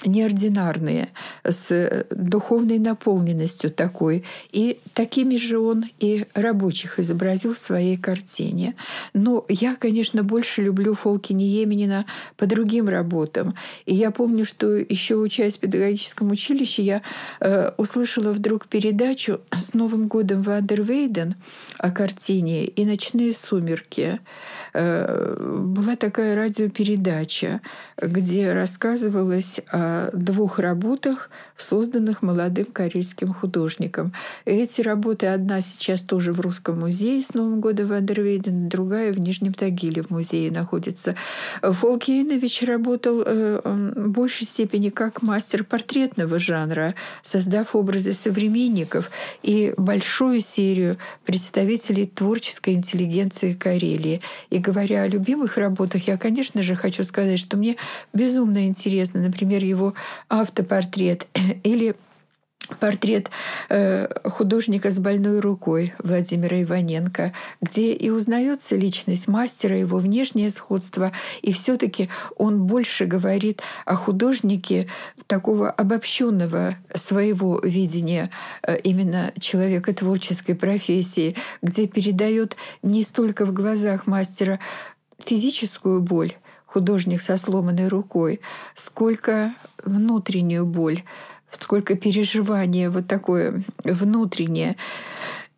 неординарные, 0.05 1.09
с 1.43 2.05
духовной 2.09 2.79
наполненностью 2.79 3.71
такой. 3.71 4.23
И 4.51 4.79
такими 4.93 5.37
же 5.37 5.59
он 5.59 5.85
и 5.99 6.25
рабочих 6.33 6.99
изобразил 6.99 7.53
в 7.53 7.59
своей 7.59 7.97
картине. 7.97 8.75
Но 9.13 9.45
я, 9.49 9.75
конечно, 9.75 10.23
больше 10.23 10.61
люблю 10.61 10.93
Фолки 10.93 11.33
Ниеменина 11.33 12.05
по 12.37 12.45
другим 12.45 12.89
работам. 12.89 13.55
И 13.85 13.95
я 13.95 14.11
помню, 14.11 14.45
что 14.45 14.67
еще 14.75 15.15
учась 15.15 15.55
в 15.55 15.59
педагогическом 15.59 16.31
училище, 16.31 16.83
я 16.83 17.01
э, 17.39 17.71
услышала 17.77 18.31
вдруг 18.31 18.67
передачу 18.67 19.41
с 19.51 19.73
Новым 19.73 20.07
годом 20.07 20.41
Вандервейден 20.41 21.35
о 21.77 21.91
картине 21.91 22.65
и 22.65 22.85
«Ночные 22.85 23.33
сумерки». 23.33 24.19
Э, 24.73 25.35
была 25.39 25.95
такая 25.95 26.35
радиопередача, 26.35 27.61
где 28.01 28.53
рассказывалось 28.53 29.59
о 29.71 30.09
двух 30.13 30.59
работах, 30.59 31.29
созданных 31.57 32.21
молодым 32.21 32.65
карельским 32.65 33.33
художником. 33.33 34.13
Эти 34.45 34.81
работы, 34.81 35.27
одна 35.27 35.61
сейчас 35.61 36.01
тоже 36.01 36.33
в 36.33 36.41
Русском 36.41 36.79
музее 36.79 37.23
с 37.23 37.33
Новым 37.33 37.61
годом 37.61 37.87
Вандервейден, 37.87 38.67
другая 38.67 39.13
в 39.13 39.19
Нижнем 39.19 39.53
Тагиле 39.53 40.01
в 40.01 40.09
музее 40.09 40.51
находится. 40.51 41.15
Фолкейнович 41.61 42.63
работал 42.63 43.21
э, 43.25 43.61
в 43.95 44.09
большей 44.09 44.47
степени 44.47 44.89
как 44.89 45.21
мастер 45.21 45.63
портретного 45.63 46.39
жанра, 46.39 46.95
создав 47.21 47.75
образы 47.75 48.13
современников 48.13 49.11
и 49.43 49.73
большую 49.77 50.41
серию 50.41 50.97
представителей 51.25 52.07
творческой 52.07 52.73
интеллигенции 52.73 53.53
Карелии. 53.53 54.21
И 54.49 54.62
говоря 54.63 55.03
о 55.03 55.07
любимых 55.07 55.57
работах, 55.57 56.07
я, 56.07 56.17
конечно 56.17 56.63
же, 56.63 56.75
хочу 56.75 57.03
сказать, 57.03 57.39
что 57.39 57.57
мне 57.57 57.75
безумно 58.13 58.65
интересно, 58.65 59.21
например, 59.21 59.63
его 59.63 59.93
автопортрет 60.29 61.27
или 61.63 61.95
портрет 62.79 63.29
э, 63.69 64.07
художника 64.23 64.91
с 64.91 64.99
больной 64.99 65.39
рукой 65.39 65.93
Владимира 65.99 66.61
Иваненко, 66.61 67.33
где 67.61 67.93
и 67.93 68.09
узнается 68.09 68.75
личность 68.75 69.27
мастера, 69.27 69.77
его 69.77 69.97
внешнее 69.97 70.49
сходство, 70.49 71.11
и 71.41 71.51
все-таки 71.51 72.09
он 72.37 72.63
больше 72.63 73.05
говорит 73.05 73.61
о 73.85 73.95
художнике 73.95 74.87
такого 75.27 75.69
обобщенного 75.69 76.75
своего 76.95 77.59
видения 77.59 78.29
э, 78.65 78.77
именно 78.79 79.33
человека 79.39 79.93
творческой 79.93 80.55
профессии, 80.55 81.35
где 81.61 81.87
передает 81.87 82.55
не 82.81 83.03
столько 83.03 83.45
в 83.45 83.53
глазах 83.53 84.07
мастера 84.07 84.59
физическую 85.19 86.01
боль, 86.01 86.33
художник 86.65 87.21
со 87.21 87.37
сломанной 87.37 87.87
рукой, 87.87 88.39
сколько 88.75 89.53
внутреннюю 89.83 90.65
боль, 90.65 91.03
сколько 91.59 91.95
переживания 91.95 92.89
вот 92.89 93.07
такое 93.07 93.63
внутреннее. 93.83 94.75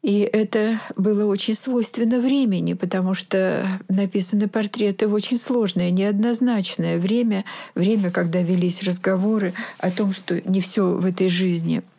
И 0.01 0.19
это 0.19 0.79
было 0.95 1.25
очень 1.25 1.55
свойственно 1.55 2.19
времени, 2.19 2.73
потому 2.73 3.15
что 3.15 3.65
написаны 3.89 4.47
портреты 4.47 5.07
в 5.07 5.13
очень 5.13 5.39
сложное, 5.39 5.89
неоднозначное 5.89 6.99
время, 6.99 7.43
время, 7.73 8.11
когда 8.11 8.41
велись 8.41 8.83
разговоры 8.83 9.53
о 9.79 9.89
том, 9.89 10.13
что 10.13 10.39
не 10.47 10.61
все 10.61 10.85
в 10.91 11.05
этой 11.05 11.29
жизни– 11.29 11.81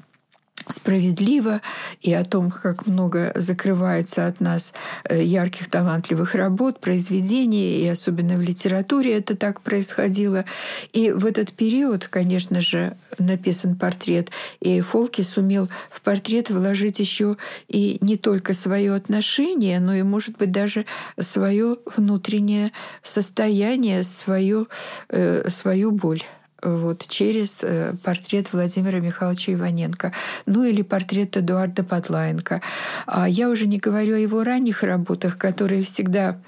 справедливо 0.69 1.61
и 2.01 2.13
о 2.13 2.25
том, 2.25 2.51
как 2.51 2.87
много 2.87 3.33
закрывается 3.35 4.27
от 4.27 4.41
нас 4.41 4.73
э, 5.09 5.23
ярких, 5.23 5.71
талантливых 5.71 6.35
работ, 6.35 6.81
произведений, 6.81 7.81
и 7.81 7.89
особенно 7.89 8.37
в 8.37 8.43
литературе 8.43 9.15
это 9.15 9.37
так 9.37 9.61
происходило. 9.61 10.45
И 10.93 11.11
в 11.11 11.27
этот 11.27 11.53
период, 11.53 12.09
конечно 12.09 12.61
же, 12.61 12.97
написан 13.19 13.77
портрет, 13.77 14.31
и 14.61 14.81
Фолки 14.81 15.23
сумел 15.23 15.69
в 15.91 16.01
портрет 16.01 16.51
вложить 16.51 16.99
еще 16.99 17.37
и 17.69 17.99
не 18.01 18.17
только 18.17 18.55
свое 18.55 18.95
отношение, 18.95 19.81
но 19.81 19.95
и, 19.95 20.03
может 20.03 20.37
быть, 20.37 20.51
даже 20.51 20.87
свое 21.19 21.77
внутреннее 21.97 22.73
состояние, 23.03 24.03
свою, 24.03 24.69
э, 25.09 25.49
свою 25.51 25.93
боль 25.93 26.23
вот, 26.67 27.07
через 27.09 27.59
э, 27.63 27.95
портрет 28.03 28.53
Владимира 28.53 29.01
Михайловича 29.01 29.53
Иваненко, 29.53 30.13
ну 30.47 30.65
или 30.65 30.83
портрет 30.83 31.37
Эдуарда 31.37 31.85
Потлаенко. 31.85 32.61
А 33.07 33.29
я 33.29 33.49
уже 33.49 33.67
не 33.67 33.79
говорю 33.79 34.17
о 34.17 34.19
его 34.19 34.43
ранних 34.45 34.83
работах, 34.83 35.39
которые 35.39 35.85
всегда 35.85 36.41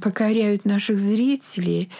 покоряют 0.00 0.64
наших 0.64 1.00
зрителей, 1.00 1.90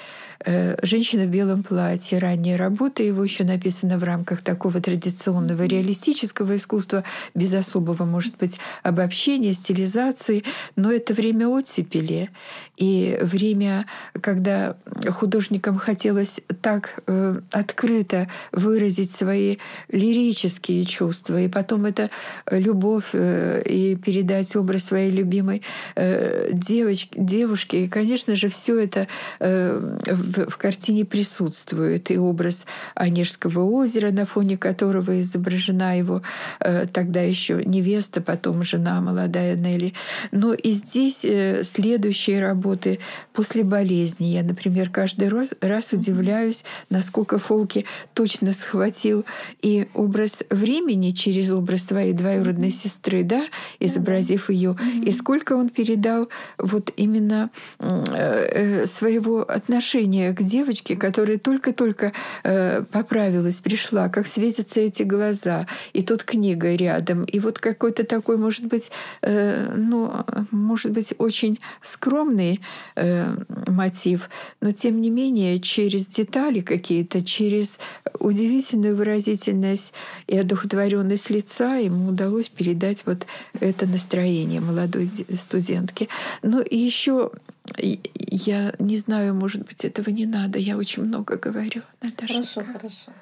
«Женщина 0.83 1.25
в 1.25 1.29
белом 1.29 1.63
платье», 1.63 2.19
ранняя 2.19 2.57
работа 2.57 3.03
его 3.03 3.23
еще 3.23 3.45
написана 3.45 3.99
в 3.99 4.05
рамках 4.05 4.43
такого 4.43 4.81
традиционного 4.81 5.65
реалистического 5.65 6.57
искусства, 6.57 7.05
без 7.35 7.53
особого, 7.53 8.05
может 8.05 8.37
быть, 8.39 8.59
обобщения, 8.83 9.53
стилизации, 9.53 10.45
но 10.77 10.91
это 10.93 11.15
время 11.15 11.49
оттепели 11.49 12.31
и 12.77 13.19
время, 13.21 13.85
когда 14.21 14.77
художникам 15.11 15.77
хотелось 15.77 16.41
так 16.63 17.01
э, 17.07 17.41
открыто 17.51 18.29
выразить 18.53 19.13
свои 19.13 19.59
лирические 19.91 20.85
чувства, 20.87 21.41
и 21.41 21.49
потом 21.49 21.85
это 21.85 22.09
любовь 22.51 23.11
э, 23.13 23.63
и 23.67 23.97
передать 23.97 24.57
образ 24.57 24.85
своей 24.85 25.11
любимой 25.11 25.63
э, 25.95 26.51
девочки, 26.53 27.11
девушки. 27.15 27.77
И, 27.77 27.89
конечно 27.89 28.35
же, 28.37 28.49
все 28.49 28.79
это 28.79 29.09
э, 29.41 29.99
в, 30.31 30.51
в 30.51 30.57
картине 30.57 31.05
присутствует 31.05 32.11
и 32.11 32.19
образ 32.19 32.65
Онежского 32.95 33.65
озера, 33.65 34.11
на 34.11 34.27
фоне 34.27 34.57
которого 34.57 35.21
изображена 35.21 35.99
его 35.99 36.23
э, 36.61 36.87
тогда 36.87 37.21
еще 37.21 37.63
невеста, 37.65 38.21
потом 38.21 38.63
жена 38.63 39.01
молодая 39.01 39.57
Нелли. 39.57 39.95
Но 40.31 40.55
и 40.55 40.71
здесь 40.73 41.25
э, 41.25 41.63
следующие 41.65 42.41
работы 42.41 43.01
после 43.33 43.65
болезни. 43.65 44.27
Я, 44.27 44.43
например, 44.43 44.91
каждый 44.91 45.29
раз, 45.29 45.49
раз 45.61 45.93
удивляюсь, 45.93 46.65
насколько 46.91 47.39
Фолки 47.39 47.85
точно 48.15 48.53
схватил 48.53 49.25
и 49.63 49.89
образ 49.95 50.43
времени 50.51 51.11
через 51.11 51.51
образ 51.51 51.87
своей 51.87 52.13
двоюродной 52.13 52.71
сестры, 52.71 53.25
да, 53.25 53.43
изобразив 53.81 54.51
ее, 54.51 54.77
и 55.05 55.11
сколько 55.11 55.55
он 55.55 55.69
передал 55.69 56.29
вот 56.59 56.93
именно 56.97 57.51
э, 57.79 58.85
э 58.85 58.87
своего 58.87 59.43
отношения 59.43 60.20
отношение 60.21 60.33
к 60.33 60.43
девочке, 60.43 60.97
которая 60.97 61.39
только-только 61.39 62.13
э, 62.45 62.83
поправилась, 62.91 63.57
пришла, 63.57 64.09
как 64.09 64.27
светятся 64.27 64.81
эти 64.81 65.03
глаза, 65.03 65.67
и 65.93 66.03
тут 66.03 66.23
книга 66.25 66.75
рядом, 66.75 67.25
и 67.25 67.39
вот 67.39 67.59
какой-то 67.59 68.05
такой, 68.05 68.37
может 68.37 68.65
быть, 68.67 68.91
э, 69.23 69.73
ну, 69.77 70.13
может 70.51 70.93
быть, 70.93 71.15
очень 71.19 71.59
скромный 71.83 72.61
э, 72.97 73.37
мотив, 73.67 74.29
но 74.61 74.73
тем 74.73 75.01
не 75.01 75.11
менее 75.11 75.61
через 75.61 76.07
детали 76.07 76.61
какие-то, 76.61 77.23
через 77.23 77.79
удивительную 78.19 78.97
выразительность 78.97 79.93
и 80.27 80.39
одухотворенность 80.39 81.31
лица 81.31 81.77
ему 81.77 82.09
удалось 82.09 82.49
передать 82.49 83.03
вот 83.07 83.27
это 83.61 83.87
настроение 83.87 84.61
молодой 84.61 85.11
студентки. 85.37 86.09
Но 86.43 86.61
и 86.61 86.77
еще 86.77 87.31
я 87.79 88.73
не 88.79 88.97
знаю, 88.97 89.35
может 89.35 89.67
быть, 89.67 89.85
этого 89.85 90.11
не 90.11 90.27
надо. 90.27 90.59
Я 90.59 90.77
очень 90.77 91.05
много 91.05 91.37
говорю, 91.37 91.83
Наташа. 92.03 92.35
Хорошо, 92.35 92.65
хорошо. 92.65 93.13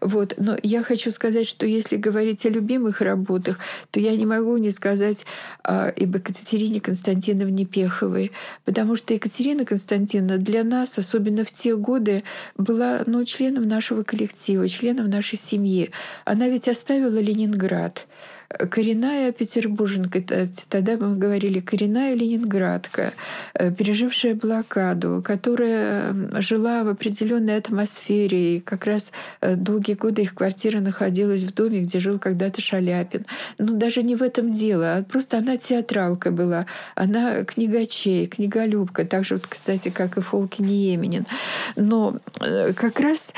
Вот. 0.00 0.34
Но 0.36 0.56
я 0.62 0.82
хочу 0.82 1.10
сказать, 1.10 1.48
что 1.48 1.66
если 1.66 1.96
говорить 1.96 2.46
о 2.46 2.50
любимых 2.50 3.00
работах, 3.00 3.58
то 3.90 4.00
я 4.00 4.16
не 4.16 4.26
могу 4.26 4.56
не 4.56 4.70
сказать 4.70 5.26
а, 5.62 5.88
об 5.88 6.16
Екатерине 6.16 6.80
Константиновне 6.80 7.64
Пеховой, 7.64 8.32
потому 8.64 8.96
что 8.96 9.14
Екатерина 9.14 9.64
Константиновна 9.64 10.38
для 10.38 10.64
нас, 10.64 10.98
особенно 10.98 11.44
в 11.44 11.52
те 11.52 11.76
годы, 11.76 12.24
была 12.56 13.02
ну, 13.06 13.24
членом 13.24 13.68
нашего 13.68 14.02
коллектива, 14.02 14.68
членом 14.68 15.10
нашей 15.10 15.38
семьи. 15.38 15.90
Она 16.24 16.48
ведь 16.48 16.68
оставила 16.68 17.18
Ленинград 17.18 18.06
коренная 18.48 19.32
петербурженка, 19.32 20.22
тогда 20.68 20.96
мы 20.96 21.16
говорили 21.16 21.60
коренная 21.60 22.14
ленинградка, 22.14 23.12
э, 23.54 23.72
пережившая 23.72 24.34
блокаду, 24.34 25.22
которая 25.24 26.14
жила 26.40 26.84
в 26.84 26.88
определенной 26.88 27.56
атмосфере, 27.56 28.56
и 28.56 28.60
как 28.60 28.86
раз 28.86 29.12
э, 29.40 29.56
долгие 29.56 29.94
годы 29.94 30.22
их 30.22 30.34
квартира 30.34 30.80
находилась 30.80 31.42
в 31.42 31.54
доме, 31.54 31.82
где 31.82 32.00
жил 32.00 32.18
когда-то 32.18 32.60
Шаляпин. 32.60 33.26
Но 33.58 33.66
ну, 33.66 33.78
даже 33.78 34.02
не 34.02 34.16
в 34.16 34.22
этом 34.22 34.52
дело, 34.52 34.96
а 34.96 35.02
просто 35.02 35.38
она 35.38 35.56
театралка 35.56 36.30
была, 36.30 36.66
она 36.94 37.44
книгачей, 37.44 38.26
книголюбка, 38.26 39.04
так 39.04 39.24
же, 39.24 39.34
вот, 39.34 39.46
кстати, 39.46 39.88
как 39.88 40.16
и 40.16 40.20
Фолкин 40.20 40.66
Еменин. 40.66 41.26
Но 41.74 42.18
э, 42.40 42.72
как 42.74 43.00
раз 43.00 43.32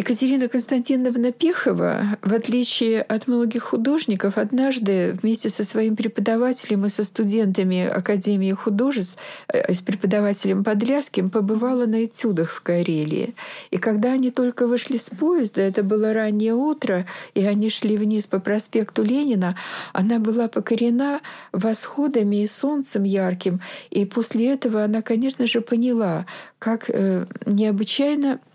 Екатерина 0.00 0.48
Константиновна 0.48 1.30
Пехова, 1.30 2.16
в 2.22 2.32
отличие 2.32 3.02
от 3.02 3.28
многих 3.28 3.64
художников, 3.64 4.38
однажды 4.38 5.14
вместе 5.20 5.50
со 5.50 5.62
своим 5.62 5.94
преподавателем 5.94 6.86
и 6.86 6.88
со 6.88 7.04
студентами 7.04 7.86
Академии 7.86 8.52
художеств, 8.52 9.18
э, 9.48 9.74
с 9.74 9.82
преподавателем 9.82 10.64
Подляским, 10.64 11.28
побывала 11.28 11.84
на 11.84 12.06
этюдах 12.06 12.50
в 12.50 12.62
Карелии. 12.62 13.34
И 13.70 13.76
когда 13.76 14.12
они 14.12 14.30
только 14.30 14.66
вышли 14.66 14.96
с 14.96 15.10
поезда, 15.10 15.60
это 15.60 15.82
было 15.82 16.14
раннее 16.14 16.54
утро, 16.54 17.04
и 17.34 17.44
они 17.44 17.68
шли 17.68 17.98
вниз 17.98 18.26
по 18.26 18.40
проспекту 18.40 19.02
Ленина, 19.02 19.54
она 19.92 20.18
была 20.18 20.48
покорена 20.48 21.20
восходами 21.52 22.36
и 22.36 22.46
солнцем 22.46 23.04
ярким. 23.04 23.60
И 23.90 24.06
после 24.06 24.54
этого 24.54 24.82
она, 24.82 25.02
конечно 25.02 25.46
же, 25.46 25.60
поняла, 25.60 26.24
как 26.58 26.88
э, 26.88 27.26
необычайно 27.44 28.40
Э, 28.40 28.49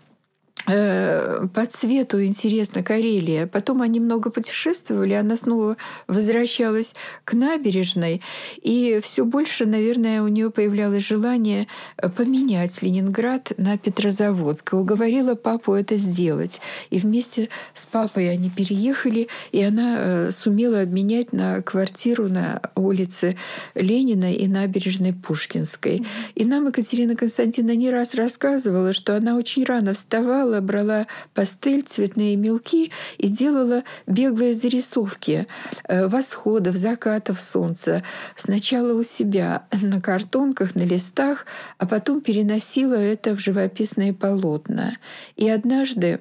по 0.66 1.66
цвету 1.70 2.24
интересно 2.24 2.82
Карелия. 2.82 3.46
Потом 3.46 3.82
они 3.82 4.00
много 4.00 4.30
путешествовали, 4.30 5.14
она 5.14 5.36
снова 5.36 5.76
возвращалась 6.08 6.94
к 7.24 7.34
набережной, 7.34 8.20
и 8.62 9.00
все 9.02 9.24
больше, 9.24 9.66
наверное, 9.66 10.22
у 10.22 10.28
нее 10.28 10.50
появлялось 10.50 11.06
желание 11.06 11.68
э, 11.96 12.08
поменять 12.08 12.82
Ленинград 12.82 13.52
на 13.56 13.78
Петрозаводск. 13.78 14.72
И 14.72 14.76
уговорила 14.76 15.34
папу 15.34 15.74
это 15.74 15.96
сделать. 15.96 16.60
И 16.90 16.98
вместе 16.98 17.48
с 17.74 17.86
папой 17.86 18.30
они 18.30 18.50
переехали, 18.50 19.28
и 19.52 19.62
она 19.62 19.96
э, 19.98 20.30
сумела 20.32 20.80
обменять 20.80 21.32
на 21.32 21.62
квартиру 21.62 22.28
на 22.28 22.60
улице 22.74 23.36
Ленина 23.74 24.32
и 24.32 24.46
набережной 24.48 25.12
Пушкинской. 25.12 26.04
И 26.34 26.44
нам 26.44 26.66
Екатерина 26.66 27.14
Константиновна 27.16 27.76
не 27.76 27.90
раз 27.90 28.14
рассказывала, 28.14 28.92
что 28.92 29.16
она 29.16 29.36
очень 29.36 29.64
рано 29.64 29.94
вставала, 29.94 30.55
делала, 30.56 30.60
брала 30.60 31.06
пастель, 31.34 31.82
цветные 31.82 32.36
мелки 32.36 32.90
и 33.18 33.28
делала 33.28 33.82
беглые 34.06 34.54
зарисовки 34.54 35.46
э, 35.84 36.06
восходов, 36.06 36.76
закатов 36.76 37.40
солнца. 37.40 38.02
Сначала 38.36 38.92
у 38.92 39.02
себя 39.02 39.66
на 39.82 40.00
картонках, 40.00 40.74
на 40.74 40.82
листах, 40.82 41.46
а 41.78 41.86
потом 41.86 42.20
переносила 42.20 42.94
это 42.94 43.34
в 43.34 43.40
живописные 43.40 44.12
полотна. 44.12 44.96
И 45.36 45.48
однажды, 45.48 46.20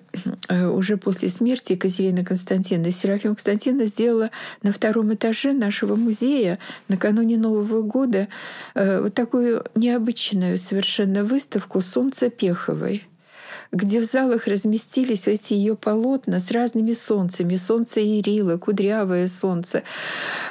э, 0.49 0.67
уже 0.67 0.97
после 0.97 1.29
смерти 1.29 1.73
Екатерины 1.73 2.23
Константиновны, 2.23 2.91
Серафима 2.91 3.35
Константиновна 3.35 3.85
сделала 3.85 4.29
на 4.63 4.71
втором 4.71 5.13
этаже 5.13 5.53
нашего 5.53 5.95
музея 5.95 6.59
накануне 6.87 7.37
Нового 7.37 7.81
года 7.81 8.27
э, 8.75 9.01
вот 9.01 9.13
такую 9.13 9.63
необычную 9.75 10.57
совершенно 10.57 11.23
выставку 11.23 11.81
«Солнце 11.81 12.29
Пеховой» 12.29 13.07
где 13.71 13.99
в 13.99 14.03
залах 14.03 14.47
разместились 14.47 15.27
эти 15.27 15.53
ее 15.53 15.75
полотна 15.75 16.39
с 16.39 16.51
разными 16.51 16.93
солнцами. 16.93 17.55
Солнце 17.55 18.01
Ирила, 18.01 18.57
кудрявое 18.57 19.27
солнце. 19.27 19.83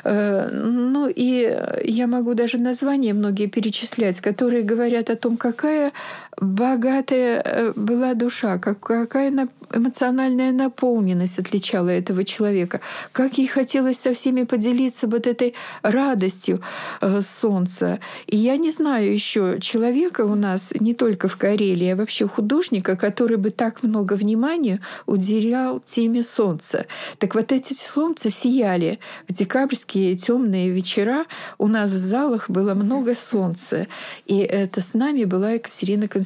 Э, 0.04 0.48
ну 0.50 1.08
и 1.08 1.56
я 1.84 2.06
могу 2.06 2.34
даже 2.34 2.58
названия 2.58 3.12
многие 3.14 3.46
перечислять, 3.46 4.20
которые 4.20 4.62
говорят 4.62 5.10
о 5.10 5.16
том, 5.16 5.36
какая 5.36 5.92
богатая 6.40 7.42
э, 7.44 7.72
была 7.76 8.14
душа, 8.14 8.58
какая 8.58 9.30
эмоциональная 9.72 10.52
наполненность 10.52 11.38
отличала 11.38 11.88
этого 11.88 12.24
человека, 12.24 12.80
как 13.12 13.38
ей 13.38 13.46
хотелось 13.46 13.98
со 13.98 14.14
всеми 14.14 14.44
поделиться 14.44 15.08
вот 15.08 15.26
этой 15.26 15.54
радостью 15.82 16.62
э, 17.00 17.20
солнца. 17.22 18.00
И 18.26 18.36
я 18.36 18.56
не 18.56 18.70
знаю 18.70 19.12
еще 19.12 19.58
человека 19.60 20.22
у 20.22 20.34
нас, 20.34 20.72
не 20.78 20.94
только 20.94 21.28
в 21.28 21.36
Карелии, 21.36 21.88
а 21.88 21.96
вообще 21.96 22.26
художника, 22.26 22.96
который 22.96 23.36
бы 23.36 23.50
так 23.50 23.82
много 23.82 24.14
внимания 24.14 24.80
уделял 25.06 25.80
теме 25.80 26.22
солнца. 26.22 26.86
Так 27.18 27.34
вот 27.34 27.52
эти 27.52 27.74
солнца 27.74 28.30
сияли. 28.30 28.98
В 29.28 29.32
декабрьские 29.32 30.16
темные 30.16 30.70
вечера 30.70 31.24
у 31.58 31.68
нас 31.68 31.90
в 31.90 31.96
залах 31.96 32.50
было 32.50 32.74
много 32.74 33.14
солнца. 33.14 33.86
И 34.26 34.38
это 34.38 34.80
с 34.80 34.94
нами 34.94 35.24
была 35.24 35.52
Екатерина 35.52 36.08
Константиновна. 36.08 36.23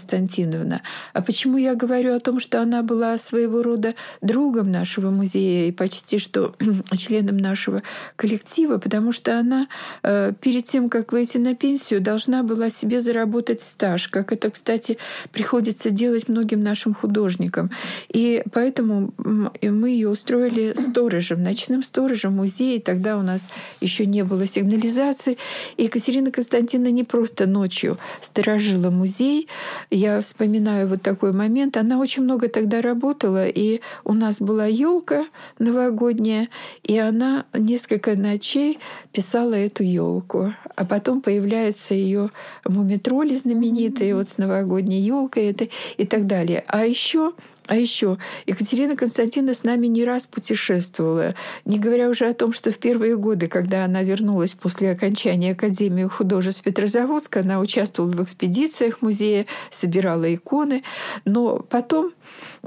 А 1.12 1.22
почему 1.22 1.58
я 1.58 1.74
говорю 1.74 2.14
о 2.14 2.20
том, 2.20 2.40
что 2.40 2.60
она 2.62 2.82
была 2.82 3.18
своего 3.18 3.62
рода 3.62 3.94
другом 4.20 4.70
нашего 4.70 5.10
музея 5.10 5.68
и 5.68 5.72
почти 5.72 6.18
что 6.18 6.54
членом 6.96 7.36
нашего 7.36 7.82
коллектива, 8.16 8.78
потому 8.78 9.12
что 9.12 9.38
она 9.38 9.68
э, 10.02 10.32
перед 10.40 10.64
тем, 10.64 10.88
как 10.88 11.12
выйти 11.12 11.38
на 11.38 11.54
пенсию, 11.54 12.00
должна 12.00 12.42
была 12.42 12.70
себе 12.70 13.00
заработать 13.00 13.62
стаж, 13.62 14.08
как 14.08 14.32
это, 14.32 14.50
кстати, 14.50 14.98
приходится 15.32 15.90
делать 15.90 16.28
многим 16.28 16.62
нашим 16.62 16.94
художникам. 16.94 17.70
И 18.08 18.42
поэтому 18.52 19.12
мы 19.18 19.90
ее 19.90 20.08
устроили 20.08 20.74
сторожем, 20.78 21.42
ночным 21.42 21.82
сторожем 21.82 22.34
музея. 22.34 22.80
Тогда 22.80 23.18
у 23.18 23.22
нас 23.22 23.48
еще 23.80 24.06
не 24.06 24.24
было 24.24 24.46
сигнализации. 24.46 25.38
И 25.76 25.84
Екатерина 25.84 26.30
Константиновна 26.30 26.90
не 26.90 27.04
просто 27.04 27.46
ночью 27.46 27.98
сторожила 28.20 28.90
музей. 28.90 29.48
Я 29.90 30.20
вспоминаю 30.20 30.86
вот 30.86 31.02
такой 31.02 31.32
момент. 31.32 31.76
Она 31.76 31.98
очень 31.98 32.22
много 32.22 32.48
тогда 32.48 32.82
работала 32.82 33.48
и 33.48 33.80
у 34.04 34.12
нас 34.12 34.38
была 34.38 34.66
елка 34.66 35.24
новогодняя, 35.58 36.48
и 36.82 36.98
она 36.98 37.46
несколько 37.54 38.14
ночей 38.14 38.78
писала 39.12 39.54
эту 39.54 39.84
елку. 39.84 40.52
А 40.76 40.84
потом 40.84 41.22
появляется 41.22 41.94
ее 41.94 42.30
мумитроли 42.66 43.34
знаменитые, 43.34 44.14
вот 44.14 44.28
с 44.28 44.36
новогодней 44.36 45.00
елкой 45.00 45.46
это, 45.46 45.68
и 45.96 46.04
так 46.04 46.26
далее. 46.26 46.64
А 46.68 46.84
еще 46.84 47.32
а 47.68 47.76
еще 47.76 48.18
Екатерина 48.46 48.96
Константиновна 48.96 49.54
с 49.54 49.62
нами 49.62 49.86
не 49.86 50.04
раз 50.04 50.26
путешествовала, 50.26 51.34
не 51.64 51.78
говоря 51.78 52.08
уже 52.08 52.26
о 52.26 52.34
том, 52.34 52.52
что 52.52 52.70
в 52.70 52.78
первые 52.78 53.16
годы, 53.16 53.48
когда 53.48 53.84
она 53.84 54.02
вернулась 54.02 54.54
после 54.54 54.90
окончания 54.90 55.52
Академии 55.52 56.04
художеств 56.04 56.62
Петрозаводска, 56.62 57.40
она 57.40 57.60
участвовала 57.60 58.10
в 58.10 58.22
экспедициях 58.24 59.02
музея, 59.02 59.46
собирала 59.70 60.32
иконы. 60.34 60.82
Но 61.24 61.58
потом 61.58 62.12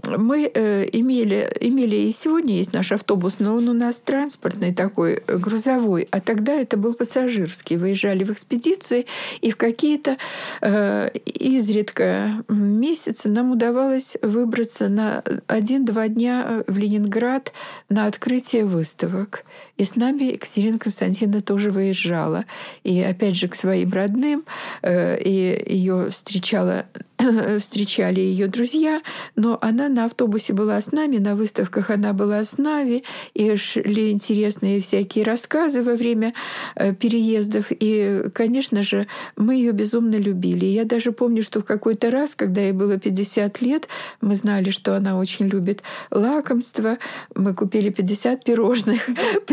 мы 0.05 0.51
э, 0.53 0.87
имели, 0.91 1.51
имели 1.59 1.95
и 1.95 2.13
сегодня 2.13 2.55
есть 2.55 2.73
наш 2.73 2.91
автобус, 2.91 3.37
но 3.39 3.55
он 3.55 3.67
у 3.67 3.73
нас 3.73 3.97
транспортный 3.97 4.73
такой, 4.73 5.23
э, 5.25 5.37
грузовой, 5.37 6.07
а 6.11 6.19
тогда 6.19 6.53
это 6.53 6.77
был 6.77 6.93
пассажирский. 6.93 7.77
Выезжали 7.77 8.23
в 8.23 8.31
экспедиции, 8.31 9.07
и 9.41 9.51
в 9.51 9.57
какие-то 9.57 10.17
э, 10.61 11.09
изредка 11.25 12.43
месяцы 12.47 13.29
нам 13.29 13.51
удавалось 13.51 14.17
выбраться 14.21 14.89
на 14.95 15.23
один-два 15.47 16.07
дня 16.07 16.63
в 16.67 16.77
Ленинград 16.77 17.51
на 17.89 18.05
открытие 18.05 18.65
выставок. 18.65 19.43
И 19.81 19.83
с 19.83 19.95
нами 19.95 20.25
Екатерина 20.25 20.77
Константиновна 20.77 21.41
тоже 21.41 21.71
выезжала. 21.71 22.45
И 22.83 23.01
опять 23.01 23.35
же 23.35 23.47
к 23.47 23.55
своим 23.55 23.91
родным. 23.91 24.45
Э, 24.83 25.19
и 25.19 25.73
ее 25.73 26.11
встречала 26.11 26.85
встречали 27.59 28.19
ее 28.19 28.47
друзья, 28.47 29.01
но 29.35 29.57
она 29.61 29.89
на 29.89 30.05
автобусе 30.05 30.53
была 30.53 30.79
с 30.79 30.91
нами, 30.91 31.17
на 31.17 31.35
выставках 31.35 31.89
она 31.89 32.13
была 32.13 32.43
с 32.43 32.57
нами, 32.57 33.03
и 33.33 33.55
шли 33.55 34.11
интересные 34.11 34.81
всякие 34.81 35.23
рассказы 35.25 35.83
во 35.83 35.95
время 35.95 36.33
э, 36.75 36.93
переездов. 36.93 37.67
И, 37.69 38.23
конечно 38.33 38.83
же, 38.83 39.07
мы 39.35 39.55
ее 39.55 39.71
безумно 39.71 40.15
любили. 40.15 40.65
Я 40.65 40.85
даже 40.85 41.11
помню, 41.11 41.43
что 41.43 41.61
в 41.61 41.65
какой-то 41.65 42.11
раз, 42.11 42.35
когда 42.35 42.61
ей 42.61 42.71
было 42.71 42.97
50 42.97 43.61
лет, 43.61 43.87
мы 44.21 44.35
знали, 44.35 44.69
что 44.69 44.95
она 44.95 45.17
очень 45.17 45.47
любит 45.47 45.83
лакомство, 46.09 46.97
мы 47.35 47.53
купили 47.53 47.89
50 47.89 48.43
пирожных, 48.43 49.09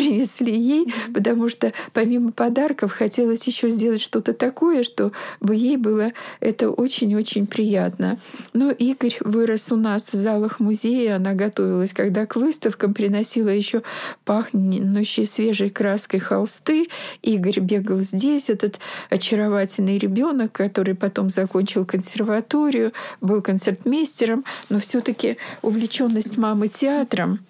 ей, 0.50 0.92
потому 1.12 1.48
что 1.48 1.72
помимо 1.92 2.32
подарков 2.32 2.92
хотелось 2.92 3.46
еще 3.46 3.70
сделать 3.70 4.00
что-то 4.00 4.32
такое, 4.32 4.82
что 4.82 5.12
бы 5.40 5.54
ей 5.54 5.76
было 5.76 6.12
это 6.40 6.70
очень-очень 6.70 7.46
приятно. 7.46 8.18
Но 8.52 8.70
Игорь 8.70 9.16
вырос 9.20 9.72
у 9.72 9.76
нас 9.76 10.12
в 10.12 10.16
залах 10.16 10.60
музея, 10.60 11.16
она 11.16 11.34
готовилась, 11.34 11.92
когда 11.92 12.26
к 12.26 12.36
выставкам 12.36 12.94
приносила 12.94 13.48
еще 13.48 13.82
пахнущие 14.24 15.26
свежей 15.26 15.70
краской 15.70 16.20
холсты. 16.20 16.88
Игорь 17.22 17.60
бегал 17.60 18.00
здесь, 18.00 18.50
этот 18.50 18.78
очаровательный 19.10 19.98
ребенок, 19.98 20.52
который 20.52 20.94
потом 20.94 21.30
закончил 21.30 21.84
консерваторию, 21.84 22.92
был 23.20 23.42
концертмейстером, 23.42 24.44
но 24.68 24.80
все-таки 24.80 25.36
увлеченность 25.62 26.36
мамы 26.36 26.68
театром 26.68 27.40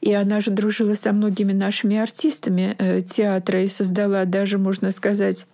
и 0.00 0.12
она 0.12 0.40
же 0.40 0.50
дружила 0.50 0.94
со 0.94 1.12
многими 1.12 1.52
нашими 1.52 1.96
артистами 1.96 2.74
э, 2.78 3.02
театра 3.02 3.62
и 3.62 3.68
создала 3.68 4.24
даже, 4.24 4.58
можно 4.58 4.90
сказать, 4.90 5.46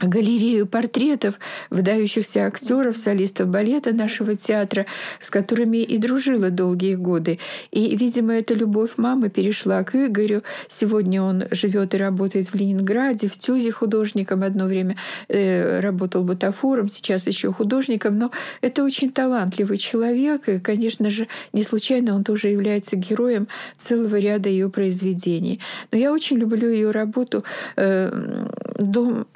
галерею 0.00 0.66
портретов 0.66 1.34
выдающихся 1.70 2.46
актеров, 2.46 2.96
солистов 2.96 3.48
балета 3.48 3.94
нашего 3.94 4.34
театра, 4.34 4.86
с 5.20 5.30
которыми 5.30 5.78
и 5.78 5.98
дружила 5.98 6.50
долгие 6.50 6.94
годы. 6.94 7.38
И, 7.70 7.96
видимо, 7.96 8.34
эта 8.34 8.54
любовь 8.54 8.92
мамы 8.96 9.30
перешла 9.30 9.82
к 9.84 9.94
Игорю. 9.94 10.42
Сегодня 10.68 11.22
он 11.22 11.44
живет 11.50 11.94
и 11.94 11.98
работает 11.98 12.48
в 12.48 12.54
Ленинграде, 12.54 13.28
в 13.28 13.38
Тюзе 13.38 13.70
художником. 13.70 14.42
Одно 14.42 14.66
время 14.66 14.96
э, 15.28 15.80
работал 15.80 16.24
бутафором, 16.24 16.88
сейчас 16.88 17.26
еще 17.26 17.52
художником. 17.52 18.18
Но 18.18 18.30
это 18.60 18.84
очень 18.84 19.12
талантливый 19.12 19.78
человек. 19.78 20.48
И, 20.48 20.58
конечно 20.58 21.10
же, 21.10 21.28
не 21.52 21.62
случайно 21.62 22.14
он 22.14 22.24
тоже 22.24 22.48
является 22.48 22.96
героем 22.96 23.48
целого 23.78 24.16
ряда 24.16 24.48
ее 24.48 24.70
произведений. 24.70 25.60
Но 25.90 25.98
я 25.98 26.12
очень 26.12 26.38
люблю 26.38 26.70
ее 26.70 26.90
работу 26.90 27.44
э, 27.76 28.10
дом, 28.78 29.26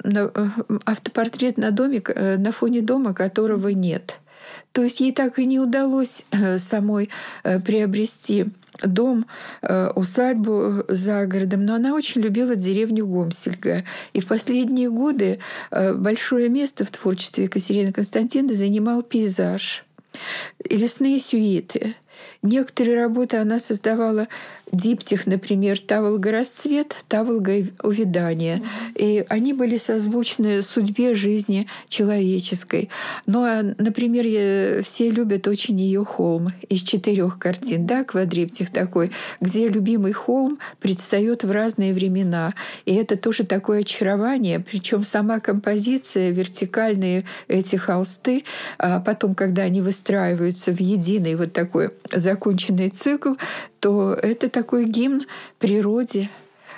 автопортрет 0.85 1.57
на 1.57 1.71
домик, 1.71 2.11
э, 2.13 2.37
на 2.37 2.51
фоне 2.51 2.81
дома, 2.81 3.13
которого 3.13 3.69
нет. 3.69 4.19
То 4.71 4.83
есть 4.83 4.99
ей 4.99 5.11
так 5.11 5.39
и 5.39 5.45
не 5.45 5.59
удалось 5.59 6.25
э, 6.31 6.57
самой 6.57 7.09
э, 7.43 7.59
приобрести 7.59 8.47
дом, 8.83 9.25
усадьбу 9.95 10.83
за 10.87 11.25
городом, 11.25 11.65
но 11.65 11.73
она 11.73 11.95
очень 11.95 12.21
любила 12.21 12.55
деревню 12.55 13.07
Гомсельга. 13.07 13.83
И 14.13 14.19
в 14.21 14.27
последние 14.27 14.91
годы 14.91 15.39
большое 15.71 16.47
место 16.47 16.85
в 16.85 16.91
творчестве 16.91 17.45
Екатерины 17.45 17.91
Константиновны 17.91 18.53
занимал 18.53 19.01
пейзаж, 19.01 19.83
лесные 20.69 21.17
сюиты. 21.17 21.95
Некоторые 22.43 23.01
работы 23.01 23.37
она 23.37 23.59
создавала 23.59 24.27
диптих, 24.71 25.25
например, 25.25 25.79
«Таволга 25.79 26.31
расцвет», 26.31 26.95
«Таволга 27.07 27.67
увядание». 27.83 28.61
И 28.95 29.25
они 29.29 29.53
были 29.53 29.77
созвучны 29.77 30.61
судьбе 30.61 31.15
жизни 31.15 31.67
человеческой. 31.89 32.89
Ну, 33.25 33.43
а, 33.43 33.63
например, 33.77 34.83
все 34.83 35.09
любят 35.09 35.47
очень 35.47 35.79
ее 35.79 36.03
холм 36.03 36.49
из 36.69 36.81
четырех 36.81 37.39
картин, 37.39 37.85
да, 37.85 38.03
квадриптих 38.03 38.71
такой, 38.71 39.11
где 39.41 39.67
любимый 39.67 40.11
холм 40.11 40.59
предстает 40.79 41.43
в 41.43 41.51
разные 41.51 41.93
времена. 41.93 42.53
И 42.85 42.93
это 42.95 43.17
тоже 43.17 43.45
такое 43.45 43.81
очарование, 43.81 44.59
причем 44.59 45.03
сама 45.03 45.39
композиция, 45.39 46.31
вертикальные 46.31 47.25
эти 47.47 47.75
холсты, 47.75 48.43
а 48.77 48.99
потом, 48.99 49.35
когда 49.35 49.63
они 49.63 49.81
выстраиваются 49.81 50.71
в 50.71 50.79
единый 50.79 51.35
вот 51.35 51.53
такой 51.53 51.89
законченный 52.11 52.89
цикл, 52.89 53.33
то 53.79 54.13
это 54.13 54.49
такой 54.49 54.85
гимн 54.85 55.25
природе, 55.59 56.29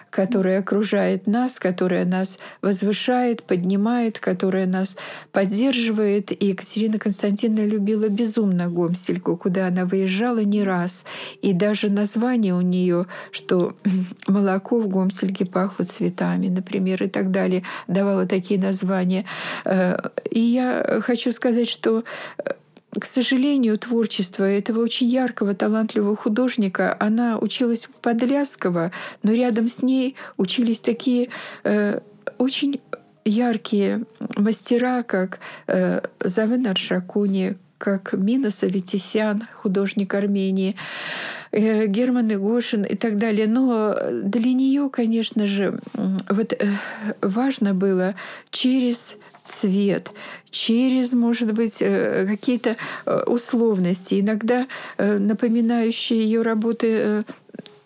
которая 0.10 0.60
окружает 0.60 1.28
нас, 1.28 1.60
которая 1.60 2.06
нас 2.06 2.40
возвышает, 2.62 3.44
поднимает, 3.44 4.20
которая 4.20 4.66
нас 4.66 4.96
поддерживает. 5.32 6.32
И 6.32 6.48
Екатерина 6.48 7.00
Константиновна 7.00 7.66
любила 7.66 8.10
безумно 8.10 8.70
Гомсельку, 8.70 9.38
куда 9.38 9.68
она 9.68 9.86
выезжала 9.86 10.40
не 10.40 10.64
раз. 10.64 11.06
И 11.42 11.54
даже 11.54 11.90
название 11.90 12.54
у 12.54 12.62
нее, 12.62 13.06
что 13.32 13.76
молоко 14.28 14.80
в 14.80 14.88
Гомсельке 14.88 15.46
пахло 15.46 15.86
цветами, 15.86 16.48
например, 16.48 17.04
и 17.04 17.08
так 17.08 17.32
далее, 17.32 17.64
давала 17.88 18.26
такие 18.26 18.60
названия. 18.60 19.26
Э, 19.66 19.98
и 20.30 20.40
я 20.40 21.00
хочу 21.02 21.32
сказать, 21.32 21.70
что 21.70 22.04
э, 22.38 22.52
к 22.98 23.06
сожалению, 23.06 23.78
творчество 23.78 24.44
этого 24.44 24.82
очень 24.82 25.08
яркого, 25.08 25.54
талантливого 25.54 26.16
художника, 26.16 26.96
она 27.00 27.38
училась 27.38 27.88
у 27.88 27.92
Подляскова, 28.02 28.92
но 29.22 29.34
рядом 29.34 29.68
с 29.68 29.84
ней 29.84 30.16
учились 30.38 30.80
такие 30.80 31.30
э, 31.64 32.00
очень 32.38 32.82
яркие 33.26 34.04
мастера, 34.36 35.04
как 35.04 35.40
э, 35.68 36.02
Завен 36.20 36.68
Аршакуни, 36.68 37.58
как 37.78 38.14
Мина 38.14 38.50
Саветисян, 38.50 39.48
художник 39.62 40.14
Армении, 40.14 40.76
э, 41.52 41.86
Герман 41.86 42.32
Игошин 42.34 42.84
и 42.84 42.96
так 42.96 43.18
далее. 43.18 43.48
Но 43.48 43.96
для 44.12 44.54
нее, 44.54 44.90
конечно 44.90 45.46
же, 45.48 45.80
вот 46.28 46.54
э, 46.54 46.72
важно 47.22 47.74
было 47.74 48.16
через 48.50 49.18
цвет, 49.50 50.12
через, 50.50 51.14
может 51.14 51.54
быть, 51.54 51.78
э, 51.82 52.26
какие-то 52.28 52.76
э, 53.06 53.24
условности, 53.26 54.20
иногда 54.20 54.68
э, 54.98 55.18
напоминающие 55.18 56.24
ее 56.24 56.42
работы 56.42 57.24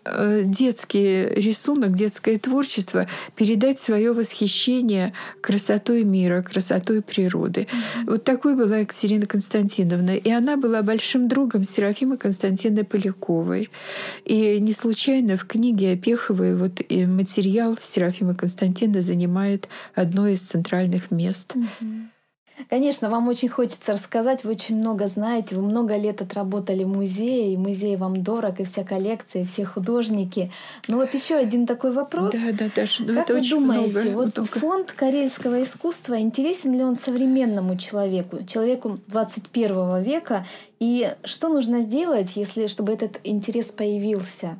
детский 0.05 1.25
рисунок, 1.35 1.95
детское 1.95 2.37
творчество, 2.37 3.07
передать 3.35 3.79
свое 3.79 4.13
восхищение 4.13 5.13
красотой 5.41 6.03
мира, 6.03 6.41
красотой 6.41 7.01
природы. 7.01 7.61
Mm-hmm. 7.61 8.11
Вот 8.11 8.23
такой 8.23 8.55
была 8.55 8.77
Екатерина 8.77 9.25
Константиновна. 9.25 10.15
И 10.15 10.29
она 10.29 10.57
была 10.57 10.81
большим 10.81 11.27
другом 11.27 11.63
Серафимы 11.63 12.17
Константиновны 12.17 12.83
Поляковой. 12.83 13.69
И 14.25 14.59
не 14.59 14.73
случайно 14.73 15.37
в 15.37 15.45
книге 15.45 15.93
Опеховой 15.93 16.55
вот 16.55 16.81
материал 16.89 17.77
Серафимы 17.81 18.35
Константиновны 18.35 19.01
занимает 19.01 19.67
одно 19.95 20.27
из 20.27 20.41
центральных 20.41 21.11
мест. 21.11 21.55
Mm-hmm. 21.55 22.12
Конечно, 22.69 23.09
вам 23.09 23.27
очень 23.27 23.49
хочется 23.49 23.93
рассказать, 23.93 24.43
вы 24.43 24.51
очень 24.51 24.75
много 24.75 25.07
знаете, 25.07 25.55
вы 25.55 25.63
много 25.63 25.97
лет 25.97 26.21
отработали 26.21 26.83
в 26.83 26.87
музее, 26.87 27.53
и 27.53 27.57
музей 27.57 27.97
вам 27.97 28.21
дорог, 28.23 28.59
и 28.59 28.63
вся 28.63 28.83
коллекция, 28.83 29.41
и 29.41 29.45
все 29.45 29.65
художники. 29.65 30.51
Ну 30.87 30.97
вот 30.97 31.13
еще 31.13 31.35
один 31.35 31.65
такой 31.65 31.91
вопрос. 31.91 32.33
Да, 32.33 32.51
да, 32.51 32.65
Даша, 32.75 33.03
ну 33.03 33.13
как 33.15 33.23
это 33.23 33.33
вы 33.33 33.39
очень 33.39 33.49
думаете, 33.49 33.99
много. 33.99 34.09
вот 34.11 34.33
Только... 34.35 34.59
фонд 34.59 34.91
карельского 34.91 35.63
искусства, 35.63 36.19
интересен 36.19 36.73
ли 36.73 36.83
он 36.83 36.95
современному 36.95 37.77
человеку, 37.77 38.43
человеку 38.45 38.99
21 39.07 40.03
века, 40.03 40.45
и 40.79 41.15
что 41.23 41.49
нужно 41.49 41.81
сделать, 41.81 42.35
если, 42.35 42.67
чтобы 42.67 42.93
этот 42.93 43.19
интерес 43.23 43.71
появился? 43.71 44.57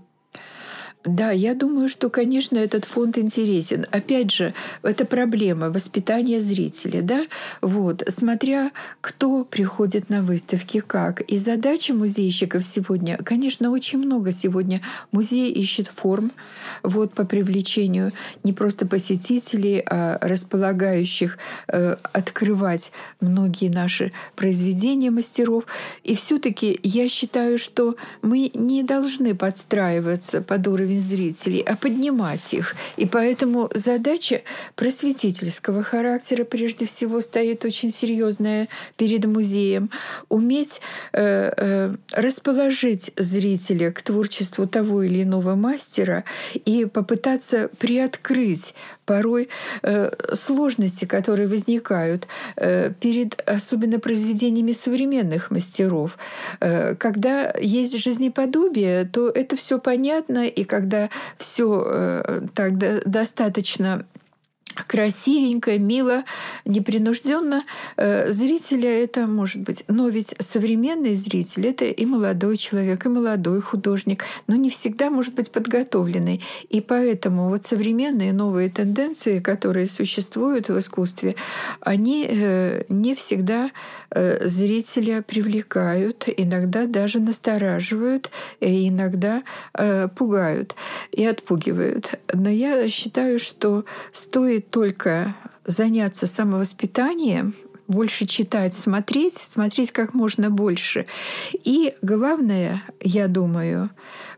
Да, 1.06 1.32
я 1.32 1.54
думаю, 1.54 1.89
что, 1.89 2.10
конечно, 2.10 2.58
этот 2.58 2.86
фонд 2.86 3.18
интересен. 3.18 3.86
Опять 3.91 4.32
же, 4.32 4.54
это 4.84 5.04
проблема 5.06 5.70
воспитания 5.70 6.39
зрителя, 6.39 7.01
да? 7.01 7.26
Вот, 7.62 8.04
смотря 8.08 8.72
кто 9.01 9.43
приходит 9.43 10.10
на 10.10 10.22
выставки, 10.22 10.80
как. 10.80 11.20
И 11.22 11.38
задача 11.38 11.93
музейщиков 11.93 12.64
сегодня, 12.64 13.18
конечно, 13.18 13.70
очень 13.70 13.99
много 13.99 14.32
сегодня. 14.32 14.80
Музей 15.12 15.51
ищет 15.51 15.88
форм 15.88 16.32
вот, 16.84 17.14
по 17.14 17.26
привлечению 17.26 18.14
не 18.45 18.54
просто 18.54 18.86
посетителей, 18.86 19.84
а 19.86 20.18
располагающих 20.22 21.38
э, 21.68 21.97
открывать 22.14 22.93
многие 23.20 23.68
наши 23.68 24.14
произведения 24.38 25.12
мастеров. 25.12 25.66
И 26.06 26.16
все 26.16 26.39
таки 26.39 26.80
я 26.82 27.10
считаю, 27.10 27.60
что 27.60 27.97
мы 28.22 28.49
не 28.54 28.84
должны 28.84 29.36
подстраиваться 29.36 30.41
под 30.41 30.66
уровень 30.68 30.92
уровень 30.93 30.99
зрителей, 30.99 31.61
а 31.61 31.75
поднимать 31.75 32.53
их. 32.53 32.75
И 32.97 33.05
поэтому 33.05 33.69
задача 33.73 34.41
просветительского 34.75 35.83
характера 35.83 36.43
прежде 36.43 36.85
всего 36.85 37.21
стоит 37.21 37.65
очень 37.65 37.91
серьезная 37.91 38.67
перед 38.97 39.25
музеем. 39.25 39.89
Уметь 40.29 40.81
э, 41.13 41.51
э, 41.57 41.95
расположить 42.13 43.11
зрителя 43.17 43.91
к 43.91 44.01
творчеству 44.01 44.67
того 44.67 45.03
или 45.03 45.23
иного 45.23 45.55
мастера 45.55 46.23
и 46.65 46.85
попытаться 46.85 47.69
приоткрыть 47.79 48.73
порой 49.06 49.49
э, 49.82 50.12
сложности, 50.34 51.06
которые 51.06 51.47
возникают 51.47 52.28
э, 52.56 52.91
перед 52.99 53.41
особенно 53.49 53.99
произведениями 53.99 54.72
современных 54.72 55.51
мастеров. 55.51 56.18
Э, 56.60 56.95
когда 56.95 57.54
есть 57.60 57.97
жизнеподобие, 57.97 59.06
то 59.06 59.30
это 59.30 59.56
все 59.56 59.80
понятно, 59.80 60.47
и 60.47 60.64
когда 60.64 61.10
все 61.38 61.84
э, 61.86 62.41
так 62.54 62.78
достаточно 63.06 64.06
красивенько, 64.88 65.78
мило, 65.78 66.24
непринужденно. 66.65 67.63
Э, 67.97 68.32
зрителя 68.32 68.89
это 69.03 69.28
может 69.28 69.61
быть. 69.61 69.84
Но 69.88 70.09
ведь 70.09 70.36
современный 70.39 71.15
зритель 71.15 71.67
это 71.67 71.86
и 71.86 72.05
молодой 72.05 72.57
человек, 72.57 73.05
и 73.05 73.09
молодой 73.09 73.61
художник, 73.61 74.26
но 74.47 74.55
не 74.55 74.69
всегда 74.69 75.09
может 75.09 75.34
быть 75.34 75.51
подготовленный. 75.51 76.41
И 76.69 76.82
поэтому 76.82 77.49
вот 77.49 77.65
современные 77.65 78.34
новые 78.34 78.69
тенденции, 78.69 79.39
которые 79.39 79.88
существуют 79.88 80.69
в 80.69 80.80
искусстве, 80.80 81.36
они 81.80 82.28
э, 82.30 82.84
не 82.89 83.15
всегда 83.15 83.71
э, 84.11 84.47
зрителя 84.47 85.21
привлекают, 85.21 86.28
иногда 86.38 86.86
даже 86.88 87.19
настораживают, 87.19 88.32
и 88.59 88.89
иногда 88.89 89.43
пугают 90.15 90.76
и 91.11 91.26
отпугивают. 91.26 92.19
Но 92.34 92.49
я 92.49 92.89
считаю, 92.89 93.39
что 93.39 93.86
стоит 94.11 94.62
только 94.70 95.36
заняться 95.66 96.28
самовоспитанием, 96.28 97.55
больше 97.88 98.26
читать, 98.26 98.74
смотреть, 98.74 99.38
смотреть 99.38 99.91
как 99.91 100.14
можно 100.14 100.49
больше. 100.49 101.05
И 101.64 101.93
главное, 102.01 102.84
я 103.01 103.28
думаю, 103.28 103.89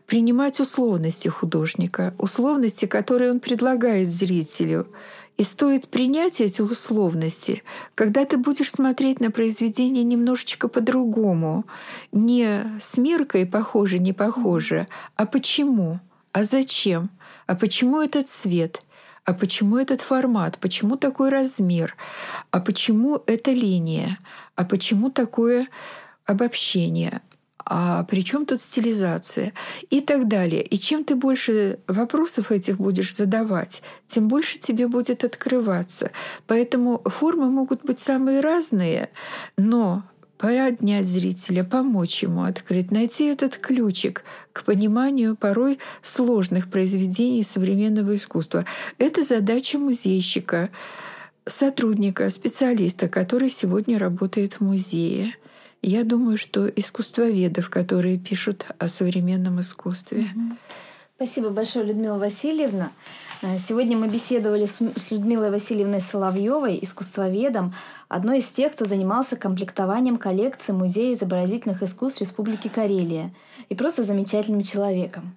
принимать 0.06 0.60
условности 0.60 1.28
художника, 1.28 2.14
условности, 2.18 2.86
которые 2.86 3.30
он 3.30 3.40
предлагает 3.40 4.08
зрителю. 4.08 4.88
И 5.36 5.42
стоит 5.42 5.88
принять 5.88 6.40
эти 6.40 6.62
условности, 6.62 7.62
когда 7.94 8.24
ты 8.24 8.38
будешь 8.38 8.70
смотреть 8.70 9.20
на 9.20 9.30
произведение 9.30 10.02
немножечко 10.02 10.66
по-другому. 10.66 11.66
Не 12.10 12.62
с 12.80 12.96
меркой 12.96 13.44
похоже, 13.44 13.98
не 13.98 14.14
похоже, 14.14 14.88
а 15.14 15.26
почему, 15.26 16.00
а 16.32 16.44
зачем, 16.44 17.10
а 17.46 17.54
почему 17.54 18.00
этот 18.00 18.30
цвет, 18.30 18.80
а 19.26 19.34
почему 19.34 19.76
этот 19.76 20.00
формат, 20.00 20.58
почему 20.58 20.96
такой 20.96 21.30
размер, 21.30 21.96
а 22.52 22.60
почему 22.60 23.22
эта 23.26 23.50
линия, 23.50 24.18
а 24.54 24.64
почему 24.64 25.10
такое 25.10 25.66
обобщение, 26.24 27.22
а 27.68 28.04
при 28.04 28.22
чем 28.22 28.46
тут 28.46 28.60
стилизация? 28.60 29.52
И 29.90 30.00
так 30.00 30.28
далее. 30.28 30.62
И 30.62 30.78
чем 30.78 31.02
ты 31.02 31.16
больше 31.16 31.80
вопросов 31.88 32.52
этих 32.52 32.76
будешь 32.76 33.16
задавать, 33.16 33.82
тем 34.06 34.28
больше 34.28 34.60
тебе 34.60 34.86
будет 34.86 35.24
открываться. 35.24 36.12
Поэтому 36.46 37.02
формы 37.04 37.50
могут 37.50 37.84
быть 37.84 37.98
самые 37.98 38.40
разные, 38.40 39.10
но 39.56 40.04
поднять 40.38 41.06
зрителя, 41.06 41.64
помочь 41.64 42.22
ему 42.22 42.44
открыть, 42.44 42.90
найти 42.90 43.24
этот 43.24 43.56
ключик 43.56 44.22
к 44.52 44.64
пониманию 44.64 45.36
порой 45.36 45.78
сложных 46.02 46.70
произведений 46.70 47.42
современного 47.42 48.16
искусства. 48.16 48.64
Это 48.98 49.22
задача 49.22 49.78
музейщика, 49.78 50.70
сотрудника, 51.46 52.30
специалиста, 52.30 53.08
который 53.08 53.50
сегодня 53.50 53.98
работает 53.98 54.54
в 54.54 54.60
музее. 54.60 55.34
Я 55.82 56.04
думаю, 56.04 56.36
что 56.36 56.66
искусствоведов, 56.68 57.70
которые 57.70 58.18
пишут 58.18 58.66
о 58.78 58.88
современном 58.88 59.60
искусстве. 59.60 60.30
Спасибо 61.16 61.50
большое, 61.50 61.86
Людмила 61.86 62.18
Васильевна. 62.18 62.92
Э, 63.42 63.58
сегодня 63.58 63.96
мы 63.96 64.08
беседовали 64.08 64.66
с 64.66 65.10
Людмилой 65.10 65.50
Васильевной 65.50 66.00
Соловьевой, 66.00 66.78
искусствоведом, 66.80 67.74
одной 68.08 68.38
из 68.38 68.46
тех, 68.46 68.72
кто 68.72 68.84
занимался 68.84 69.36
комплектованием 69.36 70.16
коллекции 70.16 70.72
Музея 70.72 71.14
изобразительных 71.14 71.82
искусств 71.82 72.20
Республики 72.20 72.68
Карелия, 72.68 73.32
и 73.68 73.74
просто 73.74 74.04
замечательным 74.04 74.62
человеком. 74.62 75.36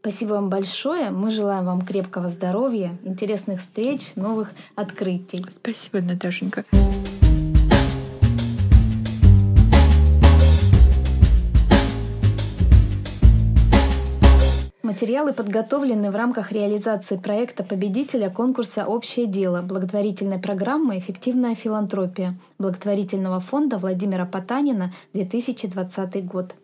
Спасибо 0.00 0.34
вам 0.34 0.48
большое. 0.48 1.10
Мы 1.10 1.30
желаем 1.30 1.66
вам 1.66 1.82
крепкого 1.82 2.28
здоровья, 2.28 2.96
интересных 3.04 3.60
встреч, 3.60 4.14
новых 4.16 4.52
открытий. 4.74 5.44
Спасибо, 5.50 6.00
Наташенька. 6.00 6.64
Материалы 15.00 15.32
подготовлены 15.32 16.10
в 16.10 16.14
рамках 16.14 16.52
реализации 16.52 17.16
проекта 17.16 17.64
победителя 17.64 18.28
конкурса 18.28 18.84
«Общее 18.84 19.24
дело» 19.24 19.62
благотворительной 19.62 20.38
программы 20.38 20.98
«Эффективная 20.98 21.54
филантропия» 21.54 22.38
благотворительного 22.58 23.40
фонда 23.40 23.78
Владимира 23.78 24.26
Потанина 24.26 24.92
2020 25.14 26.26
год. 26.26 26.54